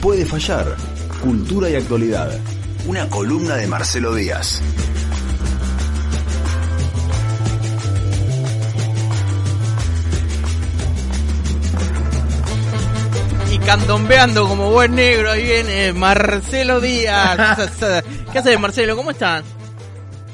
puede 0.00 0.24
fallar. 0.24 0.76
Cultura 1.22 1.68
y 1.68 1.76
actualidad. 1.76 2.30
Una 2.86 3.08
columna 3.08 3.56
de 3.56 3.66
Marcelo 3.66 4.14
Díaz. 4.14 4.60
Y 13.52 13.58
candombeando 13.58 14.48
como 14.48 14.70
buen 14.70 14.94
negro, 14.94 15.32
ahí 15.32 15.44
viene 15.44 15.92
Marcelo 15.92 16.80
Díaz. 16.80 17.70
¿Qué 18.32 18.38
haces, 18.38 18.58
Marcelo? 18.58 18.96
¿Cómo 18.96 19.10
estás? 19.10 19.44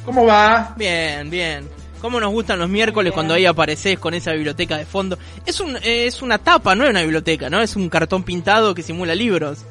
¿Cómo 0.05 0.25
va? 0.25 0.75
Bien, 0.77 1.29
bien. 1.29 1.76
¿Cómo 2.07 2.21
nos 2.21 2.31
gustan 2.31 2.61
los 2.61 2.69
miércoles 2.69 3.13
cuando 3.13 3.35
ahí 3.35 3.47
apareces 3.47 3.99
con 3.99 4.15
esa 4.15 4.31
biblioteca 4.31 4.77
de 4.77 4.87
fondo? 4.87 5.19
Es, 5.45 5.59
un, 5.59 5.77
es 5.83 6.23
una 6.23 6.39
tapa, 6.39 6.77
no 6.77 6.85
es 6.85 6.91
una 6.91 7.01
biblioteca, 7.01 7.51
¿no? 7.51 7.61
Es 7.61 7.75
un 7.75 7.89
cartón 7.89 8.23
pintado 8.23 8.77
que 8.77 8.85
simula 8.85 9.13
libros. 9.13 9.65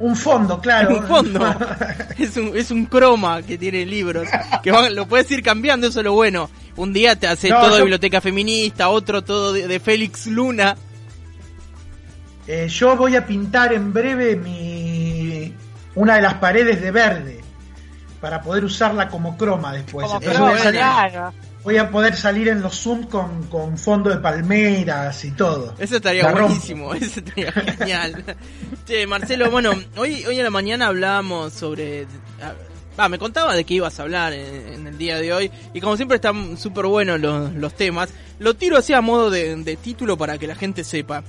Un 0.00 0.16
fondo, 0.16 0.60
claro. 0.60 0.96
Un 0.98 1.04
fondo. 1.04 1.54
es, 2.18 2.36
un, 2.36 2.56
es 2.56 2.72
un 2.72 2.86
croma 2.86 3.40
que 3.42 3.56
tiene 3.56 3.86
libros. 3.86 4.26
Que 4.64 4.72
van- 4.72 4.96
lo 4.96 5.06
puedes 5.06 5.30
ir 5.30 5.44
cambiando, 5.44 5.86
eso 5.86 6.00
es 6.00 6.04
lo 6.04 6.12
bueno. 6.12 6.50
Un 6.74 6.92
día 6.92 7.14
te 7.14 7.28
hace 7.28 7.50
No, 7.50 7.60
todo 7.60 7.76
de 7.76 7.82
biblioteca 7.82 8.20
feminista, 8.20 8.88
otro 8.88 9.22
todo 9.22 9.52
de, 9.52 9.68
de 9.68 9.78
Félix 9.78 10.26
Luna. 10.26 10.76
Eh, 12.48 12.66
yo 12.66 12.96
voy 12.96 13.14
a 13.14 13.24
pintar 13.24 13.72
en 13.72 13.92
breve 13.92 14.34
mi 14.34 15.54
una 15.94 16.16
de 16.16 16.22
las 16.22 16.34
paredes 16.34 16.82
de 16.82 16.90
verde 16.90 17.40
para 18.20 18.42
poder 18.42 18.64
usarla 18.64 19.08
como 19.08 19.36
croma 19.36 19.72
después. 19.72 20.04
Como 20.04 20.18
Entonces 20.18 20.36
croma, 20.36 20.50
voy, 20.50 20.60
a 20.60 20.62
salir, 20.64 20.80
claro. 20.80 21.32
Voy 21.62 21.76
a 21.76 21.90
poder 21.90 22.16
salir 22.16 22.48
en 22.48 22.62
los 22.62 22.74
Zoom 22.80 23.04
con, 23.04 23.44
con 23.48 23.76
fondo 23.78 24.10
de 24.10 24.16
palmeras 24.16 25.24
y 25.24 25.30
todo. 25.32 25.74
Eso 25.78 25.96
estaría 25.96 26.22
La 26.24 26.30
rompo. 26.32 26.46
buenísimo, 26.48 26.94
eso 26.94 27.20
estaría 27.20 27.52
genial. 27.52 28.24
Che, 28.86 29.06
Marcelo, 29.06 29.50
bueno, 29.50 29.72
hoy, 29.96 30.24
hoy 30.24 30.38
en 30.38 30.44
la 30.44 30.50
mañana 30.50 30.86
hablábamos 30.88 31.52
sobre... 31.52 32.06
Ah, 32.96 33.08
me 33.08 33.18
contaba 33.18 33.54
de 33.54 33.64
qué 33.64 33.74
ibas 33.74 33.98
a 33.98 34.02
hablar 34.02 34.32
en, 34.34 34.74
en 34.74 34.86
el 34.86 34.98
día 34.98 35.18
de 35.18 35.32
hoy 35.32 35.50
y 35.72 35.80
como 35.80 35.96
siempre 35.96 36.16
están 36.16 36.58
súper 36.58 36.84
buenos 36.86 37.18
los, 37.18 37.50
los 37.54 37.72
temas, 37.74 38.10
lo 38.38 38.54
tiro 38.54 38.76
así 38.76 38.92
a 38.92 39.00
modo 39.00 39.30
de, 39.30 39.56
de 39.56 39.76
título 39.76 40.18
para 40.18 40.36
que 40.36 40.46
la 40.46 40.54
gente 40.54 40.84
sepa. 40.84 41.22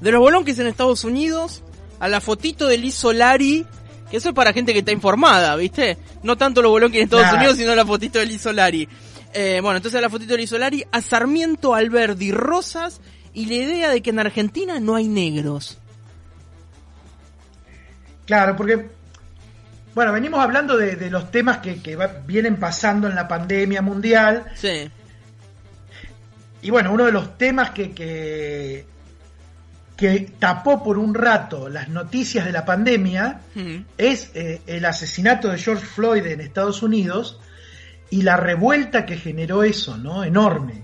De 0.00 0.10
los 0.10 0.20
bolonques 0.20 0.58
en 0.58 0.66
Estados 0.66 1.04
Unidos 1.04 1.62
a 2.00 2.08
la 2.08 2.20
fotito 2.20 2.66
de 2.66 2.78
Liz 2.78 2.94
Solari, 2.94 3.66
que 4.10 4.16
eso 4.16 4.30
es 4.30 4.34
para 4.34 4.52
gente 4.54 4.72
que 4.72 4.78
está 4.78 4.92
informada, 4.92 5.54
¿viste? 5.56 5.98
No 6.22 6.36
tanto 6.36 6.62
los 6.62 6.70
bolonques 6.70 6.98
en 6.98 7.04
Estados. 7.04 7.32
Unidos, 7.34 7.56
sino 7.56 7.74
la 7.74 7.84
fotito 7.84 8.18
de 8.18 8.26
Liz 8.26 8.40
Solari. 8.42 8.88
Eh, 9.34 9.60
bueno, 9.60 9.78
entonces 9.78 9.98
a 9.98 10.00
la 10.00 10.08
fotito 10.08 10.36
de 10.36 10.46
Solari, 10.46 10.84
a 10.92 11.00
Sarmiento, 11.00 11.74
Alberdi, 11.74 12.30
Rosas 12.30 13.00
y 13.32 13.46
la 13.46 13.54
idea 13.54 13.90
de 13.90 14.00
que 14.00 14.10
en 14.10 14.20
Argentina 14.20 14.78
no 14.78 14.94
hay 14.94 15.08
negros. 15.08 15.78
Claro, 18.26 18.56
porque, 18.56 18.88
bueno, 19.94 20.12
venimos 20.12 20.40
hablando 20.40 20.76
de, 20.76 20.96
de 20.96 21.10
los 21.10 21.30
temas 21.30 21.58
que, 21.58 21.82
que 21.82 21.96
va- 21.96 22.20
vienen 22.26 22.56
pasando 22.56 23.08
en 23.08 23.14
la 23.14 23.28
pandemia 23.28 23.82
mundial. 23.82 24.44
Sí. 24.54 24.90
Y 26.62 26.70
bueno, 26.70 26.92
uno 26.92 27.04
de 27.04 27.12
los 27.12 27.36
temas 27.36 27.70
que, 27.72 27.90
que, 27.92 28.86
que 29.96 30.32
tapó 30.38 30.82
por 30.82 30.96
un 30.96 31.12
rato 31.14 31.68
las 31.68 31.88
noticias 31.90 32.46
de 32.46 32.52
la 32.52 32.64
pandemia 32.64 33.40
es 33.98 34.30
eh, 34.34 34.62
el 34.66 34.84
asesinato 34.86 35.48
de 35.48 35.58
George 35.58 35.84
Floyd 35.84 36.24
en 36.24 36.40
Estados 36.40 36.82
Unidos 36.82 37.38
y 38.18 38.22
la 38.22 38.36
revuelta 38.36 39.04
que 39.04 39.16
generó 39.16 39.62
eso, 39.64 39.96
¿no? 39.98 40.22
Enorme. 40.24 40.82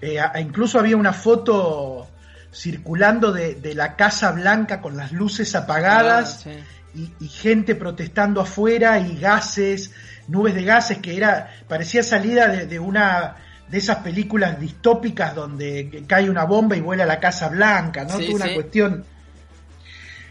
Eh, 0.00 0.18
incluso 0.40 0.78
había 0.78 0.96
una 0.96 1.12
foto 1.12 2.06
circulando 2.52 3.32
de, 3.32 3.54
de 3.54 3.74
la 3.74 3.96
Casa 3.96 4.30
Blanca 4.32 4.80
con 4.80 4.96
las 4.96 5.12
luces 5.12 5.54
apagadas 5.54 6.46
Ah, 6.46 6.50
sí. 6.94 7.10
y, 7.20 7.24
y 7.24 7.28
gente 7.28 7.74
protestando 7.74 8.40
afuera 8.42 8.98
y 9.00 9.16
gases, 9.18 9.92
nubes 10.28 10.54
de 10.54 10.64
gases 10.64 10.98
que 10.98 11.16
era 11.16 11.48
parecía 11.66 12.02
salida 12.02 12.48
de, 12.48 12.66
de 12.66 12.78
una 12.78 13.36
de 13.68 13.78
esas 13.78 13.96
películas 13.98 14.60
distópicas 14.60 15.34
donde 15.34 16.04
cae 16.06 16.28
una 16.28 16.44
bomba 16.44 16.76
y 16.76 16.80
vuela 16.80 17.06
la 17.06 17.18
Casa 17.18 17.48
Blanca, 17.48 18.04
¿no? 18.04 18.18
Sí, 18.18 18.26
Toda 18.26 18.36
una 18.36 18.46
sí. 18.48 18.54
cuestión. 18.54 19.04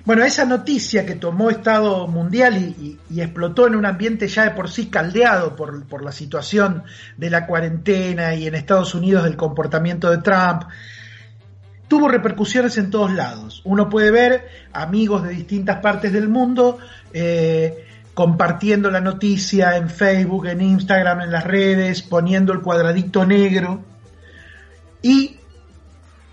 Bueno, 0.05 0.25
esa 0.25 0.43
noticia 0.43 1.05
que 1.05 1.15
tomó 1.15 1.49
Estado 1.49 2.07
mundial 2.07 2.57
y, 2.57 2.99
explotó 3.21 3.67
en 3.67 3.75
un 3.75 3.85
ambiente 3.85 4.27
ya 4.27 4.43
de 4.43 4.51
por 4.51 4.69
sí 4.69 4.87
caldeado 4.87 5.55
por, 5.55 5.85
por 5.85 6.03
la 6.03 6.11
situación 6.11 6.83
de 7.15 7.29
la 7.29 7.45
cuarentena 7.45 8.35
y 8.35 8.47
en 8.47 8.55
Estados 8.55 8.95
Unidos 8.95 9.23
del 9.23 9.37
comportamiento 9.37 10.11
de 10.11 10.17
Trump, 10.17 10.63
tuvo 11.87 12.09
repercusiones 12.09 12.77
en 12.77 12.89
todos 12.89 13.13
lados. 13.13 13.61
Uno 13.63 13.87
puede 13.87 14.11
ver 14.11 14.47
amigos 14.73 15.23
de 15.23 15.29
distintas 15.29 15.79
partes 15.79 16.11
del 16.11 16.27
mundo 16.27 16.79
eh, 17.13 17.85
compartiendo 18.13 18.91
la 18.91 18.99
noticia 18.99 19.77
en 19.77 19.89
Facebook, 19.89 20.47
en 20.47 20.61
Instagram, 20.61 21.21
en 21.21 21.31
las 21.31 21.43
redes, 21.43 22.01
poniendo 22.01 22.51
el 22.51 22.61
cuadradito 22.61 23.25
negro. 23.25 23.83
Y 25.01 25.37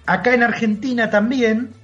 acá 0.06 0.34
en 0.34 0.42
Argentina 0.42 1.08
también. 1.08 1.79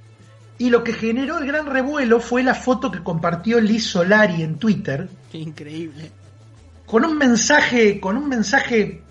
Y 0.59 0.69
lo 0.69 0.83
que 0.83 0.93
generó 0.93 1.37
el 1.37 1.45
gran 1.45 1.67
revuelo 1.67 2.19
fue 2.19 2.43
la 2.43 2.55
foto 2.55 2.91
que 2.91 3.03
compartió 3.03 3.59
Liz 3.59 3.85
Solari 3.87 4.41
en 4.41 4.57
Twitter 4.57 5.07
Qué 5.31 5.37
increíble. 5.37 6.11
con 6.85 7.05
un 7.05 7.17
mensaje, 7.17 7.99
con 7.99 8.17
un 8.17 8.27
mensaje 8.27 9.01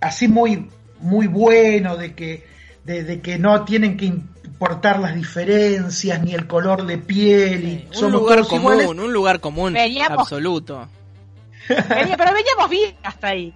así 0.00 0.28
muy, 0.28 0.68
muy 1.00 1.26
bueno 1.26 1.96
de 1.96 2.14
que, 2.14 2.46
de, 2.84 3.02
de 3.04 3.20
que 3.20 3.38
no 3.38 3.64
tienen 3.64 3.96
que 3.96 4.06
importar 4.06 5.00
las 5.00 5.14
diferencias 5.14 6.22
ni 6.22 6.34
el 6.34 6.46
color 6.46 6.86
de 6.86 6.98
piel 6.98 7.64
y 7.68 7.86
un 7.88 7.94
somos 7.94 8.20
lugar 8.20 8.36
todos 8.38 8.48
común, 8.50 8.72
iguales. 8.74 8.86
un 9.04 9.12
lugar 9.12 9.40
común 9.40 9.72
Veníamos- 9.74 10.20
absoluto. 10.20 10.88
Venía- 11.68 12.16
pero 12.16 12.32
veníamos 12.32 12.70
bien 12.70 12.94
hasta 13.02 13.28
ahí. 13.28 13.52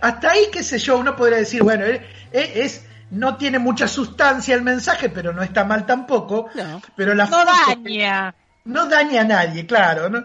Hasta 0.00 0.30
ahí, 0.30 0.44
qué 0.52 0.62
sé 0.62 0.78
yo, 0.78 0.98
uno 0.98 1.16
podría 1.16 1.38
decir, 1.38 1.62
bueno, 1.62 1.84
eh, 1.84 2.00
eh, 2.32 2.52
es, 2.56 2.84
no 3.10 3.36
tiene 3.36 3.58
mucha 3.58 3.86
sustancia 3.88 4.54
el 4.54 4.62
mensaje, 4.62 5.08
pero 5.08 5.32
no 5.32 5.42
está 5.42 5.64
mal 5.64 5.86
tampoco. 5.86 6.48
No. 6.54 6.82
Pero 6.96 7.14
la 7.14 7.24
No 7.26 7.38
foto- 7.38 7.50
daña. 7.68 8.34
no 8.64 8.86
daña 8.86 9.20
a 9.22 9.24
nadie, 9.24 9.66
claro. 9.66 10.08
¿no? 10.10 10.24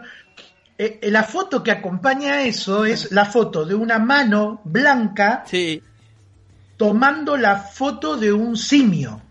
Eh, 0.77 0.99
eh, 1.01 1.11
la 1.11 1.23
foto 1.23 1.61
que 1.61 1.71
acompaña 1.71 2.33
a 2.33 2.41
eso 2.43 2.85
es 2.85 3.11
la 3.11 3.25
foto 3.25 3.65
de 3.65 3.75
una 3.75 3.99
mano 3.99 4.61
blanca 4.63 5.43
Sí. 5.45 5.81
tomando 6.77 7.37
la 7.37 7.57
foto 7.57 8.17
de 8.17 8.33
un 8.33 8.57
simio. 8.57 9.21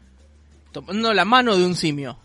Tomando 0.73 1.13
la 1.13 1.25
mano 1.25 1.57
de 1.57 1.65
un 1.67 1.75
simio. 1.75 2.19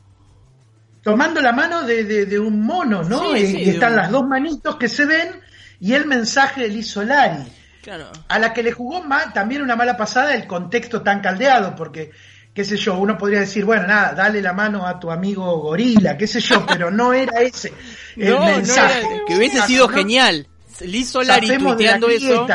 tomando 1.02 1.40
la 1.40 1.52
mano 1.52 1.84
de, 1.84 2.04
de- 2.04 2.26
de 2.26 2.40
un 2.40 2.62
mono, 2.64 3.04
¿no? 3.04 3.20
Sí, 3.34 3.38
y, 3.38 3.46
sí, 3.48 3.70
están 3.70 3.92
un- 3.92 3.98
las 3.98 4.10
dos 4.12 4.28
manitos 4.28 4.76
que 4.78 4.90
se 4.90 5.06
ven 5.06 5.40
y 5.80 5.94
el 5.94 6.06
mensaje 6.08 6.62
de 6.62 6.70
Liz 6.70 6.88
Solari. 6.90 7.44
Claro. 7.86 8.10
A 8.30 8.40
la 8.40 8.52
que 8.52 8.64
le 8.64 8.72
jugó 8.72 9.04
ma- 9.04 9.32
también 9.32 9.62
una 9.62 9.76
mala 9.76 9.96
pasada 9.96 10.34
el 10.34 10.48
contexto 10.48 11.04
tan 11.04 11.22
caldeado, 11.22 11.76
porque, 11.76 12.10
qué 12.52 12.66
sé 12.66 12.78
yo, 12.78 12.98
uno 12.98 13.16
podría 13.16 13.42
decir, 13.42 13.64
bueno, 13.64 13.86
nada, 13.86 14.14
dale 14.14 14.42
la 14.42 14.54
mano 14.54 14.88
a 14.88 15.00
tu 15.00 15.12
amigo 15.12 15.56
gorila, 15.60 16.18
qué 16.18 16.26
sé 16.26 16.40
yo, 16.40 16.66
pero 16.66 16.90
no 16.90 17.14
era 17.14 17.42
ese 17.42 17.72
el 18.18 18.32
No, 18.32 18.40
no, 18.40 18.46
mensaje. 18.48 19.00
era- 19.02 19.26
que 19.28 19.36
hubiese 19.38 19.58
¿no? 19.60 19.68
sido 19.68 19.88
genial. 19.88 20.48
Liz 20.82 21.10
Solari 21.12 21.48
tuiteando 21.58 22.10
eso. 22.10 22.48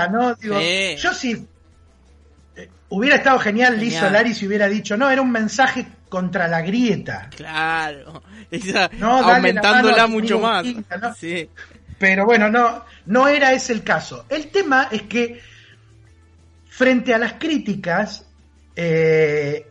Yo 0.98 1.14
sí. 1.14 1.46
eh, 2.56 2.68
hubiera 2.88 3.14
estado 3.16 3.38
genial, 3.38 3.74
Liz 3.78 3.94
Genial. 3.94 4.06
Solari 4.08 4.34
si 4.34 4.46
hubiera 4.48 4.66
dicho, 4.68 4.96
no, 4.96 5.08
era 5.10 5.22
un 5.22 5.30
mensaje 5.30 5.86
contra 6.08 6.48
la 6.48 6.60
grieta. 6.60 7.30
Claro. 7.36 8.20
Esa- 8.50 8.90
No, 8.98 9.18
aumentándola 9.18 10.08
mucho 10.08 10.40
más. 10.40 10.66
Sí. 11.16 11.48
Pero 12.00 12.24
bueno, 12.24 12.48
no, 12.48 12.82
no 13.04 13.28
era 13.28 13.52
ese 13.52 13.74
el 13.74 13.84
caso. 13.84 14.24
El 14.30 14.46
tema 14.48 14.88
es 14.90 15.02
que 15.02 15.38
frente 16.70 17.12
a 17.12 17.18
las 17.18 17.34
críticas, 17.34 18.26
eh, 18.74 19.66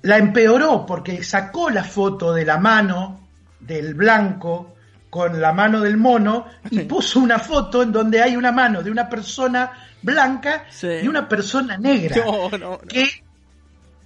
la 0.00 0.16
empeoró 0.16 0.86
porque 0.86 1.22
sacó 1.22 1.68
la 1.68 1.84
foto 1.84 2.32
de 2.32 2.46
la 2.46 2.56
mano 2.56 3.28
del 3.60 3.92
blanco 3.92 4.74
con 5.10 5.38
la 5.38 5.52
mano 5.52 5.82
del 5.82 5.98
mono 5.98 6.46
y 6.70 6.80
puso 6.80 7.20
una 7.20 7.38
foto 7.38 7.82
en 7.82 7.92
donde 7.92 8.22
hay 8.22 8.36
una 8.36 8.50
mano 8.50 8.82
de 8.82 8.90
una 8.90 9.10
persona 9.10 9.70
blanca 10.00 10.64
Sí. 10.70 10.88
y 11.02 11.08
una 11.08 11.28
persona 11.28 11.76
negra. 11.76 12.16
No, 12.24 12.48
no, 12.52 12.58
no. 12.58 12.78
Que, 12.78 13.06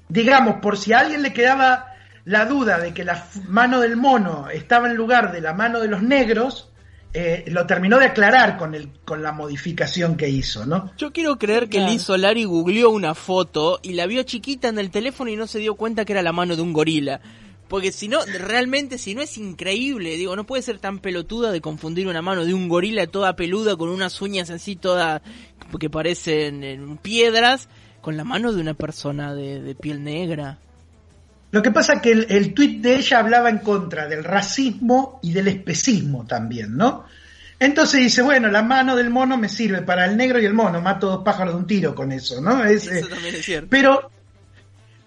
digamos, 0.09 0.57
por 0.57 0.77
si 0.77 0.93
a 0.93 0.99
alguien 0.99 1.23
le 1.23 1.33
quedaba 1.33 1.93
la 2.25 2.47
duda 2.47 2.81
de 2.81 2.93
que 2.93 3.05
la 3.05 3.25
mano 3.47 3.79
del 3.79 3.97
mono 3.97 4.49
estaba 4.51 4.89
en 4.89 4.97
lugar 4.97 5.31
de 5.31 5.41
la 5.41 5.55
mano 5.55 5.79
de 5.79 5.87
los 5.87 6.03
negros, 6.03 6.71
eh, 7.15 7.45
lo 7.49 7.67
terminó 7.67 7.99
de 7.99 8.07
aclarar 8.07 8.59
con, 8.59 8.75
el, 8.75 8.91
con 9.05 9.23
la 9.23 9.33
modificación 9.33 10.17
que 10.17 10.29
hizo, 10.29 10.67
¿no? 10.67 10.93
Yo 10.99 11.13
quiero 11.13 11.39
creer 11.39 11.69
que 11.69 11.79
Claro. 11.79 11.93
Liz 11.93 12.03
Solari 12.03 12.45
googleó 12.45 12.91
una 12.91 13.15
foto 13.15 13.81
y 13.83 13.95
la 13.95 14.07
vio 14.07 14.23
chiquita 14.25 14.69
en 14.69 14.79
el 14.79 14.91
teléfono 14.91 15.31
y 15.31 15.37
no 15.37 15.47
se 15.47 15.59
dio 15.59 15.75
cuenta 15.75 16.05
que 16.05 16.13
era 16.13 16.23
la 16.23 16.33
mano 16.33 16.55
de 16.55 16.63
un 16.63 16.73
gorila. 16.73 17.21
Porque 17.69 17.93
si 17.93 18.09
no, 18.09 18.19
realmente, 18.25 18.97
si 18.97 19.15
no 19.15 19.21
es 19.21 19.37
increíble, 19.37 20.17
digo, 20.17 20.37
no 20.37 20.45
puede 20.45 20.63
ser 20.63 20.79
tan 20.79 21.01
pelotuda 21.01 21.53
de 21.53 21.61
confundir 21.61 22.09
una 22.09 22.23
mano 22.23 22.45
de 22.45 22.55
un 22.55 22.69
gorila 22.69 23.07
toda 23.07 23.37
peluda 23.37 23.77
con 23.77 23.91
unas 23.91 24.21
uñas 24.23 24.51
así 24.51 24.75
todas 24.75 25.21
que 25.79 25.91
parecen 25.91 26.65
eh, 26.65 26.99
piedras 27.03 27.69
con 28.01 28.17
la 28.17 28.25
mano 28.25 28.53
de 28.53 28.61
una 28.61 28.75
persona 28.75 29.35
de, 29.35 29.61
de 29.61 29.75
piel 29.75 30.03
negra. 30.03 30.59
Lo 31.51 31.63
que 31.63 31.71
pasa 31.71 31.95
es 31.95 32.03
que 32.03 32.13
el, 32.13 32.27
el 32.29 32.53
tuit 32.53 32.81
de 32.83 32.97
ella 32.97 33.21
hablaba 33.21 33.49
en 33.49 33.59
contra 33.59 34.07
del 34.07 34.23
racismo 34.23 35.19
y 35.23 35.33
del 35.33 35.49
especismo 35.49 36.27
también, 36.27 36.77
¿no? 36.77 37.07
Entonces 37.61 38.01
dice, 38.01 38.23
bueno, 38.23 38.49
la 38.49 38.63
mano 38.63 38.95
del 38.95 39.11
mono 39.11 39.37
me 39.37 39.49
sirve 39.49 39.83
para 39.83 40.05
el 40.05 40.17
negro 40.17 40.41
y 40.41 40.45
el 40.45 40.55
mono, 40.55 40.81
mato 40.81 41.09
dos 41.09 41.25
pájaros 41.25 41.55
de 41.55 41.61
un 41.61 41.67
tiro 41.67 41.95
con 41.95 42.13
eso, 42.13 42.41
¿no? 42.41 42.65
Es, 42.65 42.87
Eso 42.87 43.07
eh, 43.07 43.09
también 43.09 43.35
es 43.35 43.45
cierto. 43.45 43.69
pero, 43.69 44.11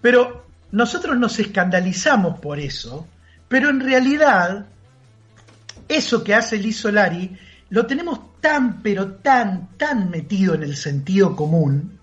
pero 0.00 0.46
nosotros 0.72 1.16
nos 1.16 1.38
escandalizamos 1.38 2.40
por 2.40 2.58
eso, 2.58 3.06
pero 3.48 3.70
en 3.70 3.80
realidad 3.80 4.66
eso 5.88 6.22
que 6.22 6.34
hace 6.34 6.58
Liz 6.58 6.78
Solari 6.78 7.38
lo 7.70 7.86
tenemos 7.86 8.40
tan, 8.40 8.82
pero 8.82 9.14
tan, 9.14 9.76
tan 9.78 10.10
metido 10.10 10.54
en 10.54 10.62
el 10.62 10.76
sentido 10.76 11.34
común 11.34 11.98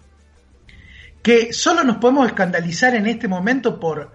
que 1.22 1.54
solo 1.54 1.84
nos 1.84 1.98
podemos 1.98 2.28
escandalizar 2.28 2.96
en 2.96 3.06
este 3.06 3.28
momento 3.28 3.80
por, 3.80 4.12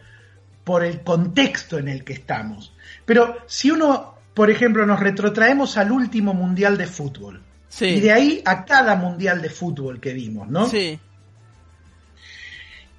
por 0.65 0.83
el 0.85 1.03
contexto 1.03 1.79
en 1.79 1.89
el 1.89 2.05
que 2.05 2.15
estamos. 2.15 2.75
Pero 3.05 3.37
si 3.47 3.71
uno, 3.71 4.15
por 4.35 4.51
ejemplo, 4.51 4.87
nos 4.87 4.99
retrotraemos 5.01 5.77
al 5.77 5.93
último 5.93 6.33
Mundial 6.35 6.77
de 6.79 6.87
Fútbol, 6.87 7.43
Sí. 7.69 7.87
y 7.87 8.01
de 8.01 8.13
ahí 8.13 8.43
a 8.45 8.65
cada 8.65 8.97
Mundial 8.97 9.43
de 9.43 9.51
Fútbol 9.51 10.01
que 10.01 10.13
vimos, 10.13 10.49
¿no? 10.49 10.69
Sí. 10.69 10.99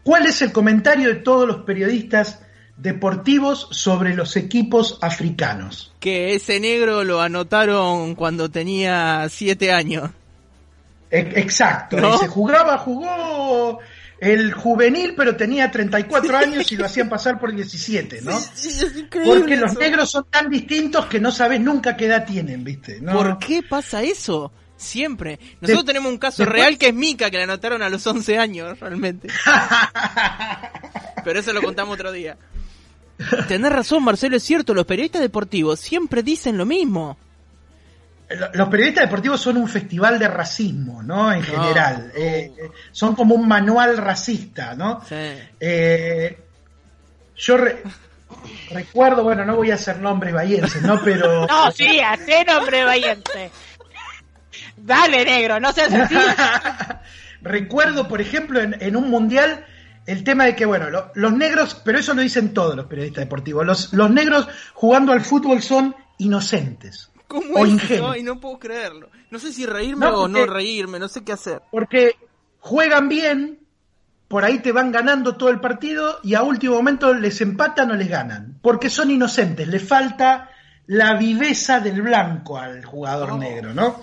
¿Cuál 0.04 0.28
es 0.28 0.42
el 0.42 0.52
comentario 0.52 1.10
de 1.10 1.16
todos 1.16 1.48
los 1.48 1.58
periodistas 1.64 2.42
deportivos 2.78 3.68
sobre 3.72 4.14
los 4.16 4.36
equipos 4.36 5.00
africanos? 5.02 5.94
Que 6.00 6.36
ese 6.36 6.60
negro 6.60 7.04
lo 7.04 7.22
anotaron 7.22 8.14
cuando 8.16 8.50
tenía 8.52 9.28
siete 9.30 9.72
años. 9.72 10.12
E- 11.10 11.34
Exacto, 11.38 11.98
¿No? 12.00 12.18
se 12.18 12.28
jugaba, 12.28 12.78
jugó 12.78 13.80
el 14.20 14.54
juvenil, 14.54 15.14
pero 15.16 15.36
tenía 15.36 15.70
34 15.72 16.38
años 16.38 16.72
y 16.72 16.78
lo 16.78 16.86
hacían 16.86 17.10
pasar 17.10 17.40
por 17.40 17.54
17, 17.54 18.22
¿no? 18.22 18.40
Sí, 18.40 18.72
sí, 18.72 18.86
es 18.86 18.96
increíble 18.98 19.40
Porque 19.40 19.58
los 19.58 19.72
eso. 19.72 19.80
negros 19.80 20.10
son 20.12 20.26
tan 20.30 20.50
distintos 20.50 21.06
que 21.08 21.20
no 21.20 21.32
sabes 21.32 21.60
nunca 21.60 21.98
qué 21.98 22.06
edad 22.06 22.26
tienen, 22.26 22.64
¿viste? 22.64 23.00
¿No? 23.02 23.14
¿Por 23.14 23.38
qué 23.40 23.62
pasa 23.64 24.04
eso? 24.04 24.52
Siempre. 24.78 25.40
Nosotros 25.62 25.86
De- 25.86 25.94
tenemos 25.94 26.12
un 26.12 26.18
caso 26.18 26.44
después- 26.44 26.60
real 26.62 26.78
que 26.78 26.88
es 26.88 26.94
Mika, 26.94 27.30
que 27.32 27.38
la 27.38 27.44
anotaron 27.44 27.82
a 27.82 27.90
los 27.90 28.06
11 28.06 28.38
años, 28.38 28.80
realmente. 28.80 29.28
Pero 31.24 31.40
eso 31.40 31.54
lo 31.54 31.62
contamos 31.62 31.96
otro 31.96 32.12
día. 32.12 32.38
Tenés 33.48 33.72
razón, 33.72 34.04
Marcelo, 34.04 34.36
es 34.38 34.44
cierto, 34.44 34.74
los 34.74 34.86
periodistas 34.86 35.22
deportivos 35.22 35.80
siempre 35.80 36.22
dicen 36.24 36.58
lo 36.58 36.66
mismo. 36.66 37.18
Lo- 38.30 38.50
Los 38.54 38.70
periodistas 38.70 39.04
deportivos 39.06 39.40
son 39.40 39.58
un 39.58 39.68
festival 39.68 40.18
de 40.18 40.28
racismo, 40.28 41.04
¿no? 41.04 41.32
En 41.32 41.40
No. 41.42 41.46
general. 41.46 42.12
Eh, 42.16 42.52
eh, 42.58 42.72
son 42.92 43.16
como 43.16 43.36
un 43.36 43.48
manual 43.48 43.98
racista, 43.98 44.74
¿no? 44.76 45.02
Sí. 45.08 45.16
Eh, 45.60 46.38
yo 47.38 47.58
re- 47.58 47.84
recuerdo, 48.72 49.24
bueno, 49.24 49.46
no 49.46 49.56
voy 49.56 49.70
a 49.72 49.76
hacer 49.76 50.00
nombres 50.00 50.34
bahienses, 50.34 50.82
¿no? 50.82 51.00
Pero. 51.04 51.46
No, 51.48 51.72
sí, 51.72 52.00
hace 52.00 52.44
nombre 52.46 52.84
valiente. 52.84 53.52
Dale, 54.78 55.24
negro, 55.26 55.60
no 55.60 55.72
seas 55.72 55.94
así. 55.94 56.16
recuerdo, 57.42 58.08
por 58.08 58.22
ejemplo, 58.22 58.60
en, 58.62 58.76
en 58.82 58.96
un 58.96 59.10
mundial. 59.10 59.66
El 60.08 60.24
tema 60.24 60.46
de 60.46 60.56
que, 60.56 60.66
bueno, 60.68 60.90
lo- 60.92 61.12
los 61.16 61.34
negros, 61.34 61.82
pero 61.84 61.98
eso 61.98 62.14
lo 62.14 62.22
dicen 62.22 62.54
todos 62.54 62.76
los 62.76 62.86
periodistas 62.86 63.24
deportivos, 63.24 63.66
los, 63.66 63.92
los 63.94 64.12
negros 64.12 64.48
jugando 64.76 65.12
al 65.12 65.22
fútbol 65.22 65.64
son 65.64 65.96
inocentes 66.20 67.10
¿Cómo 67.42 67.56
o 67.60 67.66
es? 67.66 68.02
Ay, 68.04 68.24
no 68.24 68.40
puedo 68.40 68.60
creerlo. 68.60 69.10
No 69.32 69.40
sé 69.40 69.52
si 69.54 69.66
reírme 69.66 70.06
No, 70.06 70.22
o 70.24 70.28
no 70.28 70.46
reírme, 70.46 71.00
no 71.00 71.08
sé 71.08 71.24
qué 71.24 71.32
hacer. 71.34 71.62
porque 71.72 72.16
juegan 72.60 73.10
bien, 73.10 73.60
por 74.28 74.44
ahí 74.44 74.60
te 74.60 74.72
van 74.72 74.92
ganando 74.92 75.36
todo 75.36 75.50
el 75.50 75.60
partido 75.60 76.20
y 76.24 76.34
a 76.34 76.42
último 76.44 76.76
momento 76.76 77.14
les 77.14 77.40
empatan 77.42 77.92
o 77.92 77.96
les 77.96 78.08
ganan, 78.10 78.58
porque 78.62 78.90
son 78.90 79.12
inocentes, 79.12 79.68
le 79.68 79.80
falta 79.80 80.50
la 80.88 81.16
viveza 81.18 81.80
del 81.80 82.02
blanco 82.02 82.58
al 82.58 82.84
jugador 82.86 83.36
negro, 83.38 83.74
¿no? 83.74 84.02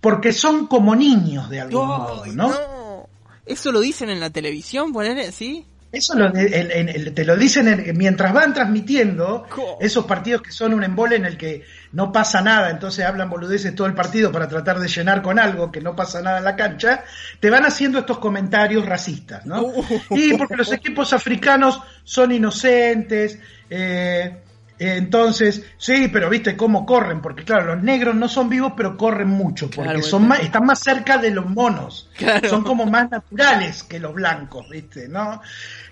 Porque 0.00 0.32
son 0.32 0.66
como 0.66 0.94
niños 0.94 1.48
de 1.50 1.60
algún 1.60 1.86
modo, 1.86 2.26
¿no? 2.26 2.48
no. 2.48 3.08
¿Eso 3.46 3.72
lo 3.72 3.80
dicen 3.80 4.10
en 4.10 4.20
la 4.20 4.30
televisión, 4.30 4.92
ponele, 4.92 5.30
sí? 5.32 5.66
Eso 5.92 6.14
lo 6.18 6.26
en- 6.34 7.14
te 7.14 7.24
lo 7.24 7.36
dicen 7.36 7.68
en- 7.68 7.96
mientras 7.96 8.32
van 8.32 8.52
transmitiendo 8.52 9.46
esos 9.80 10.04
partidos 10.06 10.42
que 10.42 10.50
son 10.50 10.74
un 10.74 10.82
embole 10.82 11.16
en 11.16 11.24
el 11.24 11.36
que 11.36 11.62
no 11.94 12.12
pasa 12.12 12.42
nada, 12.42 12.70
entonces 12.70 13.04
hablan 13.06 13.30
boludeces 13.30 13.74
todo 13.74 13.86
el 13.86 13.94
partido 13.94 14.30
para 14.32 14.48
tratar 14.48 14.78
de 14.80 14.88
llenar 14.88 15.22
con 15.22 15.38
algo 15.38 15.70
que 15.72 15.80
no 15.80 15.94
pasa 15.96 16.20
nada 16.20 16.38
en 16.38 16.44
la 16.44 16.56
cancha, 16.56 17.04
te 17.40 17.50
van 17.50 17.64
haciendo 17.64 18.00
estos 18.00 18.18
comentarios 18.18 18.84
racistas, 18.84 19.46
¿no? 19.46 19.62
Uh. 19.62 19.84
Y 20.10 20.34
porque 20.34 20.56
los 20.56 20.72
equipos 20.72 21.12
africanos 21.12 21.80
son 22.02 22.32
inocentes, 22.32 23.38
eh, 23.70 24.38
entonces, 24.76 25.62
sí, 25.78 26.08
pero 26.12 26.28
viste 26.28 26.56
cómo 26.56 26.84
corren, 26.84 27.22
porque 27.22 27.44
claro, 27.44 27.74
los 27.74 27.82
negros 27.84 28.16
no 28.16 28.28
son 28.28 28.48
vivos, 28.48 28.72
pero 28.76 28.96
corren 28.96 29.28
mucho, 29.28 29.66
porque 29.70 29.90
Claro, 29.90 30.02
son 30.02 30.26
más, 30.26 30.40
están 30.40 30.66
más 30.66 30.80
cerca 30.80 31.16
de 31.18 31.30
los 31.30 31.46
monos, 31.48 32.10
Claro. 32.16 32.48
son 32.48 32.64
como 32.64 32.84
más 32.84 33.08
naturales 33.08 33.84
que 33.84 34.00
los 34.00 34.12
blancos, 34.12 34.68
viste, 34.68 35.06
¿no? 35.08 35.40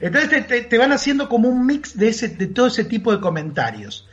Entonces 0.01 0.31
te, 0.31 0.43
te- 0.43 0.63
te 0.63 0.79
van 0.79 0.91
haciendo 0.93 1.29
como 1.29 1.49
un 1.49 1.65
mix 1.65 1.97
de 1.97 2.09
ese, 2.09 2.29
de 2.31 2.49
todo 2.49 2.67
ese 2.67 2.85
tipo 2.85 3.13
de 3.13 3.21
comentarios. 3.21 4.09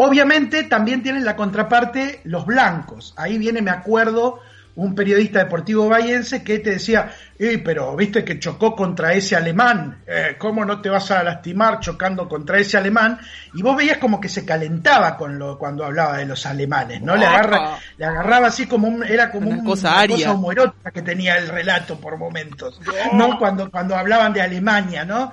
Obviamente 0.00 0.62
también 0.62 1.02
tienen 1.02 1.24
la 1.24 1.34
contraparte 1.34 2.20
los 2.22 2.46
blancos. 2.46 3.14
Ahí 3.16 3.36
viene, 3.36 3.62
me 3.62 3.72
acuerdo, 3.72 4.38
un 4.76 4.94
periodista 4.94 5.40
deportivo 5.40 5.88
bayense 5.88 6.44
que 6.44 6.60
te 6.60 6.70
decía, 6.70 7.10
"Eh, 7.38 7.58
pero 7.64 7.94
viste 7.94 8.24
que 8.24 8.38
chocó 8.40 8.74
contra 8.74 9.12
ese 9.12 9.36
alemán, 9.36 10.02
eh, 10.06 10.34
¿cómo 10.38 10.64
no 10.64 10.80
te 10.80 10.88
vas 10.88 11.10
a 11.12 11.22
lastimar 11.22 11.78
chocando 11.80 12.28
contra 12.28 12.58
ese 12.58 12.76
alemán? 12.76 13.18
Y 13.54 13.62
vos 13.62 13.76
veías 13.76 13.98
como 13.98 14.20
que 14.20 14.28
se 14.28 14.44
calentaba 14.44 15.16
con 15.16 15.38
lo, 15.38 15.56
cuando 15.56 15.84
hablaba 15.84 16.16
de 16.18 16.26
los 16.26 16.44
alemanes, 16.46 17.00
¿no? 17.00 17.14
Le, 17.16 17.24
agarra, 17.26 17.78
le 17.96 18.04
agarraba 18.04 18.48
así 18.48 18.66
como 18.66 18.88
un, 18.88 19.04
era 19.04 19.30
como 19.30 19.48
Una 19.50 19.58
un- 19.60 19.64
cosa 19.64 19.88
una 19.90 19.98
aria. 20.00 20.32
homoerótica 20.32 20.90
que 20.90 21.02
tenía 21.02 21.36
el 21.36 21.48
relato 21.48 21.98
por 22.00 22.16
momentos, 22.18 22.80
¿no? 23.12 23.38
Cuando, 23.38 23.70
cuando 23.70 23.94
hablaban 23.96 24.32
de 24.32 24.42
Alemania, 24.42 25.04
¿no? 25.04 25.32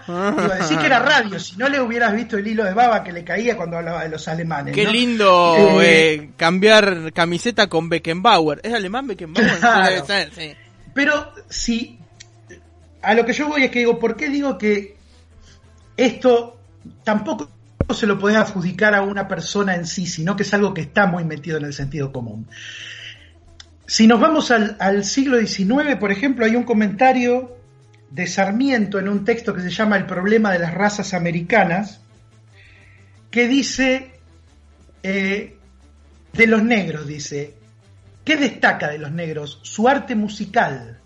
Decir 0.59 0.77
que 0.77 0.85
era 0.85 0.99
radio, 0.99 1.39
si 1.39 1.57
no 1.57 1.67
le 1.69 1.81
hubieras 1.81 2.13
visto 2.13 2.37
el 2.37 2.45
hilo 2.47 2.63
de 2.63 2.73
baba 2.73 3.03
que 3.03 3.11
le 3.11 3.23
caía 3.23 3.57
cuando 3.57 3.77
hablaba 3.77 4.03
de 4.03 4.09
los 4.09 4.27
alemanes. 4.27 4.73
Qué 4.75 4.83
¿no? 4.85 4.91
lindo 4.91 5.55
Eh, 5.81 6.13
eh, 6.13 6.29
cambiar 6.37 7.11
camiseta 7.13 7.67
con 7.67 7.89
Beckenbauer. 7.89 8.59
¿Es 8.63 8.73
alemán 8.73 9.07
Beckenbauer? 9.07 9.57
Claro. 9.59 10.05
Sí. 10.35 10.53
Pero 10.95 11.33
si 11.49 11.99
a 13.01 13.13
lo 13.13 13.25
que 13.25 13.33
yo 13.33 13.49
voy 13.49 13.65
es 13.65 13.69
que 13.69 13.79
digo, 13.79 13.99
¿por 13.99 14.15
qué 14.15 14.29
digo 14.29 14.57
que 14.57 14.95
esto 15.97 16.57
tampoco 17.03 17.51
se 17.93 18.07
lo 18.07 18.17
podés 18.17 18.37
adjudicar 18.37 18.95
a 18.95 19.01
una 19.01 19.27
persona 19.27 19.75
en 19.75 19.85
sí, 19.85 20.07
sino 20.07 20.37
que 20.37 20.43
es 20.43 20.53
algo 20.53 20.73
que 20.73 20.79
está 20.79 21.05
muy 21.05 21.25
metido 21.25 21.57
en 21.57 21.65
el 21.65 21.73
sentido 21.73 22.13
común? 22.13 22.47
Si 23.85 24.07
nos 24.07 24.21
vamos 24.21 24.51
al, 24.51 25.03
siglo 25.03 25.37
XIX, 25.37 25.97
por 25.99 26.13
ejemplo, 26.13 26.45
hay 26.45 26.55
un 26.55 26.63
comentario 26.63 27.57
de 28.09 28.25
Sarmiento 28.25 28.97
en 28.97 29.09
un 29.09 29.25
texto 29.25 29.53
que 29.53 29.61
se 29.61 29.71
llama 29.71 29.97
El 29.97 30.05
problema 30.05 30.53
de 30.53 30.59
las 30.59 30.73
razas 30.73 31.13
americanas, 31.13 31.99
que 33.29 33.49
dice, 33.49 34.13
eh, 35.03 35.57
de 36.31 36.47
los 36.47 36.63
negros, 36.63 37.05
dice, 37.05 37.53
¿Qué 38.25 38.35
destaca 38.37 38.89
de 38.89 38.97
los 38.97 39.11
negros? 39.11 39.59
Su 39.61 39.87
arte 39.87 40.15
musical, 40.15 40.99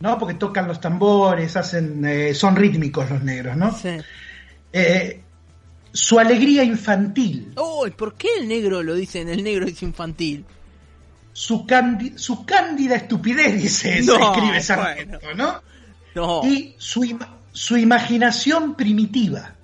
¿no? 0.00 0.18
Porque 0.18 0.34
tocan 0.34 0.66
los 0.68 0.80
tambores, 0.80 1.56
hacen, 1.56 2.04
eh, 2.04 2.34
son 2.34 2.56
rítmicos 2.56 3.08
los 3.10 3.22
negros, 3.22 3.56
¿no? 3.56 3.72
Sí. 3.74 3.96
Eh, 4.72 5.22
su 5.92 6.18
alegría 6.18 6.62
infantil, 6.64 7.52
Oh, 7.56 7.86
¿por 7.96 8.14
qué 8.16 8.28
el 8.40 8.48
negro 8.48 8.82
lo 8.82 8.94
dicen? 8.94 9.28
El 9.30 9.42
negro 9.44 9.64
es 9.66 9.82
infantil. 9.82 10.44
su, 11.32 11.64
su 12.16 12.44
cándida 12.44 12.96
estupidez, 12.96 13.54
dice, 13.62 14.02
se 14.02 14.06
No, 14.12 14.34
escribe 14.34 14.60
Sarmiento, 14.60 15.18
¿no? 15.34 15.62
No. 16.14 16.40
Y 16.44 16.74
su, 16.78 17.18
su 17.52 17.76
imaginación 17.78 18.74
primitiva. 18.74 19.54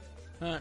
Ah, 0.41 0.61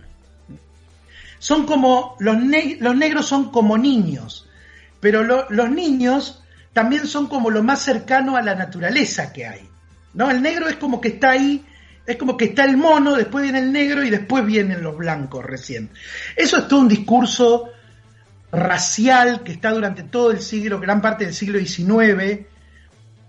Son 1.40 1.66
como, 1.66 2.16
los, 2.20 2.38
ne- 2.38 2.78
los 2.82 2.96
negros 2.96 3.26
son 3.28 3.50
como 3.52 3.78
niños, 3.78 4.48
pero 5.02 5.24
lo- 5.24 5.46
los 5.50 5.70
niños 5.70 6.42
también 6.72 7.06
son 7.06 7.28
como 7.28 7.50
lo 7.50 7.62
más 7.64 7.82
cercano 7.82 8.38
a 8.38 8.42
la 8.42 8.56
naturaleza 8.56 9.34
que 9.34 9.46
hay. 9.46 9.68
¿no? 10.14 10.32
El 10.32 10.42
negro 10.42 10.70
es 10.70 10.78
como 10.78 11.02
que 11.02 11.10
está 11.10 11.32
ahí, 11.32 11.66
es 12.06 12.16
como 12.18 12.38
que 12.38 12.46
está 12.46 12.64
el 12.64 12.78
mono, 12.78 13.16
después 13.16 13.44
viene 13.44 13.60
el 13.60 13.72
negro 13.74 14.04
y 14.04 14.10
después 14.10 14.46
vienen 14.46 14.82
los 14.82 14.96
blancos 14.98 15.44
recién. 15.46 15.90
Eso 16.36 16.58
es 16.60 16.68
todo 16.70 16.80
un 16.80 16.88
discurso 16.88 17.70
racial 18.52 19.44
que 19.44 19.52
está 19.54 19.72
durante 19.72 20.04
todo 20.04 20.32
el 20.32 20.42
siglo, 20.42 20.80
gran 20.80 21.02
parte 21.02 21.26
del 21.26 21.34
siglo 21.34 21.60
XIX 21.60 22.46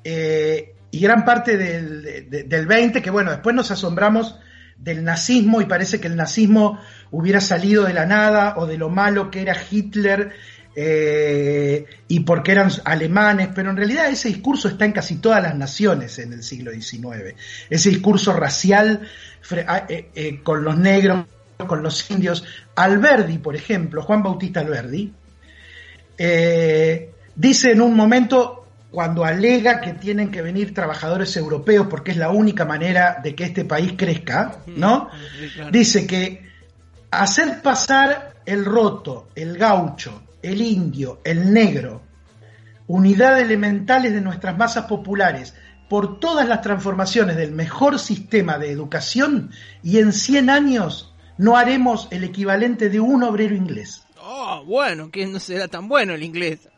eh, 0.04 0.74
y 0.90 1.00
gran 1.00 1.24
parte 1.24 1.56
del, 1.56 2.02
de- 2.30 2.42
del 2.44 2.66
20, 2.66 3.00
que 3.02 3.10
bueno, 3.10 3.30
después 3.30 3.54
nos 3.54 3.70
asombramos 3.70 4.36
del 4.76 5.04
nazismo 5.04 5.60
y 5.60 5.66
parece 5.66 6.00
que 6.00 6.08
el 6.08 6.16
nazismo 6.16 6.80
hubiera 7.12 7.40
salido 7.40 7.84
de 7.84 7.92
la 7.94 8.04
nada 8.04 8.54
o 8.56 8.66
de 8.66 8.76
lo 8.78 8.88
malo 8.88 9.30
que 9.30 9.40
era 9.42 9.54
Hitler 9.70 10.32
eh, 10.74 11.84
y 12.08 12.20
porque 12.20 12.52
eran 12.52 12.70
alemanes, 12.84 13.48
pero 13.54 13.70
en 13.70 13.76
realidad 13.76 14.08
ese 14.08 14.28
discurso 14.28 14.68
está 14.68 14.84
en 14.84 14.92
casi 14.92 15.16
todas 15.16 15.42
las 15.42 15.54
naciones 15.54 16.18
en 16.18 16.32
el 16.32 16.42
siglo 16.42 16.72
XIX. 16.72 17.34
Ese 17.68 17.90
discurso 17.90 18.32
racial 18.32 19.02
eh, 19.50 20.10
eh, 20.14 20.40
con 20.42 20.64
los 20.64 20.78
negros, 20.78 21.26
con 21.66 21.82
los 21.82 22.10
indios. 22.10 22.44
Alberdi, 22.74 23.38
por 23.38 23.54
ejemplo, 23.54 24.02
Juan 24.02 24.22
Bautista 24.22 24.60
Alberdi, 24.60 25.12
dice 27.36 27.72
en 27.72 27.80
un 27.80 27.94
momento, 27.94 28.66
cuando 28.90 29.24
alega 29.24 29.80
que 29.80 29.92
tienen 29.94 30.30
que 30.30 30.40
venir 30.40 30.72
trabajadores 30.72 31.36
europeos 31.36 31.86
porque 31.88 32.12
es 32.12 32.16
la 32.16 32.30
única 32.30 32.64
manera 32.64 33.20
de 33.22 33.34
que 33.34 33.44
este 33.44 33.64
país 33.64 33.94
crezca, 33.96 34.58
¿no? 34.66 35.10
Dice 35.70 36.06
que 36.06 36.46
hacer 37.10 37.60
pasar 37.62 38.34
el 38.46 38.64
roto, 38.64 39.28
el 39.34 39.56
gaucho, 39.56 40.22
el 40.42 40.60
indio, 40.60 41.20
el 41.24 41.52
negro, 41.52 42.02
unidad 42.86 43.40
elementales 43.40 44.12
de 44.12 44.20
nuestras 44.20 44.56
masas 44.58 44.86
populares, 44.86 45.54
por 45.88 46.20
todas 46.20 46.48
las 46.48 46.62
transformaciones 46.62 47.36
del 47.36 47.52
mejor 47.52 47.98
sistema 47.98 48.58
de 48.58 48.70
educación 48.70 49.50
y 49.82 49.98
en 49.98 50.12
100 50.12 50.48
años 50.48 51.14
no 51.36 51.56
haremos 51.56 52.08
el 52.10 52.24
equivalente 52.24 52.88
de 52.88 53.00
un 53.00 53.22
obrero 53.22 53.54
inglés. 53.54 54.02
Oh, 54.18 54.64
bueno, 54.64 55.10
que 55.10 55.26
no 55.26 55.38
será 55.38 55.68
tan 55.68 55.88
bueno 55.88 56.14
el 56.14 56.22
inglés. 56.22 56.68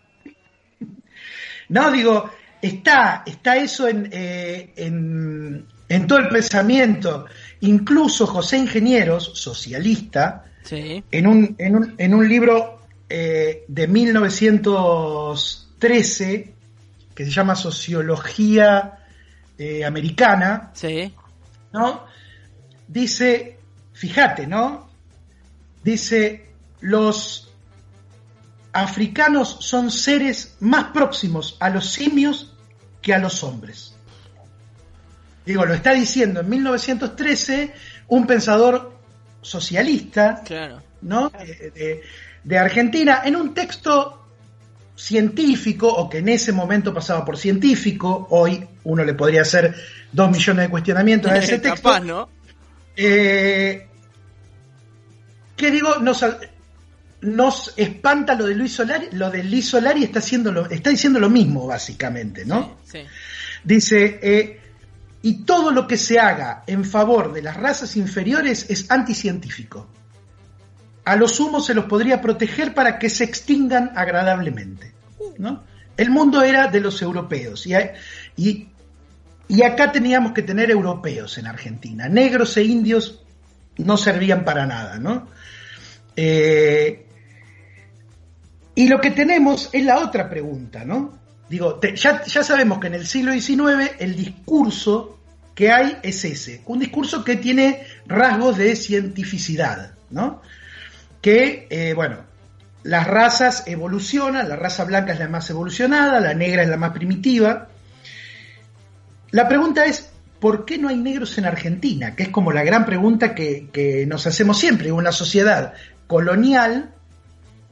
No, 1.69 1.91
digo, 1.91 2.31
está, 2.61 3.23
está 3.27 3.57
eso 3.57 3.89
en, 3.89 4.09
eh, 4.13 4.73
en, 4.77 5.67
en, 5.89 6.07
todo 6.07 6.19
el 6.19 6.29
pensamiento. 6.29 7.27
Incluso 7.61 8.27
José 8.27 8.59
Ingenieros, 8.59 9.31
socialista, 9.35 10.45
en, 10.71 11.27
un, 11.27 11.55
en, 11.59 11.77
un, 11.77 11.95
en 11.99 12.15
un 12.15 12.29
libro 12.29 12.74
eh, 13.09 13.65
de 13.69 13.89
1913 13.89 16.55
que 17.15 17.25
se 17.25 17.31
llama 17.31 17.55
Sociología 17.55 18.99
eh, 19.57 19.85
Americana, 19.85 20.73
¿no? 21.73 22.07
Dice, 22.89 23.59
fíjate, 23.93 24.47
¿no? 24.47 24.91
Dice, 25.83 26.51
los 26.81 27.53
africanos 28.73 29.59
son 29.61 29.91
seres 29.91 30.57
más 30.61 30.87
próximos 30.87 31.57
a 31.61 31.71
los 31.71 31.91
simios 31.91 32.55
que 33.01 33.15
a 33.15 33.19
los 33.19 33.45
hombres. 33.45 33.95
Digo, 35.47 35.65
lo 35.65 35.75
está 35.75 35.93
diciendo 35.93 36.41
en 36.41 36.49
1913 36.49 37.75
un 38.09 38.27
pensador 38.27 38.99
socialista, 39.43 40.43
¿no? 41.03 41.31
De, 42.45 42.59
Argentina, 42.59 43.23
en 43.25 43.37
un 43.37 43.55
texto 43.55 44.21
científico, 44.95 45.89
o 45.89 46.09
que 46.09 46.19
en 46.19 46.29
ese 46.29 46.53
momento 46.53 46.95
pasaba 46.95 47.25
por 47.25 47.37
científico, 47.37 48.29
hoy 48.31 48.65
uno 48.85 49.05
le 49.05 49.15
podría 49.15 49.43
hacer 49.43 49.75
dos 50.13 50.31
millones 50.31 50.67
de 50.67 50.71
cuestionamientos 50.71 51.33
a 51.33 51.39
ese 51.39 51.59
texto. 51.61 52.01
¿no? 52.01 52.29
Eh, 52.97 53.89
que 55.57 55.71
digo, 55.71 55.97
nos, 56.01 56.25
nos 57.23 57.73
espanta 57.77 58.35
lo 58.35 58.47
de 58.47 58.55
Luis 58.55 58.73
Solari, 58.73 59.09
lo 59.13 59.31
de 59.31 59.43
Luis 59.43 59.69
Solari 59.69 60.05
está, 60.05 60.19
haciendo 60.19 60.53
lo, 60.53 60.69
está 60.69 60.91
diciendo 60.91 61.19
lo 61.19 61.31
mismo, 61.31 61.67
básicamente, 61.67 62.45
¿no? 62.45 62.79
Dice, 63.65 64.21
eh, 64.23 64.61
y 65.23 65.45
todo 65.45 65.71
lo 65.71 65.87
que 65.87 65.97
se 65.97 66.21
haga 66.21 66.65
en 66.67 66.85
favor 66.85 67.33
de 67.33 67.43
las 67.43 67.57
razas 67.57 67.97
inferiores 67.97 68.67
es 68.69 68.91
anticientífico. 68.91 69.89
A 71.05 71.17
lo 71.17 71.29
sumo 71.29 71.61
se 71.61 71.75
los 71.75 71.85
podría 71.85 72.21
proteger 72.21 72.75
para 72.75 72.99
que 72.99 73.11
se 73.11 73.25
extingan 73.25 73.93
agradablemente. 73.95 74.93
¿no? 75.39 75.65
El 75.97 76.11
mundo 76.11 76.43
era 76.43 76.69
de 76.69 76.81
los 76.81 77.01
europeos 77.03 77.67
y, 77.67 77.75
y, 78.37 78.69
y 79.49 79.63
acá 79.63 79.93
teníamos 79.93 80.33
que 80.33 80.43
tener 80.43 80.71
europeos 80.71 81.39
en 81.39 81.47
Argentina. 81.47 82.09
Negros 82.09 82.57
e 82.57 82.65
indios 82.65 83.23
no 83.79 83.97
servían 83.97 84.45
para 84.45 84.67
nada, 84.67 84.99
¿no? 84.99 85.29
Eh, 86.17 87.07
y 88.77 88.89
lo 88.89 89.01
que 89.01 89.11
tenemos 89.11 89.69
es 89.73 89.85
la 89.85 89.99
otra 89.99 90.29
pregunta, 90.29 90.85
¿no? 90.85 91.19
Digo, 91.49 91.81
ya, 91.95 92.25
ya 92.25 92.43
sabemos 92.43 92.79
que 92.79 92.87
en 92.89 92.95
el 92.95 93.07
siglo 93.07 93.33
XIX 93.33 93.93
el 93.99 94.17
discurso 94.17 95.19
que 95.55 95.71
hay 95.71 95.99
es 96.03 96.25
ese, 96.25 96.63
un 96.67 96.81
discurso 96.81 97.23
que 97.25 97.37
tiene 97.37 97.87
rasgos 98.07 98.57
de 98.57 98.75
cientificidad, 98.75 99.95
¿no? 100.11 100.43
Que, 101.25 101.67
eh, 101.71 101.95
bueno, 101.95 102.19
las 102.83 103.07
razas 103.07 103.63
evolucionan, 103.67 104.47
la 104.47 104.57
raza 104.57 104.85
blanca 104.85 105.15
es 105.15 105.19
la 105.19 105.29
más 105.29 105.49
evolucionada, 105.49 106.21
la 106.21 106.35
negra 106.35 106.63
es 106.63 106.69
la 106.69 106.77
más 106.77 106.93
primitiva. 106.93 107.69
La 109.31 109.49
pregunta 109.49 109.87
es, 109.87 110.11
¿por 110.39 110.67
qué 110.67 110.77
no 110.77 110.89
hay 110.89 110.99
negros 110.99 111.39
en 111.39 111.47
Argentina? 111.47 112.15
Que 112.15 112.25
es 112.25 112.29
como 112.29 112.53
la 112.53 112.63
gran 112.63 112.85
pregunta 112.85 113.35
que, 113.35 113.71
que 113.73 114.05
nos 114.05 114.27
hacemos 114.27 114.59
siempre, 114.59 114.93
una 114.93 115.13
sociedad 115.13 115.73
colonial 116.07 116.95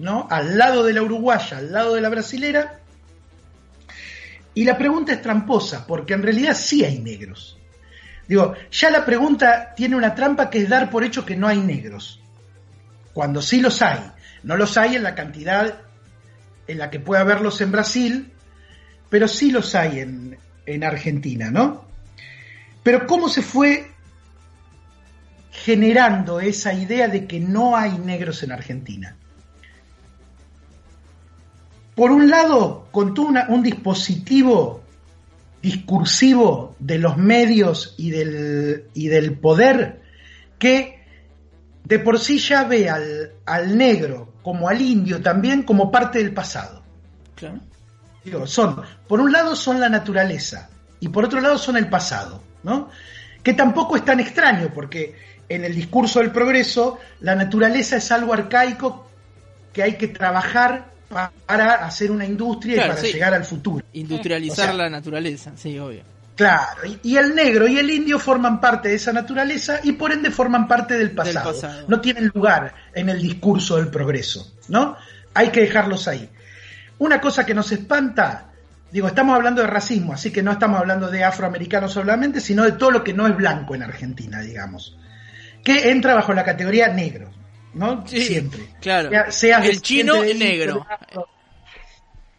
¿no? 0.02 0.26
Al 0.30 0.58
lado 0.58 0.82
de 0.82 0.92
la 0.92 1.02
uruguaya, 1.02 1.58
al 1.58 1.72
lado 1.72 1.94
de 1.94 2.00
la 2.00 2.08
brasilera. 2.08 2.80
Y 4.52 4.64
la 4.64 4.76
pregunta 4.76 5.12
es 5.12 5.22
tramposa, 5.22 5.86
porque 5.86 6.14
en 6.14 6.22
realidad 6.22 6.54
sí 6.54 6.84
hay 6.84 6.98
negros. 6.98 7.56
Digo, 8.26 8.54
ya 8.70 8.90
la 8.90 9.04
pregunta 9.04 9.72
tiene 9.76 9.96
una 9.96 10.14
trampa 10.14 10.50
que 10.50 10.58
es 10.58 10.68
dar 10.68 10.90
por 10.90 11.04
hecho 11.04 11.24
que 11.24 11.36
no 11.36 11.46
hay 11.46 11.58
negros. 11.58 12.20
Cuando 13.12 13.42
sí 13.42 13.60
los 13.60 13.82
hay. 13.82 14.00
No 14.42 14.56
los 14.56 14.76
hay 14.76 14.96
en 14.96 15.02
la 15.02 15.14
cantidad 15.14 15.80
en 16.66 16.78
la 16.78 16.90
que 16.90 17.00
puede 17.00 17.20
haberlos 17.20 17.60
en 17.60 17.72
Brasil, 17.72 18.32
pero 19.08 19.28
sí 19.28 19.50
los 19.50 19.74
hay 19.74 20.00
en, 20.00 20.38
en 20.66 20.84
Argentina, 20.84 21.50
¿no? 21.50 21.86
Pero 22.82 23.06
¿cómo 23.06 23.28
se 23.28 23.42
fue 23.42 23.90
generando 25.50 26.40
esa 26.40 26.72
idea 26.72 27.08
de 27.08 27.26
que 27.26 27.38
no 27.38 27.76
hay 27.76 27.98
negros 27.98 28.42
en 28.42 28.52
Argentina? 28.52 29.16
por 31.94 32.10
un 32.10 32.30
lado, 32.30 32.88
con 32.90 33.14
todo 33.14 33.28
un 33.48 33.62
dispositivo 33.62 34.82
discursivo 35.60 36.74
de 36.80 36.98
los 36.98 37.16
medios 37.16 37.94
y 37.96 38.10
del, 38.10 38.86
y 38.94 39.06
del 39.08 39.38
poder 39.38 40.02
que 40.58 41.01
de 41.84 41.98
por 41.98 42.18
sí 42.18 42.38
ya 42.38 42.64
ve 42.64 42.88
al, 42.88 43.32
al, 43.44 43.76
negro 43.76 44.34
como 44.42 44.68
al 44.68 44.80
indio 44.80 45.20
también 45.20 45.62
como 45.62 45.90
parte 45.90 46.18
del 46.18 46.32
pasado. 46.32 46.82
son, 48.46 48.82
por 49.08 49.20
un 49.20 49.32
lado 49.32 49.56
son 49.56 49.80
la 49.80 49.88
naturaleza 49.88 50.70
y 51.00 51.08
por 51.08 51.24
otro 51.24 51.40
lado 51.40 51.58
son 51.58 51.76
el 51.76 51.88
pasado, 51.88 52.40
¿no? 52.62 52.90
Que 53.42 53.54
tampoco 53.54 53.96
es 53.96 54.04
tan 54.04 54.20
extraño 54.20 54.70
porque 54.72 55.16
en 55.48 55.64
el 55.64 55.74
discurso 55.74 56.20
del 56.20 56.30
progreso 56.30 56.98
la 57.20 57.34
naturaleza 57.34 57.96
es 57.96 58.12
algo 58.12 58.32
arcaico 58.32 59.10
que 59.72 59.82
hay 59.82 59.96
que 59.96 60.08
trabajar 60.08 60.92
para 61.46 61.74
hacer 61.84 62.10
una 62.10 62.24
industria 62.24 62.76
y 62.76 62.88
para 62.88 63.02
llegar 63.02 63.34
al 63.34 63.44
futuro. 63.44 63.84
Industrializar 63.92 64.74
la 64.74 64.88
naturaleza, 64.88 65.52
sí, 65.56 65.78
obvio. 65.78 66.02
Claro, 66.42 66.98
y, 67.02 67.16
el 67.16 67.34
negro 67.34 67.68
y 67.68 67.78
el 67.78 67.90
indio 67.90 68.18
forman 68.18 68.60
parte 68.60 68.88
de 68.88 68.96
esa 68.96 69.12
naturaleza 69.12 69.80
y 69.82 69.92
por 69.92 70.12
ende 70.12 70.30
forman 70.30 70.66
parte 70.66 70.98
del 70.98 71.12
pasado. 71.12 71.54
No 71.88 72.00
tienen 72.00 72.30
lugar 72.34 72.74
en 72.94 73.08
el 73.08 73.20
discurso 73.20 73.76
del 73.76 73.88
progreso, 73.88 74.54
¿no? 74.68 74.96
Hay 75.34 75.50
que 75.50 75.60
dejarlos 75.60 76.08
ahí. 76.08 76.28
Una 76.98 77.20
cosa 77.20 77.46
que 77.46 77.54
nos 77.54 77.70
espanta, 77.72 78.50
digo, 78.90 79.08
estamos 79.08 79.34
hablando 79.34 79.62
de 79.62 79.68
racismo, 79.68 80.12
así 80.12 80.30
que 80.30 80.42
no 80.42 80.52
estamos 80.52 80.80
hablando 80.80 81.08
de 81.08 81.24
afroamericanos 81.24 81.92
solamente, 81.92 82.40
sino 82.40 82.64
de 82.64 82.72
todo 82.72 82.90
lo 82.90 83.04
que 83.04 83.12
no 83.12 83.26
es 83.26 83.36
blanco 83.36 83.74
en 83.74 83.82
Argentina, 83.82 84.40
digamos, 84.40 84.96
que 85.64 85.90
entra 85.90 86.14
bajo 86.14 86.34
la 86.34 86.44
categoría 86.44 86.88
negro. 86.88 87.30
¿no? 87.74 88.06
Siempre. 88.06 88.60
Claro. 88.80 89.10
el 89.10 89.82
chino 89.82 90.24
y 90.24 90.34
negro. 90.34 90.86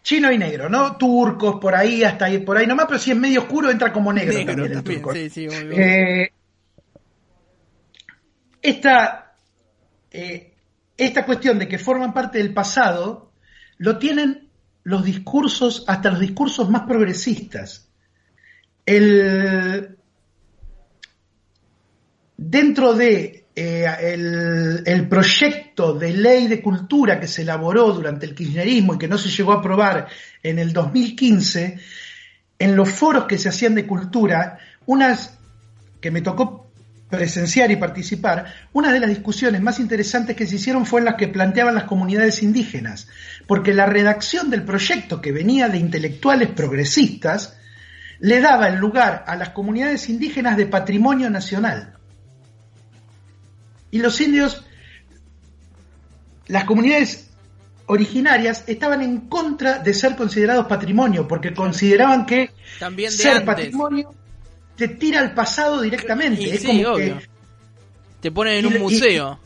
Chino 0.03 0.31
y 0.31 0.37
negro, 0.37 0.69
¿no? 0.69 0.97
Turcos 0.97 1.59
por 1.61 1.73
ahí, 1.73 2.03
hasta 2.03 2.25
ahí, 2.25 2.39
por 2.39 2.57
ahí 2.57 2.67
nomás, 2.67 2.87
pero 2.87 2.99
si 2.99 3.11
es 3.11 3.17
medio 3.17 3.41
oscuro 3.41 3.71
entra 3.71 3.93
como 3.93 4.11
negro, 4.11 4.33
también, 4.45 4.73
el 4.73 4.83
turco. 4.83 5.13
Eh, 5.15 6.29
esta, 8.61 9.35
eh, 10.11 10.53
esta 10.97 11.25
cuestión 11.25 11.57
de 11.57 11.69
que 11.69 11.79
forman 11.79 12.13
parte 12.13 12.37
del 12.37 12.53
pasado 12.53 13.31
lo 13.77 13.97
tienen 13.97 14.49
los 14.83 15.05
discursos, 15.05 15.85
hasta 15.87 16.11
los 16.11 16.19
discursos 16.19 16.69
más 16.69 16.81
progresistas. 16.81 17.89
El, 18.85 19.97
dentro 22.35 22.93
de 22.93 23.42
eh, 23.55 24.83
el, 24.85 25.07
proyecto 25.07 25.93
de 25.93 26.11
ley 26.11 26.47
de 26.47 26.61
cultura 26.61 27.19
que 27.19 27.27
se 27.27 27.43
elaboró 27.43 27.91
durante 27.91 28.25
el 28.25 28.33
kirchnerismo 28.33 28.95
y 28.95 28.97
que 28.97 29.07
no 29.07 29.17
se 29.17 29.29
llegó 29.29 29.53
a 29.53 29.57
aprobar 29.57 30.07
en 30.41 30.57
el 30.57 30.73
2015, 30.73 31.77
en 32.57 32.75
los 32.75 32.89
foros 32.89 33.25
que 33.25 33.37
se 33.37 33.49
hacían 33.49 33.75
de 33.75 33.85
cultura, 33.85 34.57
unas 34.87 35.37
que 36.01 36.09
me 36.09 36.21
tocó 36.21 36.71
presenciar 37.09 37.69
y 37.69 37.75
participar, 37.75 38.51
una 38.73 38.91
de 38.91 38.99
las 38.99 39.09
discusiones 39.09 39.61
más 39.61 39.79
interesantes 39.79 40.35
que 40.35 40.47
se 40.47 40.55
hicieron 40.55 40.87
fue 40.87 41.01
en 41.01 41.05
las 41.05 41.15
que 41.15 41.27
planteaban 41.27 41.75
las 41.75 41.83
comunidades 41.83 42.41
indígenas, 42.41 43.07
porque 43.45 43.75
la 43.75 43.85
redacción 43.85 44.49
del 44.49 44.63
proyecto 44.63 45.21
que 45.21 45.31
venía 45.31 45.69
de 45.69 45.77
intelectuales 45.77 46.49
progresistas 46.49 47.55
le 48.19 48.41
daba 48.41 48.67
el 48.67 48.77
lugar 48.77 49.23
a 49.27 49.35
las 49.35 49.49
comunidades 49.49 50.09
indígenas 50.09 50.57
de 50.57 50.65
patrimonio 50.65 51.29
nacional. 51.29 51.97
Y 53.93 53.99
los 53.99 54.19
indios, 54.21 54.65
las 56.47 56.63
comunidades 56.63 57.29
originarias 57.85 58.63
estaban 58.65 59.03
en 59.03 59.21
contra 59.29 59.77
de 59.77 59.93
ser 59.93 60.15
considerados 60.15 60.65
patrimonio, 60.65 61.27
porque 61.27 61.53
consideraban 61.53 62.25
que 62.25 62.49
También 62.79 63.11
de 63.11 63.15
ser 63.17 63.31
antes. 63.33 63.45
patrimonio 63.45 64.11
te 64.75 64.87
tira 64.87 65.19
al 65.19 65.35
pasado 65.35 65.79
directamente. 65.81 66.41
Y 66.41 66.49
es 66.49 66.61
sí, 66.61 66.67
como 66.67 66.89
obvio. 66.89 67.19
que, 67.19 67.27
Te 68.19 68.31
ponen 68.31 68.57
en 68.57 68.65
y 68.65 68.67
un 68.69 68.73
y- 68.73 68.79
museo. 68.79 69.39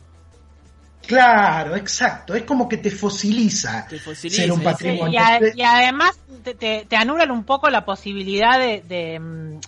claro, 1.06 1.76
exacto, 1.76 2.34
es 2.34 2.44
como 2.44 2.70
que 2.70 2.78
te 2.78 2.90
fosiliza, 2.90 3.86
Te 3.86 3.98
fosiliza, 3.98 4.40
ser 4.42 4.52
un 4.52 4.58
Sí, 4.60 4.64
patrimonio. 4.64 5.12
y, 5.12 5.16
a- 5.22 5.34
Entonces, 5.34 5.56
y 5.58 5.62
además 5.62 6.18
te, 6.42 6.54
te- 6.86 6.96
anulan 6.96 7.30
un 7.30 7.44
poco 7.44 7.68
la 7.68 7.84
posibilidad 7.84 8.58
de, 8.58 8.80
de, 8.80 9.20
mm, 9.20 9.60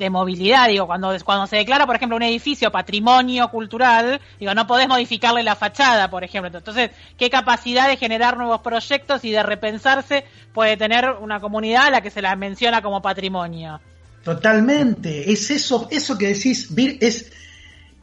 de 0.00 0.10
movilidad. 0.10 0.68
Digo, 0.68 0.86
cuando, 0.86 1.14
cuando 1.24 1.46
se 1.46 1.56
declara, 1.56 1.86
por 1.86 1.94
ejemplo, 1.94 2.16
un 2.16 2.22
edificio 2.22 2.72
patrimonio 2.72 3.48
cultural, 3.50 4.20
digo, 4.40 4.54
no 4.54 4.66
podés 4.66 4.88
modificarle 4.88 5.42
la 5.42 5.54
fachada, 5.54 6.10
por 6.10 6.24
ejemplo. 6.24 6.58
Entonces, 6.58 6.90
¿qué 7.16 7.30
capacidad 7.30 7.86
de 7.86 7.98
generar 7.98 8.36
nuevos 8.36 8.62
proyectos 8.62 9.24
y 9.24 9.30
de 9.30 9.42
repensarse 9.42 10.24
puede 10.54 10.76
tener 10.76 11.10
una 11.20 11.38
comunidad 11.38 11.86
a 11.86 11.90
la 11.90 12.00
que 12.00 12.10
se 12.10 12.22
la 12.22 12.34
menciona 12.34 12.80
como 12.82 13.02
patrimonio? 13.02 13.80
Totalmente, 14.24 15.30
es 15.30 15.50
eso, 15.50 15.86
eso 15.90 16.16
que 16.16 16.28
decís, 16.28 16.74
Vir, 16.74 16.96
es 17.00 17.30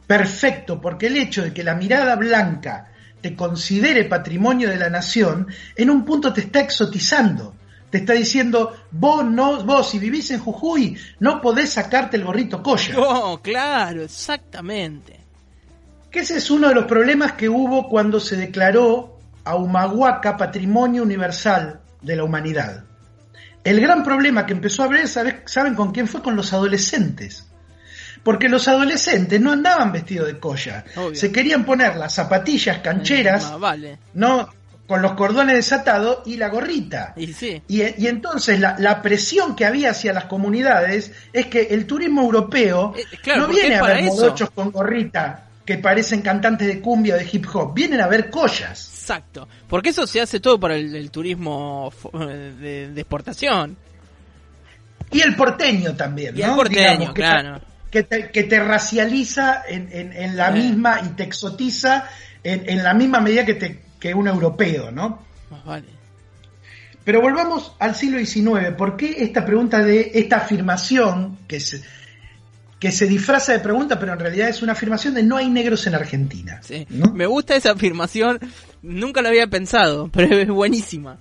perfecto, 0.06 0.80
porque 0.80 1.08
el 1.08 1.16
hecho 1.16 1.42
de 1.42 1.52
que 1.52 1.64
la 1.64 1.74
mirada 1.74 2.16
blanca 2.16 2.92
te 3.20 3.34
considere 3.34 4.04
patrimonio 4.04 4.70
de 4.70 4.76
la 4.76 4.88
nación, 4.88 5.48
en 5.74 5.90
un 5.90 6.04
punto 6.04 6.32
te 6.32 6.42
está 6.42 6.60
exotizando. 6.60 7.54
Te 7.90 7.98
está 7.98 8.12
diciendo, 8.12 8.76
vos 8.90 9.24
no, 9.24 9.64
vos 9.64 9.88
si 9.90 9.98
vivís 9.98 10.30
en 10.30 10.40
Jujuy, 10.40 10.98
no 11.20 11.40
podés 11.40 11.70
sacarte 11.72 12.16
el 12.18 12.24
gorrito 12.24 12.62
colla. 12.62 12.94
No, 12.94 13.40
claro, 13.42 14.02
exactamente. 14.02 15.18
Que 16.10 16.20
ese 16.20 16.36
es 16.36 16.50
uno 16.50 16.68
de 16.68 16.74
los 16.74 16.84
problemas 16.84 17.32
que 17.32 17.48
hubo 17.48 17.88
cuando 17.88 18.20
se 18.20 18.36
declaró 18.36 19.18
a 19.44 19.56
Humahuaca 19.56 20.36
Patrimonio 20.36 21.02
Universal 21.02 21.80
de 22.02 22.16
la 22.16 22.24
Humanidad. 22.24 22.84
El 23.64 23.80
gran 23.80 24.02
problema 24.04 24.44
que 24.46 24.52
empezó 24.52 24.82
a 24.82 24.86
haber, 24.86 25.08
¿sabe- 25.08 25.42
¿saben 25.46 25.74
con 25.74 25.90
quién 25.92 26.06
fue? 26.08 26.22
Con 26.22 26.36
los 26.36 26.52
adolescentes. 26.52 27.46
Porque 28.22 28.48
los 28.48 28.68
adolescentes 28.68 29.40
no 29.40 29.52
andaban 29.52 29.92
vestidos 29.92 30.26
de 30.26 30.38
colla. 30.38 30.84
Obvio. 30.96 31.14
Se 31.14 31.30
querían 31.32 31.64
poner 31.64 31.96
las 31.96 32.14
zapatillas 32.14 32.78
cancheras, 32.78 33.44
Más 33.50 33.60
vale. 33.60 33.98
no 34.14 34.48
con 34.88 35.02
los 35.02 35.12
cordones 35.12 35.54
desatados 35.54 36.26
y 36.26 36.36
la 36.38 36.48
gorrita. 36.48 37.12
Y 37.14 37.32
sí. 37.34 37.62
Y, 37.68 37.82
y 38.02 38.06
entonces 38.08 38.58
la, 38.58 38.74
la 38.78 39.00
presión 39.02 39.54
que 39.54 39.66
había 39.66 39.90
hacia 39.90 40.12
las 40.14 40.24
comunidades 40.24 41.12
es 41.32 41.46
que 41.46 41.60
el 41.70 41.86
turismo 41.86 42.22
europeo 42.22 42.94
Eh, 42.96 43.04
claro, 43.22 43.42
no 43.42 43.48
viene 43.48 43.76
a 43.76 43.82
ver 43.82 44.02
morochos 44.04 44.50
con 44.50 44.70
gorrita 44.72 45.44
que 45.66 45.76
parecen 45.76 46.22
cantantes 46.22 46.66
de 46.66 46.80
cumbia 46.80 47.14
o 47.14 47.18
de 47.18 47.28
hip 47.30 47.44
hop, 47.52 47.74
vienen 47.74 48.00
a 48.00 48.06
ver 48.08 48.30
collas. 48.30 48.88
Exacto. 49.00 49.46
Porque 49.68 49.90
eso 49.90 50.06
se 50.06 50.22
hace 50.22 50.40
todo 50.40 50.58
para 50.58 50.74
el, 50.76 50.96
el 50.96 51.10
turismo 51.10 51.92
fo- 51.92 52.26
de, 52.26 52.88
de 52.90 53.00
exportación. 53.00 53.76
Y 55.10 55.20
el 55.20 55.36
porteño 55.36 55.94
también, 55.94 56.34
Y 56.36 56.40
¿no? 56.40 56.48
el 56.50 56.54
porteño, 56.56 56.80
Digamos, 56.80 57.08
que, 57.14 57.20
claro. 57.20 57.60
que, 57.90 58.02
te, 58.04 58.30
que 58.30 58.44
te 58.44 58.60
racializa 58.60 59.62
en, 59.68 59.88
en- 59.92 60.12
en 60.14 60.36
la 60.36 60.48
Eh. 60.48 60.52
misma 60.52 61.00
y 61.04 61.08
te 61.10 61.24
exotiza 61.24 62.08
en, 62.42 62.68
en 62.68 62.82
la 62.82 62.94
misma 62.94 63.20
medida 63.20 63.44
que, 63.44 63.54
te, 63.54 63.80
que 63.98 64.14
un 64.14 64.28
europeo, 64.28 64.90
¿no? 64.90 65.22
Más 65.50 65.64
vale. 65.64 65.98
Pero 67.08 67.22
volvamos 67.22 67.72
al 67.78 67.94
siglo 67.94 68.18
XIX. 68.18 68.74
¿Por 68.76 68.96
qué 68.96 69.16
esta 69.20 69.46
pregunta 69.46 69.82
de 69.82 70.10
esta 70.14 70.36
afirmación 70.36 71.38
que 71.48 71.58
se, 71.58 71.82
que 72.78 72.92
se 72.92 73.06
disfraza 73.06 73.52
de 73.52 73.60
pregunta, 73.60 73.98
pero 73.98 74.12
en 74.12 74.18
realidad 74.18 74.50
es 74.50 74.60
una 74.60 74.72
afirmación 74.72 75.14
de 75.14 75.22
no 75.22 75.38
hay 75.38 75.48
negros 75.48 75.86
en 75.86 75.94
Argentina? 75.94 76.60
Sí. 76.62 76.86
¿no? 76.90 77.10
Me 77.14 77.24
gusta 77.24 77.56
esa 77.56 77.72
afirmación. 77.72 78.38
Nunca 78.82 79.22
la 79.22 79.30
había 79.30 79.46
pensado, 79.46 80.08
pero 80.12 80.36
es 80.36 80.48
buenísima. 80.48 81.16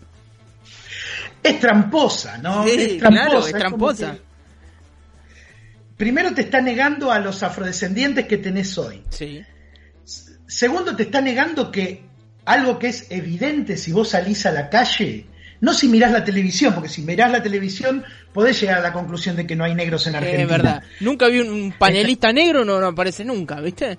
Es 1.41 1.57
tramposa, 1.61 2.37
¿no? 2.39 2.65
Sí, 2.67 2.71
es 2.77 3.01
claro, 3.01 3.47
es 3.47 3.53
tramposa. 3.53 4.17
primero 5.95 6.33
te 6.33 6.41
está 6.41 6.59
negando 6.59 7.13
a 7.13 7.19
los 7.19 7.41
afrodescendientes 7.43 8.27
que 8.27 8.37
tenés 8.37 8.77
hoy. 8.77 9.03
Sí. 9.09 9.41
Segundo, 10.47 10.97
te 10.97 11.03
está 11.03 11.21
negando 11.21 11.71
que 11.71 12.06
algo 12.47 12.79
que 12.79 12.87
es 12.87 13.05
evidente 13.11 13.77
si 13.77 13.91
vos 13.91 14.09
salís 14.09 14.45
a 14.45 14.51
la 14.51 14.69
calle, 14.69 15.25
no 15.61 15.73
si 15.73 15.87
mirás 15.87 16.11
la 16.11 16.23
televisión, 16.23 16.73
porque 16.73 16.89
si 16.89 17.01
mirás 17.01 17.31
la 17.31 17.43
televisión 17.43 18.03
podés 18.33 18.59
llegar 18.61 18.79
a 18.79 18.81
la 18.81 18.93
conclusión 18.93 19.35
de 19.35 19.45
que 19.45 19.55
no 19.55 19.63
hay 19.63 19.75
negros 19.75 20.07
en 20.07 20.15
Argentina. 20.15 20.43
Es 20.43 20.49
verdad. 20.49 20.83
Nunca 21.01 21.27
vi 21.27 21.39
un, 21.41 21.73
panelista 21.77 22.31
negro, 22.31 22.63
no, 22.65 22.79
no 22.79 22.87
aparece 22.87 23.23
nunca, 23.25 23.59
¿viste? 23.59 23.97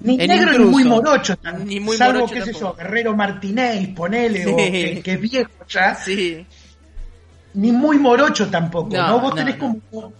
Ni 0.00 0.20
El 0.20 0.28
negro 0.28 0.52
ni 0.56 0.64
muy 0.64 0.84
morocho, 0.84 1.36
tan- 1.38 1.66
Ni 1.66 1.80
muy 1.80 1.96
salvo, 1.96 2.20
morocho 2.20 2.34
qué 2.34 2.52
sé 2.52 2.58
yo, 2.58 2.72
Guerrero 2.74 3.16
Martínez, 3.16 3.88
ponele, 3.96 4.46
o 4.46 4.56
que, 4.56 5.00
que 5.02 5.12
es 5.14 5.20
viejo 5.20 5.50
ya, 5.68 5.94
Sí. 5.96 6.46
ni 7.54 7.72
muy 7.72 7.98
morocho 7.98 8.48
tampoco, 8.48 8.94
No, 8.96 9.08
¿no? 9.08 9.20
Vos 9.20 9.30
no, 9.30 9.36
tenés 9.36 9.58
no. 9.58 9.80
como... 9.90 10.12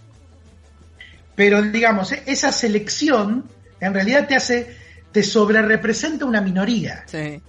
Pero 1.35 1.61
digamos, 1.61 2.11
e- 2.11 2.23
esa 2.25 2.51
selección 2.51 3.45
en 3.79 3.93
realidad 3.93 4.27
te 4.27 4.35
hace, 4.35 4.75
te 5.11 5.23
sobrerepresenta 5.23 6.25
una 6.25 6.41
minoría, 6.41 7.03
Sí. 7.05 7.41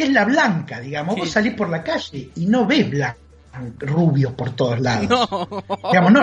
Que 0.00 0.06
es 0.06 0.12
la 0.14 0.24
blanca, 0.24 0.80
digamos. 0.80 1.14
Sí. 1.16 1.20
Vos 1.20 1.30
salís 1.30 1.52
por 1.54 1.68
la 1.68 1.82
calle 1.84 2.30
y 2.36 2.46
no 2.46 2.64
ves 2.66 2.88
blancos, 2.88 3.20
rubios 3.80 4.32
por 4.32 4.50
todos 4.56 4.80
lados. 4.80 5.08
No. 5.28 5.64
Digamos, 5.90 6.12
no, 6.12 6.22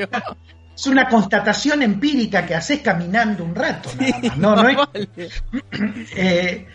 es 0.75 0.87
una 0.87 1.07
constatación 1.07 1.83
empírica 1.83 2.45
que 2.45 2.55
haces 2.55 2.79
caminando 2.81 3.43
un 3.43 3.53
rato, 3.53 3.89
nada 3.99 4.19
más. 4.23 4.37
No, 4.37 4.55
no 4.55 4.69
es, 4.69 4.77
Vale. 4.77 5.09
eh, 6.15 6.67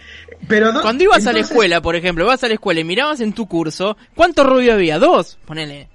pero 0.46 0.72
do- 0.72 0.82
Cuando 0.82 1.02
ibas 1.04 1.26
a 1.26 1.32
la 1.32 1.40
escuela, 1.40 1.80
por 1.80 1.96
ejemplo, 1.96 2.24
vas 2.26 2.42
a 2.44 2.48
la 2.48 2.54
escuela 2.54 2.80
y 2.80 2.84
mirabas 2.84 3.20
en 3.20 3.32
tu 3.32 3.46
curso, 3.46 3.96
¿cuántos 4.14 4.46
rubios 4.46 4.74
había? 4.74 4.98
Dos, 5.00 5.38
ponele. 5.44 5.88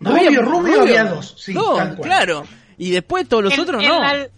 No 0.00 0.10
Rubio, 0.12 0.28
había- 0.28 0.40
rubio, 0.40 0.80
había 0.82 1.04
dos, 1.04 1.34
sí, 1.38 1.52
Dos, 1.52 1.76
tal 1.76 1.96
cual. 1.96 2.08
claro. 2.08 2.44
Y 2.78 2.90
después 2.90 3.28
todos 3.28 3.44
los 3.44 3.52
En- 3.54 3.60
otros 3.60 3.82
en 3.82 3.88
no. 3.88 4.00
la- 4.00 4.28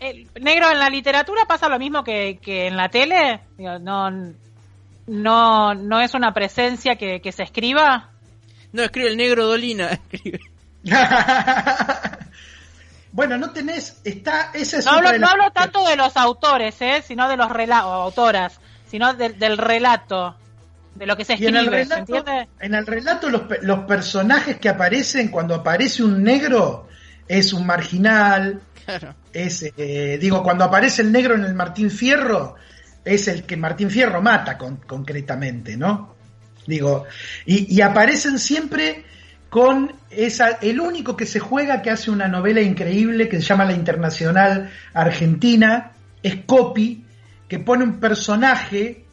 el 0.00 0.28
negro 0.40 0.70
en 0.70 0.78
la 0.78 0.88
literatura 0.90 1.44
pasa 1.46 1.68
lo 1.68 1.78
mismo 1.78 2.02
que, 2.04 2.38
que 2.40 2.66
en 2.66 2.76
la 2.76 2.88
tele. 2.88 3.40
Digo, 3.56 3.78
no, 3.78 4.10
no, 5.06 5.74
no 5.74 6.00
es 6.00 6.14
una 6.14 6.32
presencia 6.32 6.96
que, 6.96 7.20
que 7.20 7.32
se 7.32 7.42
escriba. 7.42 8.10
No, 8.72 8.82
escribe 8.82 9.08
el 9.08 9.16
negro 9.16 9.46
Dolina. 9.46 9.88
escribe. 10.12 10.40
bueno, 13.12 13.36
no 13.36 13.50
tenés, 13.50 14.00
está, 14.04 14.50
esa 14.54 14.78
es 14.78 14.86
No 14.86 14.92
hablo, 14.92 15.10
de 15.12 15.18
no 15.18 15.28
hablo 15.28 15.50
tanto 15.50 15.84
de 15.86 15.96
los 15.96 16.16
autores, 16.16 16.80
¿eh? 16.80 17.02
sino 17.06 17.28
de 17.28 17.36
los 17.36 17.50
relatos, 17.50 17.90
autoras, 17.92 18.60
sino 18.86 19.12
del- 19.14 19.38
del 19.38 19.58
relato, 19.58 20.36
de 20.94 21.06
lo 21.06 21.16
que 21.16 21.24
se 21.24 21.34
Y 21.34 21.46
en 21.46 21.56
escribe. 21.56 21.80
el 21.82 21.88
¿se 21.88 21.94
relato, 21.94 22.16
entiende? 22.16 22.48
en 22.60 22.74
el 22.74 22.86
relato 22.86 23.28
los, 23.28 23.42
pe- 23.42 23.58
los 23.62 23.80
personajes 23.80 24.58
que 24.58 24.68
aparecen 24.68 25.28
cuando 25.28 25.54
aparece 25.56 26.02
un 26.04 26.22
negro 26.22 26.88
es 27.28 27.52
un 27.52 27.66
marginal, 27.66 28.60
Claro. 28.84 29.14
Es, 29.32 29.64
eh, 29.76 30.18
digo, 30.20 30.42
cuando 30.42 30.64
aparece 30.64 31.02
el 31.02 31.12
negro 31.12 31.34
en 31.34 31.44
el 31.44 31.54
Martín 31.54 31.90
Fierro, 31.90 32.56
es 33.04 33.28
el 33.28 33.44
que 33.44 33.56
Martín 33.56 33.90
Fierro 33.90 34.20
mata 34.22 34.58
con- 34.58 34.76
concretamente, 34.78 35.76
¿no? 35.76 36.14
Digo, 36.66 37.04
y, 37.46 37.74
y 37.74 37.80
aparecen 37.80 38.38
siempre 38.38 39.04
con 39.48 39.92
esa, 40.10 40.58
el 40.60 40.80
único 40.80 41.16
que 41.16 41.26
se 41.26 41.40
juega 41.40 41.82
que 41.82 41.90
hace 41.90 42.10
una 42.10 42.28
novela 42.28 42.60
increíble 42.60 43.28
que 43.28 43.36
se 43.40 43.46
llama 43.46 43.64
La 43.64 43.72
Internacional 43.72 44.70
Argentina, 44.92 45.92
es 46.22 46.36
Copy, 46.46 47.04
que 47.48 47.58
pone 47.58 47.82
un 47.84 47.98
personaje 47.98 49.04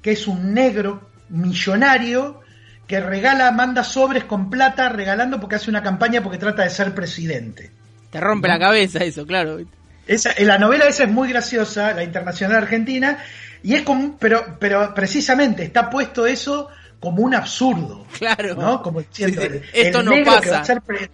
que 0.00 0.12
es 0.12 0.26
un 0.28 0.54
negro 0.54 1.10
millonario 1.28 2.40
que 2.86 3.00
regala, 3.00 3.50
manda 3.50 3.82
sobres 3.82 4.24
con 4.24 4.48
plata 4.48 4.88
regalando 4.88 5.40
porque 5.40 5.56
hace 5.56 5.68
una 5.70 5.82
campaña 5.82 6.22
porque 6.22 6.38
trata 6.38 6.62
de 6.62 6.70
ser 6.70 6.94
presidente. 6.94 7.72
Te 8.10 8.20
rompe 8.20 8.48
la 8.48 8.58
cabeza 8.58 8.98
eso, 9.00 9.26
claro. 9.26 9.58
Esa, 10.06 10.30
eh, 10.32 10.44
la 10.44 10.58
novela 10.58 10.86
esa 10.86 11.04
es 11.04 11.10
muy 11.10 11.28
graciosa, 11.28 11.92
la 11.92 12.04
internacional 12.04 12.58
argentina, 12.62 13.18
y 13.62 13.74
es 13.74 13.82
como, 13.82 14.16
pero, 14.18 14.56
pero 14.60 14.94
precisamente 14.94 15.64
está 15.64 15.90
puesto 15.90 16.26
eso 16.26 16.68
como 17.00 17.22
un 17.22 17.34
absurdo, 17.34 18.06
Claro. 18.18 18.54
¿no? 18.54 18.82
Como 18.82 19.02
diciendo, 19.02 19.42
Sí, 19.42 19.48
sí. 19.48 19.54
el- 19.74 19.86
Esto 19.86 19.98
el 20.00 20.04
no 20.04 20.10
negro 20.12 20.24
Que 20.24 20.30
va, 20.30 20.40
pasa. 20.40 20.60
a 20.60 20.64
ser 20.64 20.80
pre- 20.82 21.10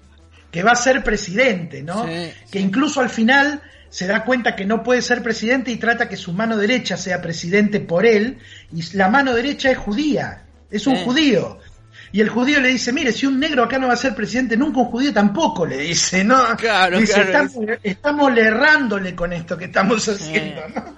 que 0.51 0.63
va 0.63 0.73
a 0.73 0.77
ser 0.77 1.03
presidente, 1.03 1.83
¿no? 1.83 2.07
Sí, 2.07 2.31
que 2.51 2.61
incluso 2.61 3.01
al 3.01 3.09
final 3.09 3.63
se 3.89 4.07
da 4.07 4.23
cuenta 4.25 4.55
que 4.55 4.67
no 4.67 4.83
puede 4.83 5.01
ser 5.01 5.23
presidente 5.23 5.71
y 5.71 5.77
trata 5.77 6.09
que 6.11 6.17
su 6.19 6.33
mano 6.35 6.57
derecha 6.59 6.99
sea 6.99 7.23
presidente 7.23 7.81
por 7.81 8.05
él, 8.05 8.39
y 8.71 8.83
la 8.97 9.09
mano 9.09 9.35
derecha 9.35 9.71
es 9.71 9.79
judía, 9.79 10.43
es 10.71 10.87
un 10.87 10.97
judío. 10.97 11.59
Y 12.13 12.21
el 12.21 12.29
judío 12.29 12.61
le 12.61 12.69
dice, 12.69 12.93
mire, 12.93 13.11
si 13.13 13.25
un 13.27 13.41
negro 13.41 13.65
acá 13.65 13.79
no 13.79 13.87
va 13.89 13.95
a 13.95 13.97
ser 13.97 14.15
presidente, 14.15 14.57
nunca 14.57 14.81
un 14.81 14.87
judío 14.87 15.13
tampoco, 15.15 15.65
le 15.65 15.79
dice, 15.79 16.23
¿no? 16.25 16.57
Claro, 16.59 16.99
dice, 17.01 17.15
claro. 17.15 17.47
estamos, 17.49 17.79
estamos 17.83 18.37
errándole 18.39 19.15
con 19.15 19.33
esto 19.33 19.57
que 19.57 19.65
estamos 19.67 20.07
haciendo, 20.09 20.61
¿no? 20.75 20.97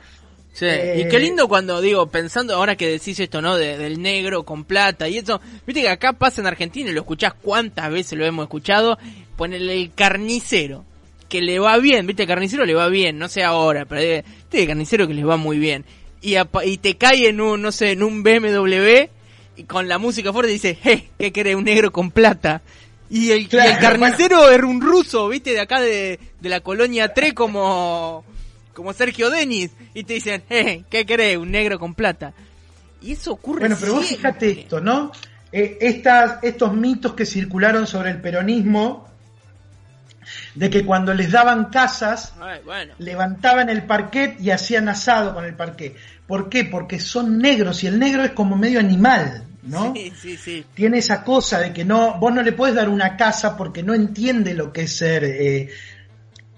Sí, 0.52 0.66
Eh, 0.66 1.02
y 1.04 1.08
qué 1.08 1.18
lindo 1.18 1.48
cuando 1.48 1.80
digo, 1.80 2.06
pensando 2.06 2.54
ahora 2.54 2.76
que 2.76 2.88
decís 2.88 3.18
esto, 3.18 3.42
¿no? 3.42 3.56
De- 3.56 3.76
del 3.76 4.00
negro 4.00 4.44
con 4.44 4.64
plata 4.64 5.08
y 5.08 5.18
eso. 5.18 5.40
Viste 5.66 5.82
que 5.82 5.88
acá 5.88 6.12
pasa 6.12 6.40
en 6.40 6.46
Argentina 6.46 6.90
y 6.90 6.92
lo 6.92 7.00
escuchás 7.00 7.34
cuántas 7.34 7.90
veces 7.90 8.16
lo 8.18 8.24
hemos 8.24 8.44
escuchado. 8.44 8.96
Ponele 9.36 9.74
el 9.74 9.92
carnicero, 9.94 10.84
que 11.28 11.40
le 11.42 11.58
va 11.58 11.76
bien, 11.78 12.06
viste, 12.06 12.22
el 12.22 12.28
carnicero 12.28 12.64
le 12.64 12.74
va 12.74 12.86
bien, 12.88 13.18
no 13.18 13.28
sé 13.28 13.42
ahora, 13.42 13.84
pero 13.84 14.00
eh, 14.00 14.24
viste 14.42 14.62
el 14.62 14.68
carnicero 14.68 15.08
que 15.08 15.14
les 15.14 15.26
va 15.26 15.36
muy 15.36 15.58
bien. 15.58 15.84
Y 16.22 16.36
te 16.78 16.96
cae 16.96 17.28
en 17.28 17.40
un, 17.40 17.60
no 17.60 17.70
sé, 17.72 17.90
en 17.92 18.02
un 18.04 18.22
BMW 18.22 19.08
y 19.56 19.64
con 19.64 19.88
la 19.88 19.98
música 19.98 20.32
fuerte 20.32 20.52
dice, 20.52 20.78
hey, 20.82 21.10
¿qué 21.18 21.32
querés? 21.32 21.56
Un 21.56 21.64
negro 21.64 21.92
con 21.92 22.10
plata. 22.10 22.62
Y 23.10 23.30
el, 23.30 23.40
y 23.40 23.42
el 23.44 23.48
Claro, 23.48 23.80
carnicero 23.80 24.50
era 24.50 24.66
un 24.66 24.80
ruso, 24.80 25.28
viste, 25.28 25.50
de 25.52 25.60
acá 25.60 25.80
de, 25.80 26.18
de 26.40 26.48
la 26.48 26.60
colonia 26.60 27.12
3 27.12 27.32
como 27.34 28.24
como 28.72 28.92
Sergio 28.92 29.30
Denis 29.30 29.70
y 29.94 30.02
te 30.02 30.14
dicen, 30.14 30.42
eh, 30.50 30.82
¿qué 30.90 31.06
querés? 31.06 31.36
Un 31.36 31.52
negro 31.52 31.78
con 31.78 31.94
plata. 31.94 32.32
Y 33.00 33.12
eso 33.12 33.32
ocurre 33.32 33.60
Bueno, 33.60 33.76
pero 33.78 33.94
vos 33.94 34.06
fíjate 34.06 34.50
esto, 34.62 34.80
¿no? 34.80 35.12
Eh, 35.52 35.78
estas, 35.80 36.42
estos 36.42 36.74
mitos 36.74 37.14
que 37.14 37.24
circularon 37.24 37.86
sobre 37.86 38.10
el 38.10 38.20
peronismo, 38.20 39.06
de 40.54 40.70
que 40.70 40.84
cuando 40.84 41.14
les 41.14 41.30
daban 41.30 41.66
casas, 41.66 42.34
Ay, 42.40 42.60
bueno. 42.64 42.94
levantaban 42.98 43.68
el 43.68 43.84
parquet 43.84 44.40
y 44.40 44.50
hacían 44.50 44.88
asado 44.88 45.34
con 45.34 45.44
el 45.44 45.54
parquet. 45.54 45.96
¿Por 46.26 46.48
qué? 46.48 46.64
Porque 46.64 46.98
son 47.00 47.38
negros 47.38 47.84
y 47.84 47.86
el 47.86 47.98
negro 47.98 48.22
es 48.24 48.30
como 48.32 48.56
medio 48.56 48.80
animal, 48.80 49.44
¿no? 49.62 49.92
Sí, 49.94 50.12
sí, 50.20 50.36
sí. 50.36 50.64
Tiene 50.74 50.98
esa 50.98 51.22
cosa 51.22 51.58
de 51.60 51.72
que 51.72 51.84
no, 51.84 52.18
vos 52.18 52.32
no 52.34 52.42
le 52.42 52.52
puedes 52.52 52.74
dar 52.74 52.88
una 52.88 53.16
casa 53.16 53.56
porque 53.56 53.82
no 53.82 53.92
entiende 53.94 54.54
lo 54.54 54.72
que 54.72 54.82
es 54.82 54.96
ser 54.96 55.24
eh, 55.24 55.68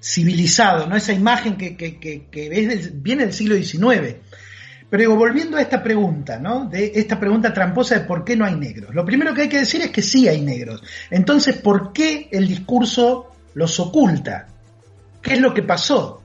civilizado, 0.00 0.86
¿no? 0.86 0.96
Esa 0.96 1.12
imagen 1.12 1.56
que, 1.56 1.76
que, 1.76 1.98
que, 1.98 2.26
que 2.30 2.46
es 2.60 2.68
del- 2.68 2.90
viene 3.00 3.24
del 3.24 3.32
siglo 3.32 3.56
XIX. 3.56 4.16
Pero 4.88 5.00
digo, 5.00 5.16
volviendo 5.16 5.56
a 5.56 5.62
esta 5.62 5.82
pregunta, 5.82 6.38
¿no? 6.38 6.66
De 6.66 6.92
esta 6.94 7.18
pregunta 7.18 7.52
tramposa 7.52 7.96
de 7.98 8.04
por 8.04 8.24
qué 8.24 8.36
no 8.36 8.44
hay 8.44 8.54
negros. 8.54 8.94
Lo 8.94 9.04
primero 9.04 9.34
que 9.34 9.42
hay 9.42 9.48
que 9.48 9.58
decir 9.58 9.80
es 9.82 9.90
que 9.90 10.02
sí 10.02 10.28
hay 10.28 10.42
negros. 10.42 10.80
Entonces, 11.10 11.56
¿por 11.56 11.92
qué 11.92 12.28
el 12.30 12.46
discurso 12.46 13.32
los 13.54 13.80
oculta? 13.80 14.46
¿Qué 15.20 15.34
es 15.34 15.40
lo 15.40 15.52
que 15.52 15.62
pasó? 15.64 16.22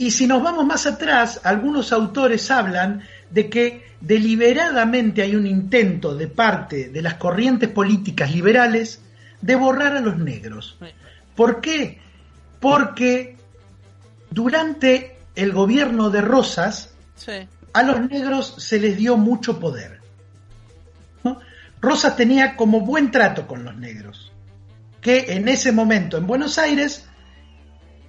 Y 0.00 0.12
si 0.12 0.26
nos 0.26 0.42
vamos 0.42 0.64
más 0.64 0.86
atrás, 0.86 1.42
algunos 1.44 1.92
autores 1.92 2.50
hablan 2.50 3.02
de 3.28 3.50
que 3.50 3.84
deliberadamente 4.00 5.20
hay 5.20 5.36
un 5.36 5.46
intento 5.46 6.14
de 6.14 6.26
parte 6.26 6.88
de 6.88 7.02
las 7.02 7.16
corrientes 7.16 7.68
políticas 7.68 8.32
liberales 8.32 9.02
de 9.42 9.54
borrar 9.56 9.94
a 9.98 10.00
los 10.00 10.16
negros. 10.16 10.78
¿Por 11.36 11.60
qué? 11.60 11.98
Porque 12.60 13.36
durante 14.30 15.18
el 15.34 15.52
gobierno 15.52 16.08
de 16.08 16.22
Rosas, 16.22 16.94
Sí. 17.14 17.46
a 17.74 17.82
los 17.82 18.00
negros 18.08 18.54
se 18.56 18.80
les 18.80 18.96
dio 18.96 19.18
mucho 19.18 19.60
poder. 19.60 20.00
¿no? 21.22 21.38
Rosas 21.78 22.16
tenía 22.16 22.56
como 22.56 22.80
buen 22.80 23.10
trato 23.10 23.46
con 23.46 23.64
los 23.64 23.76
negros, 23.76 24.32
que 25.02 25.34
en 25.34 25.46
ese 25.46 25.72
momento 25.72 26.16
en 26.16 26.26
Buenos 26.26 26.56
Aires 26.56 27.06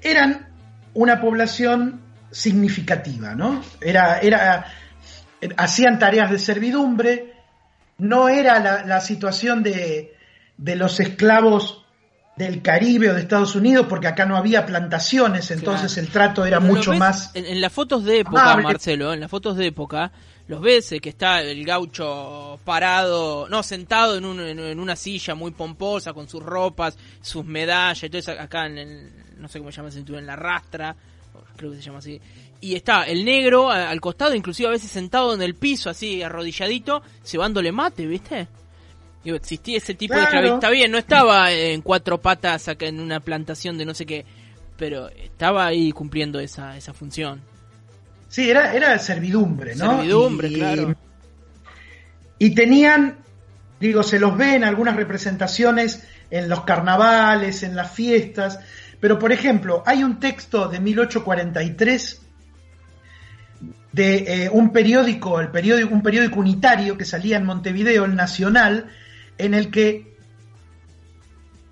eran 0.01 0.50
una 0.93 1.21
población 1.21 2.01
significativa, 2.31 3.35
¿no? 3.35 3.61
Era, 3.81 4.19
era, 4.19 4.65
hacían 5.57 5.99
tareas 5.99 6.31
de 6.31 6.39
servidumbre, 6.39 7.33
no 7.97 8.29
era 8.29 8.59
la, 8.59 8.85
la 8.85 9.01
situación 9.01 9.63
de, 9.63 10.15
de 10.57 10.75
los 10.75 10.99
esclavos 10.99 11.85
del 12.37 12.61
Caribe 12.61 13.09
o 13.09 13.13
de 13.13 13.21
Estados 13.21 13.55
Unidos, 13.55 13.85
porque 13.89 14.07
acá 14.07 14.25
no 14.25 14.37
había 14.37 14.65
plantaciones, 14.65 15.51
entonces 15.51 15.93
Claro. 15.93 16.07
el 16.07 16.13
trato 16.13 16.45
era 16.45 16.59
Pero 16.59 16.73
mucho 16.73 16.93
más... 16.93 17.35
En, 17.35 17.45
en 17.45 17.61
las 17.61 17.71
fotos 17.71 18.03
de 18.05 18.19
época, 18.19 18.41
amable. 18.41 18.63
Marcelo, 18.63 19.13
en 19.13 19.19
las 19.19 19.29
fotos 19.29 19.57
de 19.57 19.67
época, 19.67 20.11
los 20.51 20.61
ves 20.61 20.91
eh, 20.91 20.99
que 20.99 21.09
está 21.09 21.41
el 21.41 21.63
gaucho 21.65 22.59
parado, 22.65 23.47
no, 23.49 23.63
sentado 23.63 24.17
en, 24.17 24.25
un- 24.25 24.39
en- 24.41 24.79
una 24.79 24.95
silla 24.95 25.33
muy 25.33 25.51
pomposa, 25.51 26.13
con 26.13 26.27
sus 26.27 26.43
ropas, 26.43 26.97
sus 27.21 27.45
medallas 27.45 28.03
y 28.03 28.09
todo 28.09 28.19
eso, 28.19 28.31
acá 28.31 28.65
en 28.67 28.77
el, 28.77 29.11
no 29.37 29.47
sé 29.47 29.59
cómo 29.59 29.71
se 29.71 29.77
llama 29.77 29.89
ese 29.89 29.97
cinturón, 29.99 30.19
en 30.21 30.27
la 30.27 30.35
rastra, 30.35 30.95
creo 31.55 31.71
que 31.71 31.77
se 31.77 31.83
llama 31.83 31.99
así. 31.99 32.19
Y 32.59 32.75
está 32.75 33.03
el 33.03 33.23
negro 33.25 33.71
al 33.71 33.99
costado, 34.01 34.35
inclusive 34.35 34.67
a 34.67 34.71
veces 34.71 34.91
sentado 34.91 35.33
en 35.33 35.41
el 35.41 35.55
piso, 35.55 35.89
así 35.89 36.21
arrodilladito, 36.21 37.01
cebándole 37.25 37.71
mate, 37.71 38.05
¿viste? 38.05 38.47
Digo, 39.23 39.37
existía 39.37 39.77
ese 39.77 39.93
tipo 39.95 40.13
de 40.15 40.19
esclavitud. 40.23 40.55
Está 40.55 40.69
bien, 40.69 40.91
no 40.91 40.97
estaba 40.97 41.51
en 41.51 41.81
cuatro 41.81 42.19
patas 42.19 42.67
acá 42.67 42.87
en 42.87 42.99
una 42.99 43.19
plantación 43.19 43.77
de 43.77 43.85
no 43.85 43.93
sé 43.93 44.05
qué, 44.05 44.25
pero 44.77 45.09
estaba 45.09 45.65
ahí 45.65 45.91
cumpliendo 45.91 46.39
esa, 46.39 46.75
esa 46.77 46.93
función. 46.93 47.41
Sí, 48.31 48.49
era, 48.49 48.73
era 48.73 48.97
servidumbre, 48.97 49.75
¿no? 49.75 49.97
Servidumbre, 49.97 50.47
Y- 50.47 50.53
claro. 50.53 50.95
Y 52.39 52.55
tenían, 52.55 53.17
digo, 53.77 54.03
se 54.03 54.19
los 54.19 54.37
ve 54.37 54.55
en 54.55 54.63
algunas 54.63 54.95
representaciones 54.95 56.07
en 56.31 56.47
los 56.47 56.61
carnavales, 56.63 57.61
en 57.63 57.75
las 57.75 57.91
fiestas, 57.91 58.57
pero 59.01 59.19
por 59.19 59.33
ejemplo, 59.33 59.83
hay 59.85 60.05
un 60.05 60.17
texto 60.17 60.69
de 60.69 60.79
1843 60.79 62.21
de 63.91 64.45
eh, 64.45 64.49
un 64.49 64.71
periódico, 64.71 65.41
el 65.41 65.49
periódico, 65.49 65.93
un 65.93 66.01
periódico 66.01 66.39
unitario 66.39 66.97
que 66.97 67.03
salía 67.03 67.35
en 67.35 67.45
Montevideo, 67.45 68.05
el 68.05 68.15
Nacional, 68.15 68.91
en 69.37 69.53
el 69.53 69.69
que 69.69 70.15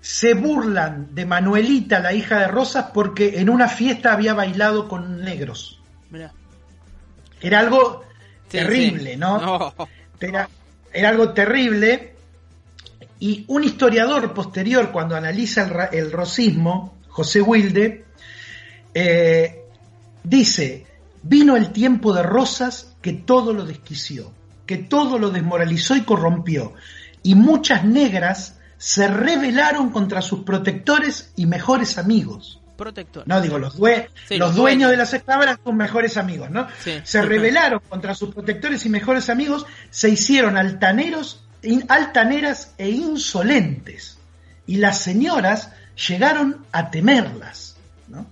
se 0.02 0.34
burlan 0.34 1.14
de 1.14 1.24
Manuelita, 1.24 2.00
la 2.00 2.12
hija 2.12 2.38
de 2.40 2.48
Rosas, 2.48 2.88
porque 2.92 3.40
en 3.40 3.48
una 3.48 3.66
fiesta 3.66 4.12
había 4.12 4.34
bailado 4.34 4.88
con 4.88 5.24
negros. 5.24 5.80
Mirá. 6.10 6.34
Era 7.40 7.60
algo 7.60 8.04
Sí, 8.50 8.58
terrible, 8.58 9.12
sí. 9.12 9.16
¿no? 9.16 9.38
No. 9.38 9.74
Era, 10.20 10.48
era 10.92 11.08
algo 11.08 11.32
terrible. 11.32 12.14
Y 13.20 13.44
un 13.48 13.64
historiador 13.64 14.34
posterior, 14.34 14.90
cuando 14.90 15.14
analiza 15.14 15.62
el, 15.62 15.98
el 15.98 16.12
rosismo, 16.12 16.98
José 17.08 17.40
Wilde, 17.40 18.04
eh, 18.92 19.62
dice, 20.24 20.86
vino 21.22 21.56
el 21.56 21.70
tiempo 21.70 22.12
de 22.12 22.22
Rosas 22.22 22.96
que 23.00 23.12
todo 23.12 23.52
lo 23.52 23.64
desquició, 23.64 24.32
que 24.66 24.78
todo 24.78 25.18
lo 25.18 25.30
desmoralizó 25.30 25.94
y 25.96 26.02
corrompió, 26.02 26.74
y 27.22 27.34
muchas 27.34 27.84
negras 27.84 28.58
se 28.78 29.06
rebelaron 29.06 29.90
contra 29.90 30.22
sus 30.22 30.40
protectores 30.40 31.32
y 31.36 31.46
mejores 31.46 31.98
amigos. 31.98 32.59
Protector. 32.80 33.22
No, 33.26 33.40
digo, 33.40 33.58
los, 33.58 33.78
due- 33.78 34.08
Sí, 34.26 34.36
los 34.38 34.48
los 34.48 34.56
dueños 34.56 34.56
dueños. 34.56 34.90
de 34.90 34.96
las 34.96 35.14
esclavas 35.14 35.44
eran 35.46 35.58
sus 35.62 35.74
mejores 35.74 36.16
amigos, 36.16 36.50
¿no? 36.50 36.66
Sí. 36.82 37.00
Se 37.04 37.22
rebelaron 37.22 37.80
contra 37.88 38.14
sus 38.14 38.34
protectores 38.34 38.84
y 38.86 38.88
mejores 38.88 39.28
amigos, 39.30 39.66
se 39.90 40.08
hicieron 40.08 40.56
altaneros, 40.56 41.44
altaneras 41.88 42.74
e 42.78 42.88
insolentes. 42.90 44.18
Y 44.66 44.76
las 44.76 44.98
señoras 45.02 45.72
llegaron 46.08 46.64
a 46.72 46.90
temerlas, 46.90 47.76
¿no? 48.08 48.26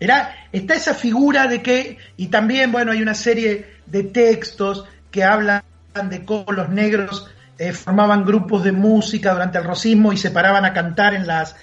Era, 0.00 0.34
está 0.52 0.74
esa 0.74 0.94
figura 0.94 1.46
de 1.46 1.62
que, 1.62 1.98
y 2.16 2.26
también, 2.28 2.72
bueno, 2.72 2.92
hay 2.92 3.02
una 3.02 3.14
serie 3.14 3.76
de 3.86 4.02
textos 4.04 4.84
que 5.10 5.22
hablan 5.24 5.62
de 6.08 6.24
cómo 6.24 6.52
los 6.52 6.68
negros 6.70 7.28
eh, 7.58 7.72
formaban 7.72 8.24
grupos 8.24 8.64
de 8.64 8.72
música 8.72 9.32
durante 9.32 9.58
el 9.58 9.64
rosismo 9.64 10.12
y 10.12 10.16
se 10.16 10.30
paraban 10.30 10.64
a 10.64 10.72
cantar 10.72 11.14
en 11.14 11.26
las, 11.26 11.54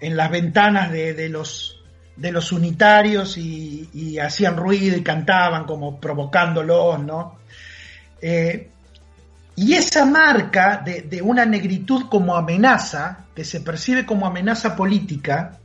en 0.00 0.16
las 0.16 0.30
ventanas 0.30 0.90
de, 0.90 1.14
de 1.14 1.28
los, 1.28 1.82
de 2.16 2.32
los 2.32 2.52
unitarios 2.52 3.36
y, 3.38 4.18
hacían 4.18 4.56
ruido 4.56 4.96
y 4.96 5.02
cantaban 5.02 5.64
como 5.64 6.00
provocándolos, 6.00 7.00
¿no? 7.00 7.38
Eh, 8.20 8.70
y 9.54 9.74
esa 9.74 10.04
marca 10.04 10.82
de, 10.84 11.02
de 11.02 11.22
una 11.22 11.44
negritud 11.44 12.06
como 12.08 12.36
amenaza, 12.36 13.26
que 13.34 13.44
se 13.44 13.60
percibe 13.60 14.04
como 14.04 14.26
amenaza 14.26 14.74
política, 14.74 15.58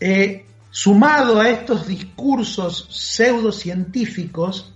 eh, 0.00 0.46
sumado 0.70 1.40
a 1.40 1.48
estos 1.48 1.86
discursos 1.86 2.86
pseudocientíficos, 2.90 4.74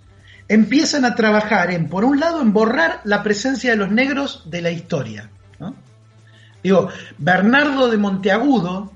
empiezan 0.48 1.04
a 1.04 1.14
trabajar 1.14 1.70
en, 1.70 1.88
por 1.88 2.04
un 2.04 2.18
lado, 2.20 2.42
en 2.42 2.52
borrar 2.52 3.00
la 3.04 3.22
presencia 3.22 3.70
de 3.70 3.76
los 3.76 3.90
negros 3.90 4.42
de 4.50 4.62
la 4.62 4.70
historia. 4.70 5.30
Digo, 6.62 6.88
Bernardo 7.18 7.88
de 7.88 7.96
Monteagudo, 7.96 8.92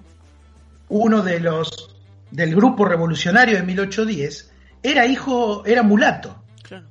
uno 0.88 1.22
de 1.22 1.40
los 1.40 1.96
del 2.31 2.55
grupo 2.55 2.85
revolucionario 2.85 3.57
de 3.57 3.62
1810, 3.62 4.52
era 4.83 5.07
hijo, 5.07 5.64
era 5.64 5.83
mulato. 5.83 6.42
Claro. 6.62 6.87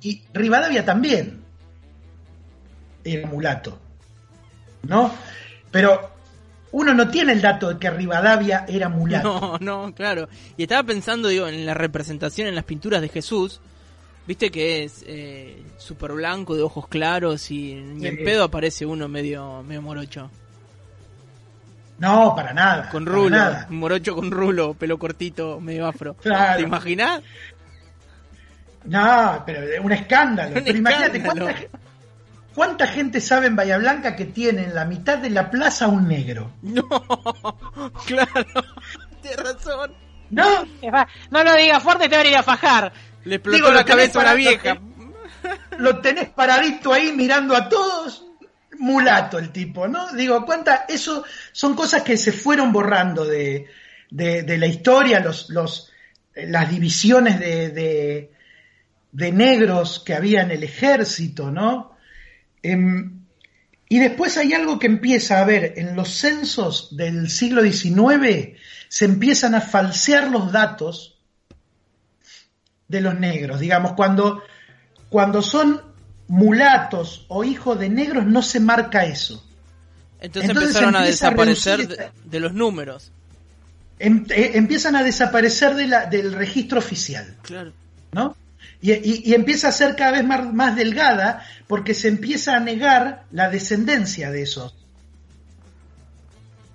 Y 0.00 0.22
Rivadavia 0.32 0.84
también 0.84 1.42
era 3.04 3.26
mulato. 3.26 3.78
¿No? 4.82 5.12
Pero 5.70 6.10
uno 6.72 6.94
no 6.94 7.08
tiene 7.08 7.32
el 7.32 7.40
dato 7.40 7.68
de 7.68 7.78
que 7.78 7.90
Rivadavia 7.90 8.64
era 8.68 8.88
mulato. 8.88 9.58
No, 9.60 9.84
no, 9.86 9.94
claro. 9.94 10.28
Y 10.56 10.62
estaba 10.62 10.82
pensando, 10.84 11.28
digo, 11.28 11.46
en 11.48 11.66
la 11.66 11.74
representación, 11.74 12.48
en 12.48 12.54
las 12.54 12.64
pinturas 12.64 13.00
de 13.00 13.08
Jesús, 13.08 13.60
Viste 14.26 14.50
que 14.50 14.84
es 14.84 15.04
eh, 15.06 15.62
súper 15.78 16.12
blanco, 16.12 16.54
de 16.54 16.62
ojos 16.62 16.86
claros 16.88 17.50
y, 17.50 17.72
en 17.72 18.16
pedo 18.24 18.44
aparece 18.44 18.86
uno 18.86 19.08
medio, 19.08 19.62
medio 19.62 19.82
morocho. 19.82 20.30
No, 21.98 22.34
para 22.34 22.52
nada. 22.54 22.88
Con 22.88 23.04
rulo, 23.04 23.36
nada. 23.36 23.66
morocho 23.68 24.14
con 24.14 24.30
rulo, 24.30 24.74
pelo 24.74 24.98
cortito, 24.98 25.60
medio 25.60 25.86
afro. 25.86 26.14
Claro. 26.14 26.58
¿Te 26.58 26.62
imaginás? 26.62 27.22
No, 28.84 29.42
pero 29.44 29.62
es 29.62 29.80
un 29.80 29.92
escándalo. 29.92 30.48
Un 30.56 30.64
pero 30.64 30.78
imagínate 30.78 31.18
escándalo. 31.18 31.50
cuánta, 31.50 31.78
cuánta 32.54 32.86
gente 32.86 33.20
sabe 33.20 33.48
en 33.48 33.56
Bahía 33.56 33.76
Blanca 33.76 34.16
que 34.16 34.24
tiene 34.24 34.64
en 34.64 34.74
la 34.74 34.86
mitad 34.86 35.18
de 35.18 35.28
la 35.28 35.50
plaza 35.50 35.88
un 35.88 36.08
negro. 36.08 36.52
No, 36.62 36.82
claro, 38.06 38.46
tienes 39.20 39.42
razón. 39.42 39.92
¿No? 40.30 40.64
No 41.30 41.44
lo 41.44 41.54
digas 41.56 41.82
fuerte, 41.82 42.08
te 42.08 42.16
van 42.16 42.26
a 42.26 42.28
ir 42.28 42.36
a 42.36 42.42
fajar. 42.42 42.92
Le 43.24 43.36
explotó 43.36 43.56
Digo, 43.56 43.70
la 43.70 43.84
cabeza 43.84 44.20
a 44.30 44.34
vieja. 44.34 44.80
Lo 45.78 45.98
tenés 46.00 46.28
paradito 46.30 46.92
ahí 46.92 47.12
mirando 47.12 47.56
a 47.56 47.68
todos. 47.68 48.26
Mulato 48.78 49.38
el 49.38 49.50
tipo, 49.50 49.88
¿no? 49.88 50.10
Digo, 50.12 50.44
cuánta, 50.46 50.86
eso 50.88 51.22
son 51.52 51.74
cosas 51.74 52.02
que 52.02 52.16
se 52.16 52.32
fueron 52.32 52.72
borrando 52.72 53.26
de, 53.26 53.66
de- 54.10 54.42
de 54.42 54.58
la 54.58 54.66
historia, 54.66 55.20
los, 55.20 55.50
los, 55.50 55.92
eh, 56.34 56.46
las 56.46 56.70
divisiones 56.70 57.38
de, 57.38 57.68
de, 57.70 58.32
de 59.12 59.32
negros 59.32 60.00
que 60.04 60.14
había 60.14 60.40
en 60.42 60.50
el 60.52 60.62
ejército, 60.64 61.50
¿no? 61.50 61.94
Em, 62.62 63.20
y 63.86 63.98
después 63.98 64.38
hay 64.38 64.54
algo 64.54 64.78
que 64.78 64.86
empieza 64.86 65.40
a 65.40 65.44
ver, 65.44 65.74
en 65.76 65.94
los 65.94 66.08
censos 66.14 66.96
del 66.96 67.28
siglo 67.28 67.60
XIX 67.62 68.56
se 68.88 69.04
empiezan 69.04 69.54
a 69.54 69.60
falsear 69.60 70.28
los 70.30 70.52
datos 70.52 71.19
de 72.90 73.00
los 73.00 73.18
negros, 73.18 73.60
digamos, 73.60 73.92
cuando, 73.92 74.42
cuando 75.08 75.42
son 75.42 75.80
mulatos 76.28 77.24
o 77.28 77.44
hijos 77.44 77.78
de 77.78 77.88
negros 77.88 78.26
no 78.26 78.42
se 78.42 78.60
marca 78.60 79.04
eso. 79.04 79.44
Entonces, 80.20 80.50
Entonces 80.50 80.70
empezaron 80.76 80.96
a 80.96 81.02
desaparecer 81.04 82.10
de 82.24 82.40
los 82.40 82.52
números. 82.52 83.10
Em- 83.98 84.24
eh, 84.30 84.52
empiezan 84.54 84.96
a 84.96 85.02
desaparecer 85.02 85.74
de 85.74 85.86
la- 85.86 86.06
del 86.06 86.32
registro 86.32 86.78
oficial. 86.78 87.36
Claro. 87.42 87.72
¿no? 88.12 88.36
Y, 88.82 88.92
y- 88.92 89.22
y 89.26 89.34
empieza 89.34 89.68
a 89.68 89.72
ser 89.72 89.94
cada 89.94 90.12
vez 90.12 90.24
más, 90.24 90.52
más 90.52 90.74
delgada 90.74 91.44
porque 91.68 91.94
se 91.94 92.08
empieza 92.08 92.56
a 92.56 92.60
negar 92.60 93.24
la 93.30 93.48
descendencia 93.50 94.30
de 94.30 94.42
esos, 94.42 94.74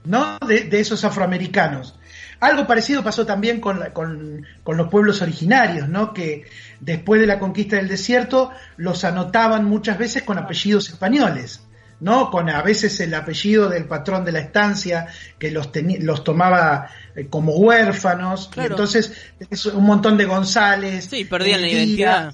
¿no? 0.06 0.38
De, 0.48 0.64
de 0.64 0.80
esos 0.80 1.04
afroamericanos. 1.04 1.98
Algo 2.40 2.68
parecido 2.68 3.04
pasó 3.04 3.26
también 3.26 3.60
con, 3.62 3.80
la- 3.80 3.94
con, 3.94 4.46
con 4.64 4.78
los 4.78 4.90
pueblos 4.90 5.22
originarios, 5.22 5.88
¿no? 5.90 6.14
Que 6.14 6.46
después 6.80 7.22
de 7.22 7.28
la 7.28 7.40
conquista 7.40 7.78
del 7.78 7.88
desierto 7.88 8.52
los 8.78 9.04
anotaban 9.04 9.66
muchas 9.66 9.98
veces 9.98 10.24
con 10.24 10.38
apellidos 10.38 10.90
españoles. 10.90 11.62
¿no? 12.02 12.30
Con 12.30 12.50
a 12.50 12.62
veces 12.62 13.00
el 13.00 13.14
apellido 13.14 13.70
del 13.70 13.86
patrón 13.86 14.26
de 14.26 14.34
la 14.34 14.40
estancia 14.40 15.08
que 15.40 15.50
los, 15.50 15.70
los 16.02 16.26
tomaba 16.26 16.90
eh, 17.16 17.28
como 17.30 17.56
huérfanos, 17.56 18.50
y 18.54 18.60
entonces 18.72 19.14
es 19.50 19.66
un 19.68 19.86
montón 19.86 20.18
de 20.18 20.26
González. 20.26 21.08
Sí, 21.10 21.24
perdían 21.24 21.62
la 21.62 21.70
identidad. 21.70 22.34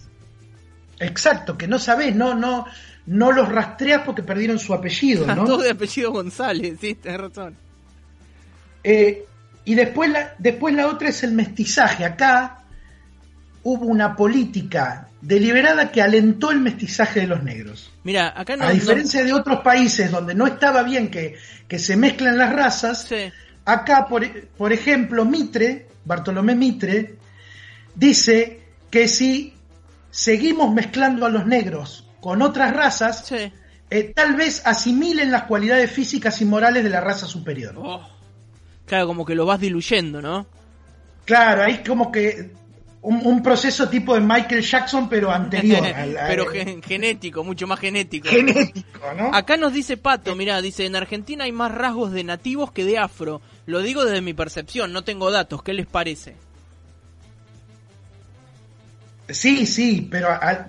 Exacto, 1.00 1.58
que 1.58 1.68
no 1.68 1.78
sabés, 1.80 2.16
no, 2.16 2.34
no, 2.34 2.66
no 3.12 3.34
los 3.34 3.50
rastreas 3.50 4.04
porque 4.06 4.24
perdieron 4.24 4.58
su 4.58 4.74
apellido, 4.74 5.28
¿no? 5.28 5.44
Todo 5.44 5.64
de 5.64 5.72
apellido 5.72 6.12
González, 6.14 6.78
sí, 6.80 6.96
tenés 6.96 7.20
razón. 7.20 7.58
Eh, 8.84 9.26
y 9.66 9.76
después 9.76 10.10
la, 10.10 10.34
después 10.38 10.74
la 10.74 10.88
otra 10.88 11.10
es 11.10 11.22
el 11.24 11.34
mestizaje. 11.34 12.06
Acá 12.06 12.60
hubo 13.64 13.86
una 13.86 14.16
política 14.16 15.10
deliberada 15.22 15.92
que 15.92 16.02
alentó 16.02 16.52
el 16.52 16.62
mestizaje 16.62 17.20
de 17.20 17.28
los 17.28 17.44
negros. 17.44 17.92
Mira, 18.06 18.34
acá 18.34 18.56
no. 18.56 18.64
A 18.64 18.68
no- 18.68 18.74
diferencia 18.74 19.26
de 19.26 19.34
otros 19.34 19.60
países 19.60 20.10
donde 20.10 20.34
no 20.34 20.48
estaba 20.48 20.82
bien 20.84 21.12
que, 21.12 21.36
que 21.68 21.80
se 21.80 21.98
mezclen 21.98 22.38
las 22.38 22.54
razas, 22.54 23.08
sí. 23.10 23.30
acá, 23.66 24.08
por, 24.08 24.26
por 24.52 24.72
ejemplo, 24.72 25.26
Mitre, 25.26 25.86
Bartolomé 26.06 26.56
Mitre, 26.56 27.16
dice 27.94 28.62
que 28.90 29.10
si 29.10 29.54
seguimos 30.10 30.74
mezclando 30.74 31.26
a 31.26 31.30
los 31.30 31.46
negros 31.46 32.08
con 32.22 32.42
otras 32.42 32.74
razas, 32.74 33.26
Sí. 33.28 33.52
eh, 33.90 34.14
tal 34.16 34.36
vez 34.36 34.62
asimilen 34.66 35.32
las 35.32 35.44
cualidades 35.44 35.92
físicas 35.92 36.40
y 36.42 36.46
morales 36.46 36.84
de 36.86 36.90
la 36.90 37.02
raza 37.02 37.26
superior. 37.28 37.76
Oh. 37.78 38.08
Claro, 38.86 39.08
como 39.08 39.26
que 39.26 39.36
lo 39.36 39.46
vas 39.46 39.60
diluyendo, 39.60 40.22
¿no? 40.22 40.46
Claro, 41.26 41.64
hay 41.64 41.84
como 41.84 42.12
que 42.12 42.52
un, 43.04 43.26
un 43.26 43.42
proceso 43.42 43.90
tipo 43.90 44.14
de 44.14 44.22
Michael 44.22 44.62
Jackson, 44.62 45.10
pero 45.10 45.32
anterior. 45.32 45.84
al- 45.86 46.16
al- 46.18 46.28
Pero 46.28 46.46
gen- 46.48 46.82
genético, 46.84 47.44
mucho 47.44 47.66
más 47.68 47.80
genético. 47.80 48.28
genético, 48.30 49.14
¿no? 49.18 49.34
Acá 49.34 49.58
nos 49.58 49.74
dice 49.74 49.98
Pato, 49.98 50.36
mirá, 50.36 50.62
dice, 50.62 50.86
en 50.86 50.96
Argentina 50.96 51.46
hay 51.46 51.52
más 51.52 51.74
rasgos 51.74 52.12
de 52.12 52.24
nativos 52.24 52.72
que 52.72 52.86
de 52.86 52.98
afro. 52.98 53.42
Lo 53.66 53.80
digo 53.82 54.06
desde 54.06 54.22
mi 54.22 54.34
percepción, 54.34 54.94
no 54.94 55.04
tengo 55.04 55.32
datos. 55.32 55.64
¿Qué 55.64 55.74
les 55.74 55.88
parece? 55.88 56.36
Sí, 59.30 59.66
sí, 59.66 60.08
pero 60.12 60.30
a, 60.30 60.68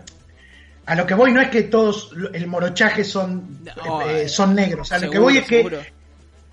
a 0.87 0.95
lo 0.95 1.07
que 1.07 1.15
voy 1.15 1.33
no 1.33 1.41
es 1.41 1.49
que 1.51 1.63
todos 1.63 2.11
el 2.33 2.47
morochaje 2.47 3.05
son, 3.05 3.61
No, 3.85 4.03
eh, 4.03 4.23
eh, 4.25 4.29
son 4.29 4.55
negros. 4.55 4.91
A 4.93 4.99
lo 4.99 5.11
que 5.11 5.19
voy 5.19 5.39
es 5.39 5.47
que 5.47 5.57
seguro. 5.59 5.79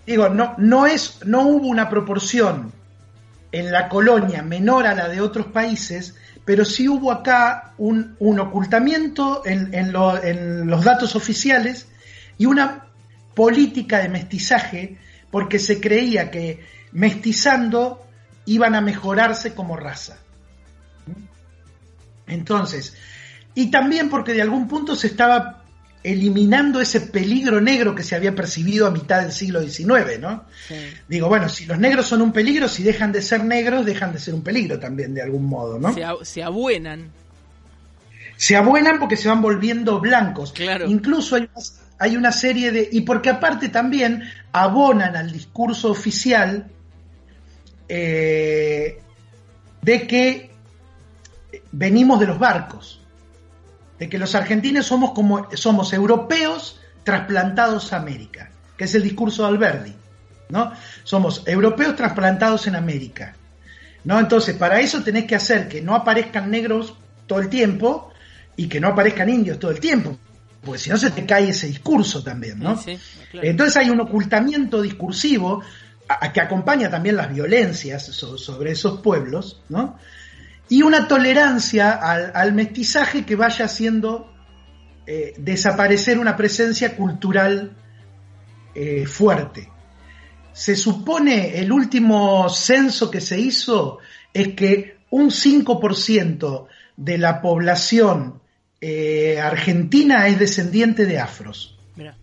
digo, 0.06 0.30
no, 0.30 0.54
no 0.58 0.86
es, 0.86 1.20
no 1.26 1.42
hubo 1.48 1.68
una 1.68 1.90
proporción 1.90 2.72
en 3.52 3.72
la 3.72 3.90
colonia 3.90 4.44
menor 4.44 4.86
a 4.86 4.94
la 4.94 5.08
de 5.10 5.22
otros 5.22 5.48
países, 5.48 6.16
pero 6.46 6.64
sí 6.66 6.88
hubo 6.88 7.12
acá 7.12 7.74
un, 7.80 8.16
un 8.20 8.40
ocultamiento 8.40 9.42
en, 9.46 9.74
en 9.74 9.92
lo- 9.92 10.22
en 10.24 10.68
los 10.68 10.84
datos 10.84 11.16
oficiales 11.16 11.88
y 12.38 12.46
una 12.46 12.86
política 13.34 14.00
de 14.00 14.10
mestizaje 14.10 14.98
porque 15.32 15.58
se 15.60 15.80
creía 15.82 16.30
que 16.32 16.64
mestizando 16.92 18.06
iban 18.46 18.76
a 18.76 18.82
mejorarse 18.82 19.54
como 19.54 19.76
raza. 19.78 20.18
Entonces, 22.28 22.96
y 23.60 23.72
también 23.72 24.10
porque 24.10 24.32
de 24.32 24.42
algún 24.42 24.70
punto 24.70 24.96
se 24.96 25.08
estaba 25.08 25.64
eliminando 26.02 26.80
ese 26.80 27.02
peligro 27.02 27.60
negro 27.60 27.94
que 27.94 28.04
se 28.04 28.16
había 28.16 28.34
percibido 28.34 28.88
a 28.88 28.92
mitad 28.92 29.22
del 29.22 29.34
siglo 29.34 29.62
XIX, 29.62 30.18
¿no? 30.22 30.46
Sí. 30.66 30.76
Digo, 31.10 31.28
bueno, 31.28 31.50
si 31.50 31.66
los 31.66 31.78
negros 31.78 32.08
son 32.08 32.22
un 32.22 32.32
peligro, 32.32 32.70
si 32.70 32.84
dejan 32.84 33.12
de 33.12 33.22
ser 33.22 33.44
negros, 33.44 33.86
dejan 33.86 34.14
de 34.14 34.20
ser 34.20 34.34
un 34.34 34.44
peligro 34.44 34.80
también, 34.80 35.14
de 35.14 35.22
algún 35.22 35.46
modo, 35.46 35.78
¿no? 35.78 35.94
Se, 36.24 36.42
abuenan. 36.42 37.12
Se 38.38 38.56
abuenan 38.56 38.98
porque 38.98 39.18
se 39.18 39.28
van 39.28 39.42
volviendo 39.42 40.00
blancos. 40.00 40.54
Claro. 40.54 40.88
Incluso 40.88 41.36
hay, 41.36 41.50
hay 41.98 42.16
una 42.16 42.32
serie 42.32 42.72
de... 42.72 42.88
Y 42.94 43.02
porque 43.02 43.30
aparte 43.30 43.68
también 43.68 44.24
abonan 44.54 45.18
al 45.18 45.34
discurso 45.34 45.92
oficial 45.92 46.66
eh, 47.90 49.02
de 49.82 50.08
que 50.08 50.50
venimos 51.74 52.22
de 52.22 52.28
los 52.28 52.40
barcos. 52.40 52.99
De 54.00 54.08
que 54.10 54.18
los 54.18 54.34
argentinos 54.36 54.86
somos 54.86 55.12
como 55.12 55.48
somos 55.56 55.92
europeos 55.94 56.80
trasplantados 57.04 57.92
a 57.94 57.98
América, 57.98 58.50
que 58.78 58.86
es 58.86 58.96
el 58.96 59.04
discurso 59.04 59.44
de 59.44 59.50
Alberdi, 59.50 59.94
¿no? 60.50 60.72
Somos 61.04 61.44
europeos 61.46 61.96
trasplantados 61.96 62.66
en 62.68 62.76
América. 62.76 63.36
¿No? 64.06 64.18
Entonces, 64.18 64.56
para 64.56 64.80
eso 64.80 65.04
tenés 65.04 65.26
que 65.26 65.36
hacer 65.36 65.68
que 65.68 65.82
no 65.82 65.94
aparezcan 65.94 66.50
negros 66.50 66.94
todo 67.28 67.40
el 67.40 67.50
tiempo 67.50 68.12
y 68.56 68.68
que 68.70 68.80
no 68.80 68.88
aparezcan 68.88 69.28
indios 69.30 69.60
todo 69.60 69.72
el 69.72 69.82
tiempo, 69.82 70.18
porque 70.64 70.80
si 70.80 70.90
no 70.90 70.98
se 70.98 71.12
te 71.12 71.26
cae 71.26 71.50
ese 71.50 71.68
discurso 71.68 72.24
también, 72.24 72.60
¿no? 72.60 72.78
Sí, 72.78 72.96
sí, 72.96 73.20
claro. 73.30 73.48
Entonces 73.48 73.76
hay 73.76 73.90
un 73.90 74.00
ocultamiento 74.00 74.82
discursivo 74.82 75.62
a, 76.08 76.26
a 76.28 76.32
que 76.32 76.40
acompaña 76.40 76.90
también 76.90 77.18
las 77.18 77.32
violencias 77.34 78.06
so- 78.06 78.38
sobre 78.38 78.72
esos 78.72 79.02
pueblos, 79.02 79.62
¿no? 79.68 80.00
Y 80.70 80.84
una 80.84 81.08
tolerancia 81.08 81.92
al, 81.92 82.32
al 82.34 82.54
mestizaje 82.54 83.26
que 83.26 83.36
vaya 83.36 83.66
haciendo 83.66 84.32
eh, 85.12 85.34
desaparecer 85.40 86.20
una 86.20 86.38
presencia 86.38 86.96
cultural 86.96 87.76
eh, 88.76 89.08
fuerte. 89.08 89.68
Se 90.54 90.76
supone 90.76 91.58
el 91.58 91.72
último 91.72 92.48
censo 92.48 93.10
que 93.10 93.20
se 93.20 93.40
hizo 93.40 93.98
es 94.32 94.50
que 94.50 94.98
un 95.10 95.32
5% 95.32 96.68
de 96.96 97.18
la 97.18 97.42
población 97.42 98.40
eh, 98.80 99.40
argentina 99.42 100.28
es 100.28 100.38
descendiente 100.38 101.08
de 101.08 101.18
afros. 101.18 101.76
Mira, 101.96 102.16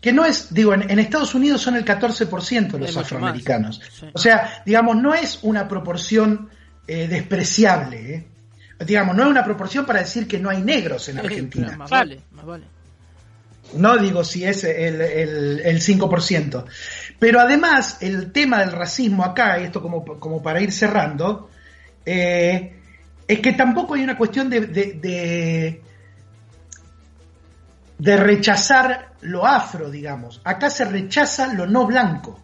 Que 0.00 0.12
no 0.12 0.24
es, 0.24 0.54
digo, 0.54 0.72
en, 0.72 0.88
en 0.88 1.00
Estados 1.00 1.34
Unidos 1.34 1.62
son 1.62 1.74
el 1.74 1.84
14% 1.84 2.70
de 2.70 2.78
los 2.78 2.96
afroamericanos. 2.96 3.80
sí. 3.92 4.06
O 4.12 4.18
sea, 4.20 4.62
digamos, 4.64 4.94
no 4.96 5.14
es 5.14 5.40
una 5.42 5.66
proporción 5.66 6.50
eh, 6.86 7.08
despreciable. 7.08 8.14
¿eh? 8.14 8.26
Digamos, 8.84 9.16
no 9.16 9.24
es 9.24 9.28
una 9.28 9.44
proporción 9.44 9.86
para 9.86 10.00
decir 10.00 10.26
que 10.26 10.38
no 10.38 10.50
hay 10.50 10.62
negros 10.62 11.08
en 11.08 11.18
Argentina. 11.18 11.76
más 11.76 11.90
vale, 11.90 12.20
más 12.32 12.44
vale. 12.44 12.66
No 13.74 13.96
digo 13.96 14.22
si 14.22 14.44
es 14.44 14.64
el, 14.64 15.00
el, 15.00 15.60
el 15.60 15.80
5%. 15.80 16.64
Pero 17.18 17.40
además, 17.40 17.98
el 18.00 18.30
tema 18.30 18.60
del 18.60 18.72
racismo 18.72 19.24
acá, 19.24 19.58
y 19.58 19.64
esto 19.64 19.82
como, 19.82 20.04
como 20.04 20.42
para 20.42 20.60
ir 20.60 20.70
cerrando, 20.70 21.50
eh, 22.04 22.76
es 23.26 23.40
que 23.40 23.52
tampoco 23.54 23.94
hay 23.94 24.02
una 24.02 24.16
cuestión 24.16 24.48
de, 24.48 24.60
de, 24.60 24.92
de, 24.92 25.82
de 27.98 28.16
rechazar 28.16 29.14
lo 29.22 29.46
afro, 29.46 29.90
digamos. 29.90 30.40
Acá 30.44 30.70
se 30.70 30.84
rechaza 30.84 31.52
lo 31.52 31.66
no 31.66 31.86
blanco. 31.86 32.40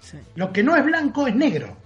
Sí, 0.00 0.18
Lo 0.36 0.52
que 0.52 0.62
no 0.62 0.76
es 0.76 0.84
blanco 0.84 1.26
es 1.26 1.34
negro. 1.34 1.76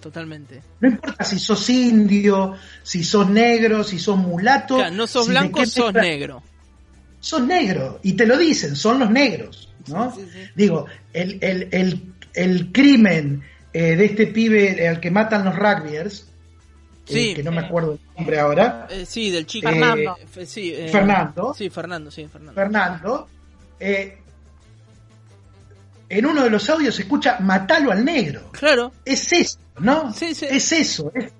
Totalmente. 0.00 0.62
No 0.80 0.88
importa 0.88 1.24
si 1.24 1.38
sos 1.38 1.68
indio, 1.70 2.54
si 2.82 3.04
sos 3.04 3.28
negro, 3.28 3.84
si 3.84 3.98
sos 3.98 4.16
mulato. 4.16 4.76
Claro, 4.76 4.94
no 4.94 5.06
sos 5.06 5.26
si 5.26 5.30
blanco, 5.30 5.64
sos 5.66 5.92
negro. 5.94 6.42
Sos 7.20 7.42
negro. 7.42 8.00
Y 8.02 8.12
te 8.14 8.26
lo 8.26 8.36
dicen, 8.38 8.76
son 8.76 8.98
los 9.00 9.10
negros. 9.10 9.68
¿no? 9.88 10.14
Sí, 10.14 10.20
sí, 10.22 10.28
sí. 10.32 10.50
Digo, 10.54 10.86
el, 11.12 11.38
el, 11.40 11.68
el, 11.72 12.12
el 12.34 12.72
crimen 12.72 13.42
eh, 13.72 13.96
de 13.96 14.04
este 14.04 14.26
pibe 14.26 14.86
al 14.88 15.00
que 15.00 15.10
matan 15.10 15.44
los 15.44 15.56
rugbyers, 15.56 16.28
eh, 17.08 17.34
que 17.34 17.42
no 17.42 17.52
me 17.52 17.60
acuerdo 17.62 17.92
el 17.94 18.00
nombre 18.16 18.38
ahora, 18.38 18.86
Eh, 18.90 19.06
sí, 19.06 19.30
del 19.30 19.46
chico. 19.46 19.68
Fernando. 19.68 20.16
Eh, 20.36 20.46
eh, 20.56 20.88
Fernando. 20.92 21.54
Sí, 21.54 21.70
Fernando, 21.70 22.10
sí, 22.10 22.26
Fernando. 22.30 22.54
Fernando, 22.54 23.28
eh, 23.80 24.18
en 26.08 26.26
uno 26.26 26.42
de 26.44 26.50
los 26.50 26.68
audios 26.70 26.94
se 26.94 27.02
escucha 27.02 27.38
matalo 27.40 27.92
al 27.92 28.04
negro. 28.04 28.50
Claro, 28.52 28.92
Es 29.04 29.32
eso, 29.32 29.58
¿no? 29.78 30.12
Sí, 30.12 30.34
sí. 30.34 30.46
Es 30.48 30.72
eso. 30.72 31.10
es- 31.14 31.32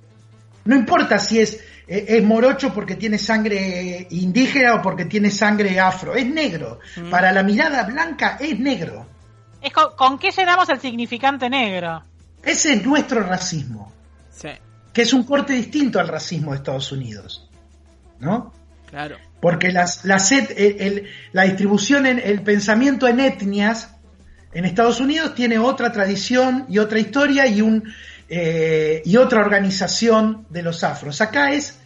no 0.65 0.77
importa 0.77 1.19
si 1.19 1.41
es, 1.41 1.55
eh, 1.87 2.05
es 2.09 2.23
morocho 2.23 2.75
porque 2.75 2.95
tiene 2.97 3.17
sangre 3.19 4.07
indígena 4.11 4.75
o 4.75 4.83
porque 4.83 5.07
tiene 5.07 5.31
sangre 5.31 5.81
afro. 5.81 6.15
Es 6.15 6.27
negro. 6.27 6.81
Mm. 6.97 7.09
Para 7.11 7.33
la 7.33 7.43
mirada 7.43 7.85
blanca 7.85 8.37
es 8.39 8.59
negro. 8.61 9.07
Es 9.63 9.73
con, 9.73 9.97
¿con 9.97 10.19
qué 10.19 10.31
llenamos 10.31 10.69
el 10.69 10.79
significante 10.81 11.49
negro? 11.49 12.03
Ese 12.43 12.75
es 12.75 12.85
nuestro 12.85 13.21
racismo. 13.23 13.93
sí, 14.31 14.49
Que 14.93 15.03
es 15.03 15.13
un 15.13 15.23
corte 15.25 15.53
distinto 15.55 15.99
al 15.99 16.09
racismo 16.09 16.51
de 16.53 16.59
Estados 16.59 16.93
Unidos. 16.93 17.49
¿No? 18.21 18.53
claro. 18.89 19.17
Porque 19.41 19.71
las, 19.71 20.05
las 20.05 20.33
et- 20.33 20.51
el- 20.57 20.81
el- 20.81 21.07
la 21.33 21.45
distribución, 21.45 22.07
en 22.07 22.19
el 22.19 22.43
pensamiento 22.43 23.07
en 23.07 23.21
etnias 23.21 23.95
en 24.53 24.65
Estados 24.65 25.01
Unidos 25.01 25.35
tiene 25.35 25.59
otra 25.59 25.93
tradición 25.93 26.67
y 26.69 26.79
otra 26.79 26.99
historia 26.99 27.47
y, 27.47 27.61
un, 27.61 27.93
eh, 28.29 29.03
y 29.05 29.17
otra 29.17 29.41
organización 29.41 30.47
de 30.49 30.63
los 30.63 30.83
afros. 30.85 31.21
Acá 31.21 31.53
es, 31.53 31.79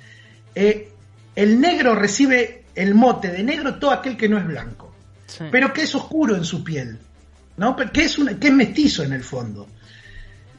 eh, 0.54 0.90
el 1.34 1.60
negro 1.60 1.94
recibe 1.94 2.64
el 2.74 2.94
mote 2.94 3.28
de 3.28 3.42
negro 3.42 3.76
todo 3.76 3.90
aquel 3.90 4.16
que 4.16 4.28
no 4.28 4.38
es 4.38 4.46
blanco, 4.46 4.94
Sí. 5.26 5.44
pero 5.50 5.72
que 5.72 5.82
es 5.82 5.94
oscuro 5.94 6.36
en 6.36 6.44
su 6.44 6.62
piel, 6.62 6.98
¿no? 7.56 7.74
Que 7.74 8.04
es, 8.04 8.18
un, 8.18 8.38
que 8.38 8.48
es 8.48 8.54
mestizo 8.54 9.02
en 9.02 9.12
el 9.12 9.24
fondo. 9.24 9.66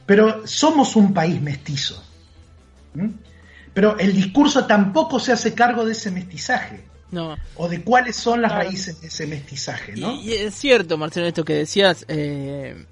Pero 0.04 0.46
somos 0.46 0.96
un 0.96 1.14
país 1.14 1.40
mestizo. 1.40 2.04
Pero 3.72 3.98
el 3.98 4.12
discurso 4.12 4.66
tampoco 4.66 5.18
se 5.18 5.32
hace 5.32 5.54
cargo 5.54 5.84
de 5.84 5.92
ese 5.92 6.10
mestizaje 6.10 6.84
no. 7.14 7.36
o 7.56 7.68
de 7.68 7.82
cuáles 7.82 8.16
son 8.16 8.42
las 8.42 8.52
raíces 8.52 9.00
de 9.00 9.06
ese 9.06 9.26
mestizaje, 9.26 9.94
¿no? 9.96 10.14
Y, 10.16 10.30
y 10.30 10.32
es 10.34 10.54
cierto, 10.54 10.98
Marcelo, 10.98 11.26
esto 11.26 11.44
que 11.44 11.54
decías, 11.54 12.04
eh, 12.08 12.84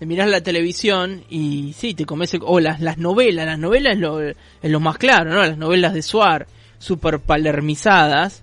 de 0.00 0.06
mirar 0.06 0.26
la 0.26 0.40
televisión 0.40 1.22
y 1.30 1.74
sí, 1.78 1.94
te 1.94 2.04
comes, 2.04 2.32
o 2.40 2.58
las, 2.58 2.80
las 2.80 2.98
novelas, 2.98 3.46
las 3.46 3.58
novelas 3.58 3.92
es 3.92 4.00
lo, 4.00 4.20
es 4.20 4.34
lo 4.62 4.80
más 4.80 4.98
claro, 4.98 5.30
¿no? 5.30 5.42
Las 5.42 5.56
novelas 5.56 5.94
de 5.94 6.02
Suar, 6.02 6.48
super 6.78 7.20
palermizadas, 7.20 8.42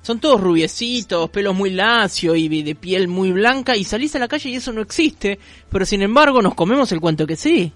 son 0.00 0.18
todos 0.18 0.40
rubiecitos, 0.40 1.28
pelos 1.28 1.54
muy 1.54 1.70
lacio 1.70 2.34
y 2.34 2.62
de 2.62 2.74
piel 2.74 3.06
muy 3.06 3.32
blanca, 3.32 3.76
y 3.76 3.84
salís 3.84 4.16
a 4.16 4.18
la 4.18 4.28
calle 4.28 4.48
y 4.48 4.54
eso 4.56 4.72
no 4.72 4.80
existe, 4.80 5.38
pero 5.70 5.84
sin 5.84 6.00
embargo 6.00 6.40
nos 6.40 6.54
comemos 6.54 6.90
el 6.92 7.00
cuento 7.00 7.26
que 7.26 7.36
sí. 7.36 7.72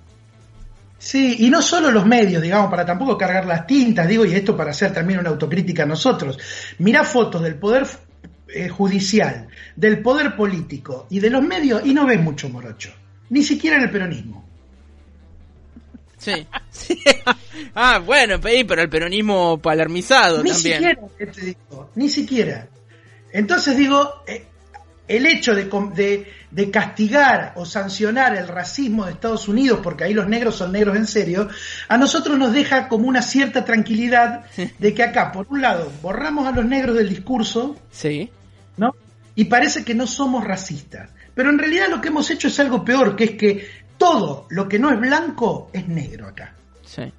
Sí, 0.99 1.37
y 1.41 1.51
no 1.51 1.61
solo 1.61 1.91
los 1.91 2.07
medios, 2.07 2.43
digamos, 2.43 2.71
para 2.71 2.85
tampoco 2.87 3.19
cargar 3.19 3.45
las 3.47 3.67
tintas, 3.67 4.09
digo, 4.09 4.25
y 4.25 4.35
esto 4.35 4.57
para 4.57 4.71
hacer 4.71 4.93
también 4.93 5.21
una 5.21 5.29
autocrítica 5.31 5.83
a 5.83 5.87
nosotros. 5.87 6.39
Mirá 6.79 7.05
fotos 7.05 7.43
del 7.43 7.57
poder 7.57 7.87
eh, 8.49 8.69
judicial, 8.69 9.49
del 9.77 10.01
poder 10.01 10.35
político 10.37 11.07
y 11.11 11.21
de 11.21 11.31
los 11.31 11.43
medios 11.43 11.83
y 11.85 11.93
no 11.93 12.07
ves 12.07 12.21
mucho 12.21 12.49
morocho, 12.49 12.93
ni 13.31 13.43
siquiera 13.43 13.77
en 13.77 13.83
el 13.83 13.91
peronismo. 13.91 14.45
Sí. 16.19 16.47
Sí. 16.71 16.99
ah, 17.75 17.99
bueno, 17.99 18.41
pe- 18.41 18.65
pero 18.65 18.83
el 18.83 18.89
peronismo 18.89 19.59
palermizado 19.59 20.43
Ni 20.43 20.51
también. 20.51 20.79
siquiera, 20.79 21.01
te 21.33 21.41
digo, 21.43 21.91
ni 21.95 22.09
siquiera. 22.09 22.69
Entonces 23.33 23.77
digo, 23.77 24.23
eh, 24.27 24.47
el 25.09 25.27
hecho 25.27 25.55
de, 25.55 25.65
de- 25.95 26.27
de 26.51 26.71
castigar 26.71 27.53
o 27.57 27.65
sancionar 27.67 28.37
el 28.37 28.49
racismo 28.49 29.05
de 29.05 29.13
Estados 29.13 29.49
Unidos, 29.49 29.81
porque 29.83 30.05
ahí 30.05 30.15
los 30.15 30.29
negros 30.29 30.57
son 30.57 30.73
negros 30.73 30.97
en 30.97 31.07
serio, 31.07 31.49
a 31.89 31.97
nosotros 31.99 32.39
nos 32.39 32.53
deja 32.53 32.89
como 32.89 33.09
una 33.09 33.21
cierta 33.23 33.65
tranquilidad 33.65 34.45
de 34.79 34.95
que 34.95 35.03
acá, 35.03 35.33
por 35.33 35.47
un 35.51 35.61
lado, 35.63 35.93
borramos 36.03 36.47
a 36.47 36.53
los 36.53 36.65
negros 36.65 36.97
del 36.97 37.09
discurso, 37.09 37.77
Sí. 37.91 38.31
¿no? 38.77 38.95
Y 39.35 39.47
parece 39.47 39.85
que 39.85 39.95
no 39.95 40.07
somos 40.07 40.45
racistas. 40.45 41.11
Pero 41.35 41.51
en 41.51 41.59
realidad 41.59 41.89
lo 41.91 42.01
que 42.01 42.09
hemos 42.09 42.31
hecho 42.31 42.49
es 42.49 42.59
algo 42.61 42.85
peor, 42.85 43.15
que 43.17 43.25
es 43.25 43.31
que 43.33 43.69
todo 43.99 44.47
lo 44.51 44.69
que 44.69 44.79
no 44.79 44.91
es 44.91 44.99
blanco 44.99 45.69
es 45.73 45.87
negro 45.89 46.29
acá. 46.29 46.55
Sí. 46.85 47.13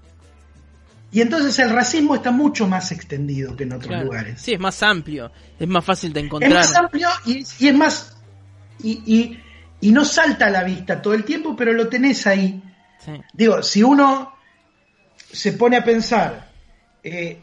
Y 1.12 1.22
entonces 1.22 1.58
el 1.60 1.70
racismo 1.70 2.16
está 2.16 2.32
mucho 2.32 2.68
más 2.68 2.92
extendido 2.92 3.56
que 3.56 3.64
en 3.64 3.74
otros 3.74 3.88
Claro. 3.88 4.06
lugares. 4.06 4.42
Sí, 4.42 4.54
es 4.54 4.60
más 4.60 4.82
amplio, 4.84 5.32
es 5.60 5.68
más 5.68 5.86
fácil 5.86 6.12
de 6.12 6.20
Es 6.22 6.26
encontrar. 6.26 6.52
más 6.54 6.76
amplio 6.76 7.08
y, 7.26 7.40
es- 7.40 7.62
y 7.62 7.68
es 7.70 7.76
más. 7.76 8.17
Y, 8.84 9.02
y- 9.06 9.40
y 9.80 9.92
no 9.92 10.04
salta 10.06 10.48
a 10.48 10.50
la 10.50 10.64
vista 10.64 11.02
todo 11.02 11.14
el 11.14 11.24
tiempo, 11.24 11.56
pero 11.56 11.72
lo 11.74 11.88
tenés 11.88 12.26
ahí. 12.28 12.62
Sí. 13.04 13.12
Digo, 13.34 13.62
si 13.62 13.84
uno 13.84 14.34
se 15.32 15.54
pone 15.54 15.78
a 15.78 15.84
pensar 15.84 16.50
eh, 17.04 17.40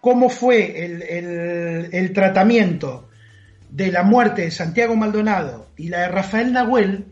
cómo 0.00 0.28
fue 0.28 0.84
el, 0.84 1.02
el- 1.02 1.88
el 1.92 2.12
tratamiento 2.12 3.08
de 3.70 3.90
la 3.92 4.02
muerte 4.02 4.42
de 4.42 4.50
Santiago 4.50 4.94
Maldonado 4.96 5.68
y 5.76 5.88
la 5.88 6.00
de 6.00 6.08
Rafael 6.08 6.52
Nahuel, 6.52 7.06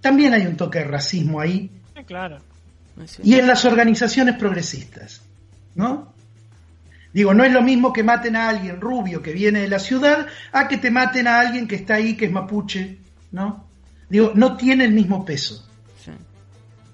también 0.00 0.32
hay 0.34 0.46
un 0.46 0.56
toque 0.56 0.78
de 0.80 0.84
racismo 0.84 1.40
ahí 1.40 1.70
Sí, 1.96 2.04
claro. 2.04 2.38
Sí. 3.06 3.22
y 3.24 3.34
en 3.34 3.46
las 3.46 3.64
organizaciones 3.64 4.36
progresistas, 4.36 5.20
¿no? 5.74 6.12
Digo, 7.12 7.32
no 7.34 7.42
es 7.44 7.52
lo 7.52 7.62
mismo 7.62 7.92
que 7.92 8.02
maten 8.02 8.36
a 8.36 8.48
alguien 8.48 8.80
rubio 8.80 9.22
que 9.22 9.32
viene 9.32 9.60
de 9.60 9.68
la 9.68 9.78
ciudad 9.78 10.26
a 10.52 10.68
que 10.68 10.76
te 10.76 10.90
maten 10.90 11.26
a 11.26 11.40
alguien 11.40 11.66
que 11.66 11.76
está 11.76 11.94
ahí, 11.94 12.16
que 12.16 12.26
es 12.26 12.32
mapuche, 12.32 12.98
¿no? 13.32 13.64
Digo, 14.08 14.32
no 14.34 14.56
tiene 14.56 14.84
el 14.84 14.92
mismo 14.92 15.24
peso. 15.24 15.66
Sí. 16.04 16.10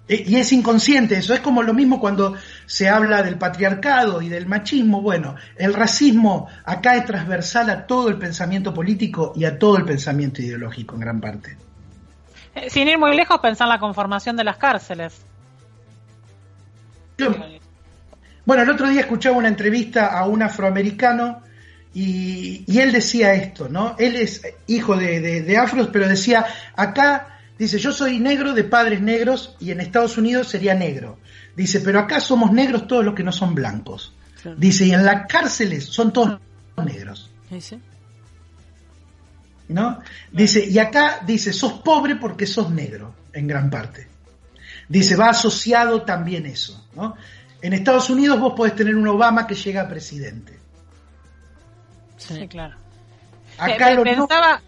E- 0.08 0.24
Y 0.26 0.36
es 0.36 0.52
inconsciente 0.52 1.16
eso, 1.16 1.34
es 1.34 1.40
como 1.40 1.62
lo 1.62 1.74
mismo 1.74 1.98
cuando 2.00 2.36
se 2.66 2.88
habla 2.88 3.22
del 3.22 3.38
patriarcado 3.38 4.22
y 4.22 4.28
del 4.28 4.46
machismo. 4.46 5.00
Bueno, 5.02 5.34
el 5.56 5.74
racismo 5.74 6.48
acá 6.64 6.94
es 6.96 7.04
transversal 7.06 7.68
a 7.70 7.86
todo 7.86 8.08
el 8.08 8.16
pensamiento 8.18 8.72
político 8.72 9.32
y 9.34 9.44
a 9.44 9.58
todo 9.58 9.76
el 9.76 9.84
pensamiento 9.84 10.42
ideológico 10.42 10.94
en 10.94 11.00
gran 11.00 11.20
parte. 11.20 11.56
Eh, 12.54 12.70
Sin 12.70 12.86
ir 12.88 12.98
muy 12.98 13.16
lejos, 13.16 13.40
pensar 13.40 13.66
en 13.66 13.70
la 13.70 13.78
conformación 13.80 14.36
de 14.36 14.44
las 14.44 14.56
cárceles. 14.58 15.20
Yo- 17.18 17.34
Bueno, 18.46 18.62
el 18.62 18.70
otro 18.70 18.88
día 18.88 19.00
escuchaba 19.02 19.36
una 19.36 19.48
entrevista 19.48 20.06
a 20.18 20.26
un 20.26 20.42
afroamericano 20.42 21.42
y, 21.94 22.64
y 22.66 22.78
él 22.80 22.92
decía 22.92 23.34
esto, 23.34 23.68
¿no? 23.68 23.96
Él 23.98 24.16
es 24.16 24.42
hijo 24.66 24.96
de, 24.96 25.20
de- 25.20 25.42
de 25.42 25.56
afros, 25.56 25.88
pero 25.92 26.08
decía, 26.08 26.44
acá, 26.76 27.38
dice, 27.58 27.78
yo 27.78 27.92
soy 27.92 28.18
negro 28.20 28.52
de 28.52 28.64
padres 28.64 29.00
negros 29.00 29.56
y 29.60 29.70
en 29.70 29.80
Estados 29.80 30.18
Unidos 30.18 30.48
sería 30.48 30.74
negro. 30.74 31.18
Dice, 31.56 31.80
pero 31.80 32.00
acá 32.00 32.20
somos 32.20 32.52
negros 32.52 32.86
todos 32.88 33.04
los 33.04 33.14
que 33.14 33.22
no 33.22 33.32
son 33.32 33.54
blancos. 33.54 34.12
Claro. 34.42 34.58
Dice, 34.58 34.84
y 34.86 34.92
en 34.92 35.04
las 35.06 35.26
cárceles 35.26 35.84
son 35.86 36.12
todos 36.12 36.38
negros, 36.84 37.30
Sí. 37.60 37.78
¿no? 39.68 40.00
Dice, 40.32 40.66
y 40.68 40.78
acá, 40.78 41.20
dice, 41.24 41.52
sos 41.52 41.74
pobre 41.74 42.16
porque 42.16 42.46
sos 42.46 42.70
negro, 42.70 43.14
en 43.32 43.46
gran 43.46 43.70
parte. 43.70 44.08
Dice, 44.88 45.16
va 45.16 45.30
asociado 45.30 46.02
también 46.02 46.44
eso, 46.46 46.86
¿no? 46.94 47.16
En 47.64 47.72
Estados 47.72 48.10
Unidos 48.10 48.38
vos 48.38 48.52
podés 48.54 48.76
tener 48.76 48.94
un 48.94 49.08
Obama 49.08 49.46
que 49.46 49.54
llega 49.54 49.80
a 49.82 49.88
presidente. 49.88 50.58
Sí. 52.18 52.34
Sí, 52.34 52.46
claro. 52.48 52.74
Acá 53.56 53.90
lo 53.94 54.02
pe- 54.02 54.14
no- 54.16 54.26
pensaba, 54.28 54.60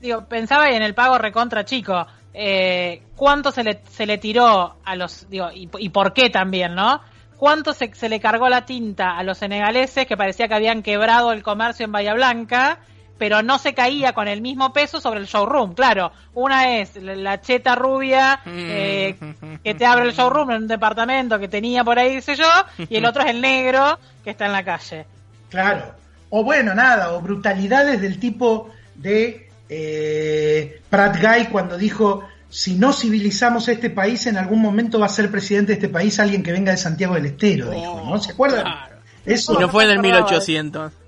digo, 0.00 0.24
pensaba 0.26 0.70
y 0.70 0.76
en 0.76 0.82
el 0.82 0.94
pago 0.94 1.18
recontra 1.18 1.64
chico, 1.64 2.06
eh, 2.32 3.02
¿cuánto 3.16 3.50
se 3.50 3.64
le, 3.64 3.80
se 3.90 4.06
le 4.06 4.18
tiró 4.18 4.76
a 4.84 4.94
los, 4.94 5.28
digo, 5.28 5.50
y, 5.52 5.68
y 5.78 5.88
por 5.88 6.12
qué 6.12 6.30
también, 6.30 6.76
¿no? 6.76 7.00
¿Cuánto 7.38 7.72
se, 7.72 7.92
se 7.92 8.08
le 8.08 8.20
cargó 8.20 8.48
la 8.48 8.64
tinta 8.66 9.16
a 9.16 9.24
los 9.24 9.38
senegaleses 9.38 10.06
que 10.06 10.16
parecía 10.16 10.46
que 10.46 10.54
habían 10.54 10.84
quebrado 10.84 11.32
el 11.32 11.42
comercio 11.42 11.84
en 11.86 11.90
Bahía 11.92 12.14
Blanca, 12.14 12.78
pero 13.22 13.40
no 13.40 13.56
se 13.56 13.72
caía 13.72 14.14
con 14.14 14.26
el 14.26 14.40
mismo 14.40 14.72
peso 14.72 15.00
sobre 15.00 15.20
el 15.20 15.26
showroom? 15.26 15.74
Claro, 15.74 16.10
una 16.34 16.76
es 16.76 16.96
la, 16.96 17.40
cheta 17.40 17.76
rubia 17.76 18.40
eh, 18.44 19.14
que 19.62 19.74
te 19.74 19.86
abre 19.86 20.06
el 20.06 20.12
showroom 20.12 20.50
en 20.50 20.62
un 20.62 20.66
departamento 20.66 21.38
que 21.38 21.46
tenía 21.46 21.84
por 21.84 22.00
ahí, 22.00 22.16
qué 22.16 22.20
sé 22.20 22.34
yo, 22.34 22.48
y 22.90 22.96
el 22.96 23.04
otro 23.04 23.22
es 23.22 23.30
el 23.30 23.40
negro 23.40 23.96
que 24.24 24.30
está 24.30 24.46
en 24.46 24.52
la 24.52 24.64
calle. 24.64 25.06
Claro. 25.50 25.94
O 26.30 26.42
bueno, 26.42 26.74
nada, 26.74 27.12
o 27.12 27.20
brutalidades 27.20 28.00
del 28.00 28.18
tipo 28.18 28.70
de 28.96 29.48
eh, 29.68 30.80
Pratt 30.90 31.16
Guy 31.22 31.44
cuando 31.44 31.78
dijo 31.78 32.24
si 32.48 32.74
no 32.74 32.92
civilizamos 32.92 33.68
este 33.68 33.90
país, 33.90 34.26
en 34.26 34.36
algún 34.36 34.60
momento 34.60 34.98
va 34.98 35.06
a 35.06 35.10
ser 35.10 35.30
presidente 35.30 35.68
de 35.68 35.74
este 35.74 35.88
país 35.88 36.18
alguien 36.18 36.42
que 36.42 36.50
venga 36.50 36.72
de 36.72 36.78
Santiago 36.78 37.14
del 37.14 37.26
Estero, 37.26 37.70
dijo, 37.70 38.02
¿no? 38.04 38.20
¿Se 38.20 38.32
acuerdan? 38.32 38.62
Claro. 38.62 38.96
Eso. 39.24 39.54
Y 39.54 39.58
no 39.58 39.68
fue 39.68 39.84
en 39.84 39.90
el 39.90 40.00
1800. 40.00 41.01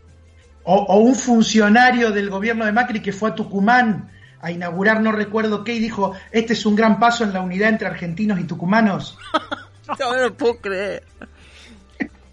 O, 0.64 0.74
o 0.74 0.98
un 0.98 1.14
funcionario 1.14 2.10
del 2.10 2.30
gobierno 2.30 2.64
de 2.64 2.72
Macri 2.72 3.00
que 3.00 3.12
fue 3.12 3.30
a 3.30 3.34
Tucumán 3.34 4.10
a 4.40 4.50
inaugurar 4.50 5.00
no 5.00 5.10
recuerdo 5.10 5.64
qué 5.64 5.74
y 5.74 5.78
dijo, 5.78 6.14
este 6.30 6.52
es 6.52 6.66
un 6.66 6.76
gran 6.76 6.98
paso 6.98 7.24
en 7.24 7.32
la 7.32 7.40
unidad 7.40 7.70
entre 7.70 7.88
argentinos 7.88 8.38
y 8.40 8.44
tucumanos. 8.44 9.18
No, 9.86 10.14
no 10.14 10.16
lo 10.16 10.34
puedo 10.34 10.56
creer. 10.62 11.02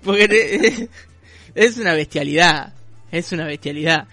Porque 0.06 0.24
es, 0.24 0.90
es 1.56 1.78
una 1.78 1.94
bestialidad. 1.94 2.74
Es 3.12 3.34
una 3.34 3.46
bestialidad. 3.46 4.08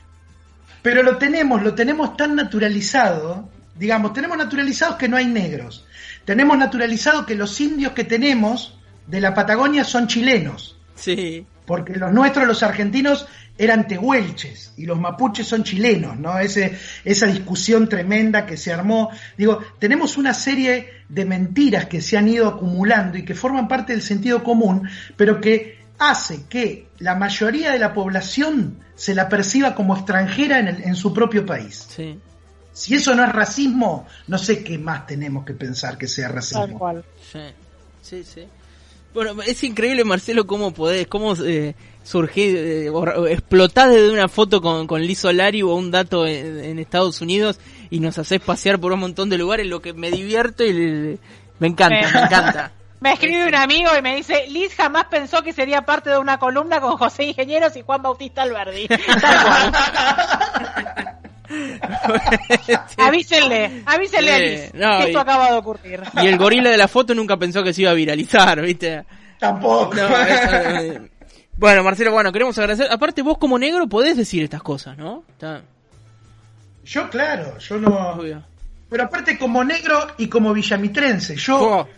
Pero 0.83 1.05
lo 1.05 1.19
tenemos, 1.19 1.63
lo 1.63 1.73
tenemos 1.73 2.17
tan 2.17 2.35
naturalizado, 2.35 3.49
digamos, 3.77 4.13
tenemos 4.13 4.37
naturalizados 4.37 4.97
que 4.97 5.09
no 5.09 5.17
hay 5.17 5.27
negros. 5.27 5.87
Tenemos 6.25 6.59
naturalizado 6.59 7.25
que 7.25 7.37
los 7.37 7.61
indios 7.61 7.93
que 7.93 8.03
tenemos 8.03 8.77
de 9.07 9.21
la 9.21 9.35
Patagonia 9.35 9.85
son 9.85 10.09
chilenos. 10.09 10.77
Sí. 10.97 11.47
porque 11.65 11.95
los 11.95 12.11
nuestros, 12.13 12.45
los 12.47 12.65
argentinos, 12.65 13.29
eran 13.59 13.87
tehuelches 13.89 14.73
y 14.77 14.87
los 14.87 14.99
mapuches 14.99 15.47
son 15.47 15.65
chilenos, 15.65 16.19
¿no? 16.19 16.39
Ese, 16.39 16.79
esa 17.05 17.27
discusión 17.27 17.89
tremenda 17.89 18.47
que 18.47 18.57
se 18.57 18.73
armó. 18.73 19.11
Digo, 19.37 19.59
tenemos 19.79 20.17
una 20.17 20.33
serie 20.33 20.89
de 21.09 21.25
mentiras 21.25 21.87
que 21.87 22.01
se 22.01 22.17
han 22.17 22.29
ido 22.29 22.47
acumulando 22.49 23.19
y 23.19 23.25
que 23.25 23.35
forman 23.35 23.67
parte 23.69 23.93
del 23.93 24.03
sentido 24.03 24.43
común, 24.45 24.89
pero 25.17 25.41
que 25.41 25.79
hace 25.99 26.45
que 26.49 26.87
la 26.99 27.17
mayoría 27.17 27.73
de 27.73 27.79
la 27.81 27.93
población 27.93 28.79
se 28.95 29.15
la 29.15 29.29
perciba 29.29 29.75
como 29.75 29.97
extranjera 29.97 30.61
en, 30.61 30.69
el- 30.69 30.83
en 30.85 30.95
su 30.95 31.13
propio 31.13 31.45
país. 31.45 31.87
Sí. 31.95 32.19
Si 32.73 32.95
eso 32.95 33.13
no 33.17 33.25
es 33.25 33.33
racismo, 33.33 34.07
no 34.29 34.39
sé 34.39 34.63
qué 34.63 34.79
más 34.79 35.05
tenemos 35.07 35.45
que 35.45 35.55
pensar 35.55 35.99
que 35.99 36.07
sea 36.07 36.29
Tal 36.29 36.37
racismo. 36.37 36.79
cual. 36.79 37.05
Sí, 37.33 37.41
sí, 38.03 38.23
sí. 38.23 38.47
Bueno, 39.13 39.43
es 39.43 39.65
increíble, 39.65 40.05
Marcelo, 40.05 40.47
cómo 40.47 40.73
podés, 40.73 41.09
cómo 41.09 41.35
eh, 41.45 41.75
surgir, 42.09 42.57
eh, 42.57 42.91
explotás 43.31 43.91
desde 43.91 44.11
una 44.11 44.29
foto 44.29 44.63
con, 44.63 44.87
con 44.87 45.03
Liz 45.03 45.19
Solari 45.19 45.61
o 45.63 45.75
un 45.75 45.91
dato 45.91 46.27
en, 46.27 46.65
en 46.65 46.79
Estados 46.79 47.21
Unidos 47.21 47.61
y 47.91 48.01
nos 48.01 48.17
haces 48.19 48.41
pasear 48.41 48.79
por 48.79 48.93
un 48.93 49.01
montón 49.01 49.29
de 49.29 49.37
lugares, 49.37 49.67
lo 49.67 49.81
que 49.83 49.93
me 49.93 50.11
divierto 50.11 50.65
y 50.65 50.73
le- 50.73 51.19
me 51.59 51.67
encanta, 51.69 52.11
me 52.13 52.21
encanta. 52.21 52.73
Me 53.01 53.13
escribe 53.13 53.47
un 53.47 53.55
amigo 53.55 53.91
y 53.97 54.03
me 54.03 54.17
dice, 54.17 54.47
Liz 54.49 54.75
jamás 54.75 55.05
pensó 55.05 55.41
que 55.43 55.53
sería 55.53 55.83
parte 55.83 56.11
de 56.11 56.19
una 56.19 56.39
columna 56.41 56.81
con 56.81 56.97
José 56.97 57.27
Ingenieros 57.27 57.77
y 57.77 57.83
Juan 57.83 58.03
Bautista 58.03 58.43
Alberdi. 58.43 58.89
Tal 59.21 59.43
cual. 59.45 59.73
Avísenle, 62.99 63.83
avísenle 63.87 64.33
a 64.33 64.39
Liz 64.39 64.75
no, 64.75 64.99
que 64.99 65.05
y- 65.05 65.07
esto 65.09 65.21
acaba 65.21 65.51
de 65.53 65.59
ocurrir. 65.59 66.01
Y 66.23 66.27
el 66.27 66.37
gorila 66.39 66.71
de 66.71 66.77
la 66.77 66.89
foto 66.89 67.15
nunca 67.15 67.37
pensó 67.37 67.63
que 67.63 67.73
se 67.73 67.83
iba 67.83 67.93
a 67.93 67.95
viralizar, 67.95 68.61
¿viste? 68.63 69.05
Tampoco. 69.39 69.95
No, 69.95 70.09
eso- 70.23 71.01
bueno, 71.59 71.83
Marcelo, 71.85 72.13
bueno, 72.13 72.33
queremos 72.33 72.57
agradecer. 72.59 72.91
Aparte, 72.91 73.21
vos 73.23 73.37
como 73.39 73.59
negro 73.59 73.87
podés 73.89 74.17
decir 74.17 74.43
estas 74.43 74.63
cosas, 74.63 74.97
¿no? 74.97 75.25
Está 75.29 75.61
Yo, 76.85 77.11
claro, 77.11 77.59
yo 77.59 77.77
no. 77.79 77.89
obvio. 78.13 78.43
Pero 78.89 79.05
aparte, 79.05 79.37
como 79.39 79.63
negro 79.65 79.99
y 80.17 80.29
como 80.29 80.55
villamitrense, 80.55 81.37
yo. 81.37 81.61
Oh, 81.61 81.89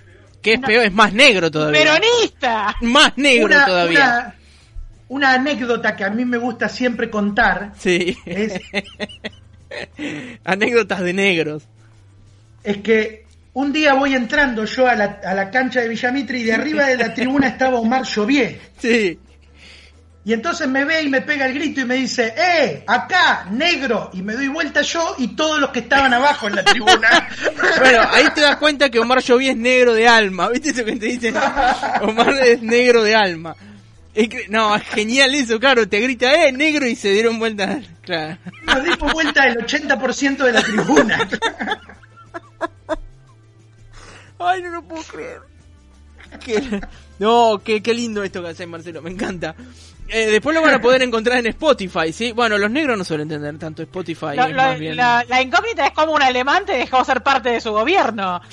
que 0.42 0.54
es 0.54 0.61
peor, 0.61 0.84
es 0.86 0.92
más 0.92 1.12
negro 1.12 1.50
todavía. 1.50 1.80
¡Peronista! 1.82 2.74
Más 2.80 3.16
negro 3.16 3.46
una, 3.46 3.66
todavía. 3.66 4.00
una- 4.00 4.34
una 5.08 5.32
anécdota 5.34 5.94
que 5.96 6.04
a 6.04 6.11
mí 6.11 6.24
me 6.24 6.38
gusta 6.38 6.68
siempre 6.68 7.11
contar 7.11 7.72
Sí. 7.78 8.16
es, 8.24 8.61
Anécdotas 10.44 11.00
de 11.00 11.12
negros. 11.12 11.64
es 12.64 12.78
que 12.78 13.24
un 13.52 13.72
día 13.72 13.94
voy 13.94 14.14
entrando 14.14 14.64
yo 14.64 14.86
a 14.86 14.94
la, 14.94 15.20
a 15.24 15.34
la 15.34 15.50
cancha 15.50 15.80
de 15.80 15.88
Villamitre 15.88 16.38
y 16.38 16.42
de 16.44 16.52
arriba 16.52 16.86
de 16.86 16.96
la 16.96 17.12
tribuna 17.14 17.48
estaba 17.48 17.78
Omar 17.78 18.04
Llovier. 18.04 18.61
Sí. 18.78 19.18
Y 20.22 20.34
entonces 20.34 20.68
me 20.68 20.84
ve 20.84 21.02
y 21.02 21.08
me 21.08 21.22
pega 21.22 21.46
el 21.46 21.54
grito 21.54 21.80
y 21.80 21.84
me 21.86 21.94
dice, 21.94 22.34
¡eh! 22.36 22.84
Acá, 22.86 23.46
negro. 23.50 24.10
Y 24.12 24.20
me 24.20 24.34
doy 24.34 24.48
vuelta 24.48 24.82
yo 24.82 25.14
y 25.16 25.28
todos 25.28 25.58
los 25.58 25.70
que 25.70 25.80
estaban 25.80 26.12
abajo 26.12 26.48
en 26.48 26.56
la 26.56 26.64
tribuna. 26.64 27.28
Bueno, 27.78 28.02
ahí 28.10 28.28
te 28.34 28.42
das 28.42 28.56
cuenta 28.56 28.90
que 28.90 28.98
Omar 28.98 29.22
Lloví 29.22 29.48
es 29.48 29.56
negro 29.56 29.94
de 29.94 30.06
alma. 30.06 30.48
¿Viste 30.48 30.70
eso 30.70 30.84
que 30.84 30.96
te 30.96 31.06
dicen? 31.06 31.34
Omar 32.02 32.34
es 32.42 32.60
negro 32.60 33.02
de 33.02 33.14
alma. 33.14 33.56
No, 34.48 34.78
genial 34.80 35.34
eso, 35.34 35.58
claro. 35.58 35.88
Te 35.88 36.00
grita, 36.00 36.44
¡eh, 36.44 36.52
negro! 36.52 36.86
Y 36.86 36.96
se 36.96 37.12
dieron 37.12 37.38
vuelta. 37.38 37.80
Claro. 38.00 38.38
Nos 38.64 38.82
dimos 38.82 39.12
vuelta 39.12 39.46
el 39.46 39.58
80% 39.58 40.38
de 40.38 40.52
la 40.52 40.62
tribuna. 40.62 41.28
Ay, 44.40 44.62
no 44.62 44.70
lo 44.70 44.82
puedo 44.82 45.02
creer. 45.04 45.49
Qué- 46.44 46.80
no, 47.18 47.60
qué, 47.64 47.82
qué 47.82 47.94
lindo 47.94 48.22
esto 48.22 48.42
que 48.42 48.48
haces, 48.50 48.68
Marcelo, 48.68 49.02
me 49.02 49.10
encanta. 49.10 49.54
Eh, 50.12 50.26
después 50.26 50.54
lo 50.56 50.62
van 50.62 50.74
a 50.74 50.80
poder 50.80 51.02
encontrar 51.02 51.38
en 51.38 51.46
Spotify, 51.46 52.12
¿sí? 52.12 52.32
Bueno, 52.32 52.58
los 52.58 52.68
negros 52.70 52.98
no 52.98 53.04
suelen 53.04 53.30
entender 53.30 53.56
tanto 53.58 53.82
Spotify. 53.82 54.34
Lo- 54.34 54.44
es 54.46 54.50
lo- 54.50 54.56
más 54.62 54.78
bien... 54.78 54.96
la, 54.96 55.24
la 55.28 55.40
incógnita 55.40 55.86
es 55.86 55.92
cómo 55.92 56.12
un 56.12 56.22
alemán 56.22 56.64
te 56.66 56.72
dejó 56.72 57.04
ser 57.04 57.22
parte 57.22 57.50
de 57.50 57.60
su 57.60 57.70
gobierno. 57.70 58.40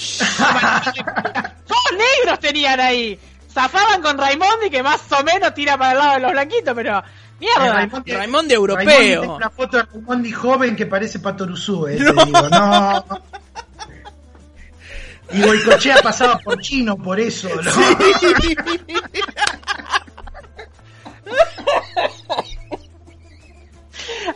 Todos 1.67 1.91
negros 1.97 2.39
tenían 2.39 2.80
ahí. 2.80 3.19
Zafaban 3.51 4.01
con 4.03 4.17
Raimondi 4.17 4.69
que 4.69 4.84
más 4.84 5.01
o 5.11 5.23
menos 5.23 5.53
tira 5.55 5.78
para 5.78 5.91
el 5.93 5.97
lado 5.97 6.13
de 6.13 6.19
los 6.19 6.32
blanquitos, 6.32 6.75
pero 6.75 7.01
mierda. 7.39 7.88
Raimondi- 7.88 8.13
Raimondi 8.15 8.53
europeo. 8.53 8.86
Raimondi 8.88 9.28
una 9.36 9.49
foto 9.49 9.78
de 9.78 9.84
Raimondi 9.84 10.32
joven 10.32 10.75
que 10.75 10.86
parece 10.86 11.19
Patoruzú, 11.19 11.88
eh, 11.88 11.97
te 11.97 12.03
No. 12.13 12.23
digo, 12.25 12.49
no. 12.49 13.05
Y 15.34 15.41
Goicochea 15.41 15.97
pasaba 16.01 16.38
por 16.39 16.59
chino 16.61 16.97
por 16.97 17.19
eso, 17.19 17.49
¿no? 17.61 17.71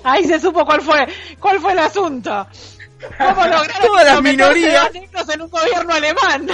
Ahí 0.04 0.26
se 0.26 0.40
supo 0.40 0.66
cuál 0.66 0.82
fue, 0.82 1.08
cuál 1.40 1.60
fue 1.60 1.74
el 1.74 1.80
asunto. 1.80 2.48
¿Cómo 3.18 3.44
lograron 3.46 3.82
Toda 3.88 4.04
la 4.04 4.16
someterse 4.16 4.54
minoría. 4.54 4.84
a 4.84 4.90
negros 4.90 5.30
en 5.30 5.42
un 5.42 5.50
gobierno 5.50 5.94
alemán? 5.94 6.48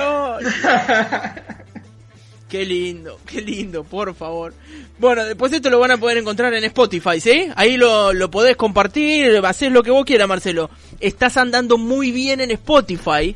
Qué 2.47 2.65
lindo, 2.65 3.19
qué 3.25 3.41
lindo, 3.41 3.83
por 3.83 4.15
favor. 4.15 4.53
Bueno, 4.97 5.25
después 5.25 5.51
esto 5.51 5.69
lo 5.69 5.79
van 5.79 5.91
a 5.91 5.97
poder 5.97 6.17
encontrar 6.17 6.53
en 6.53 6.63
Spotify, 6.63 7.19
¿sí? 7.19 7.49
Ahí 7.57 7.75
lo, 7.75 8.13
lo 8.13 8.31
podés 8.31 8.55
compartir, 8.55 9.41
haces 9.45 9.69
lo 9.71 9.83
que 9.83 9.91
vos 9.91 10.05
quieras, 10.05 10.29
Marcelo. 10.29 10.69
Estás 11.01 11.35
andando 11.35 11.77
muy 11.77 12.11
bien 12.11 12.39
en 12.39 12.51
Spotify. 12.51 13.35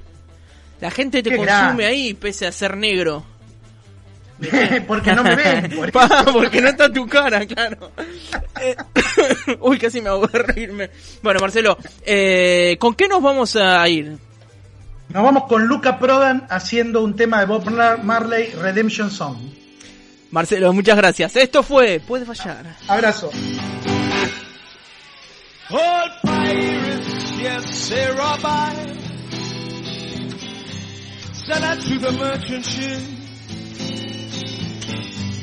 La 0.82 0.92
gente 0.92 1.24
te 1.24 1.30
Qué 1.30 1.38
consume 1.38 1.86
ahí, 1.86 2.14
pese 2.14 2.46
a 2.48 2.52
ser 2.52 2.76
negro. 2.76 3.24
Porque 4.88 5.14
no 5.14 5.24
me 5.24 5.36
ven. 5.38 5.72
por 5.76 5.92
Pa, 5.92 6.26
porque 6.34 6.60
no 6.62 6.70
está 6.70 6.92
tu 6.92 7.08
cara, 7.08 7.46
claro. 7.46 7.92
Eh, 8.60 8.76
Uy, 9.62 9.78
casi 9.78 10.02
me 10.02 10.10
hago 10.10 10.26
de 10.28 10.40
reírme. 10.44 10.90
Bueno, 11.22 11.40
Marcelo, 11.40 11.78
eh, 12.04 12.76
¿con 12.80 12.96
qué 12.96 13.08
nos 13.08 13.22
vamos 13.22 13.56
a 13.56 13.88
ir? 13.88 14.18
Nos 15.10 15.24
vamos 15.24 15.44
con 15.44 15.68
Luca 15.68 16.00
Prodan 16.00 16.48
haciendo 16.50 17.04
un 17.04 17.16
tema 17.16 17.40
de 17.42 17.46
Bob 17.46 17.70
Mar- 17.70 18.04
Marley, 18.04 18.48
Redemption 18.60 19.12
Song. 19.12 19.38
Marcelo, 20.32 20.74
muchas 20.74 20.98
gracias. 20.98 21.36
Esto 21.36 21.62
fue 21.62 22.00
Puede 22.00 22.26
fallar. 22.26 22.66
Abrazo. 22.88 23.30
Old 25.70 26.12
pirates, 26.24 27.38
yes. 27.38 27.92
Sell 31.46 31.64
out 31.64 31.82
to 31.82 31.98
the 31.98 32.12
merchant 32.12 32.66
ship. 32.66 33.02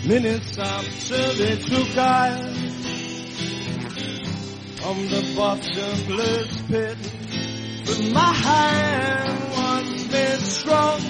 Minutes 0.07 0.57
after 0.57 1.32
they 1.34 1.57
took 1.57 1.99
I 1.99 2.38
from 4.76 5.09
the 5.09 5.34
bottomless 5.36 6.62
pit. 6.68 6.99
But 7.84 8.01
my 8.12 8.32
hand 8.32 9.40
was 9.51 10.12
made 10.12 10.40
strong 10.40 11.01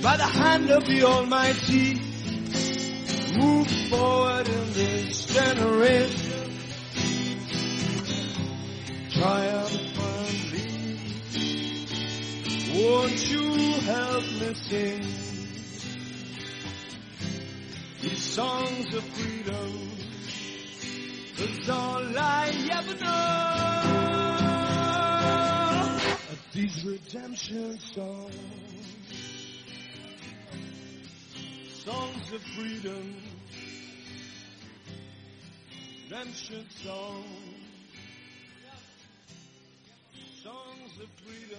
by 0.00 0.16
the 0.16 0.22
hand 0.22 0.70
of 0.70 0.86
the 0.86 1.02
Almighty. 1.02 2.00
Move 3.36 3.68
forward 3.90 4.48
in 4.48 4.72
this 4.74 5.26
generation. 5.26 6.58
Triumphantly. 9.10 9.91
Won't 12.74 13.30
you 13.30 13.52
help 13.80 14.24
me 14.24 14.54
sing 14.54 15.02
these 18.00 18.22
songs 18.22 18.94
of 18.94 19.04
freedom? 19.04 19.90
It's 21.36 21.68
all 21.68 22.18
I 22.18 22.50
ever 22.72 22.94
know. 23.04 23.58
These 26.54 26.84
redemption 26.86 27.78
songs. 27.78 28.34
Songs 31.84 32.32
of 32.32 32.42
freedom. 32.56 33.22
Redemption 36.04 36.66
songs. 36.70 37.62
songs 40.42 40.98
of 41.00 41.08
freedom. 41.24 41.51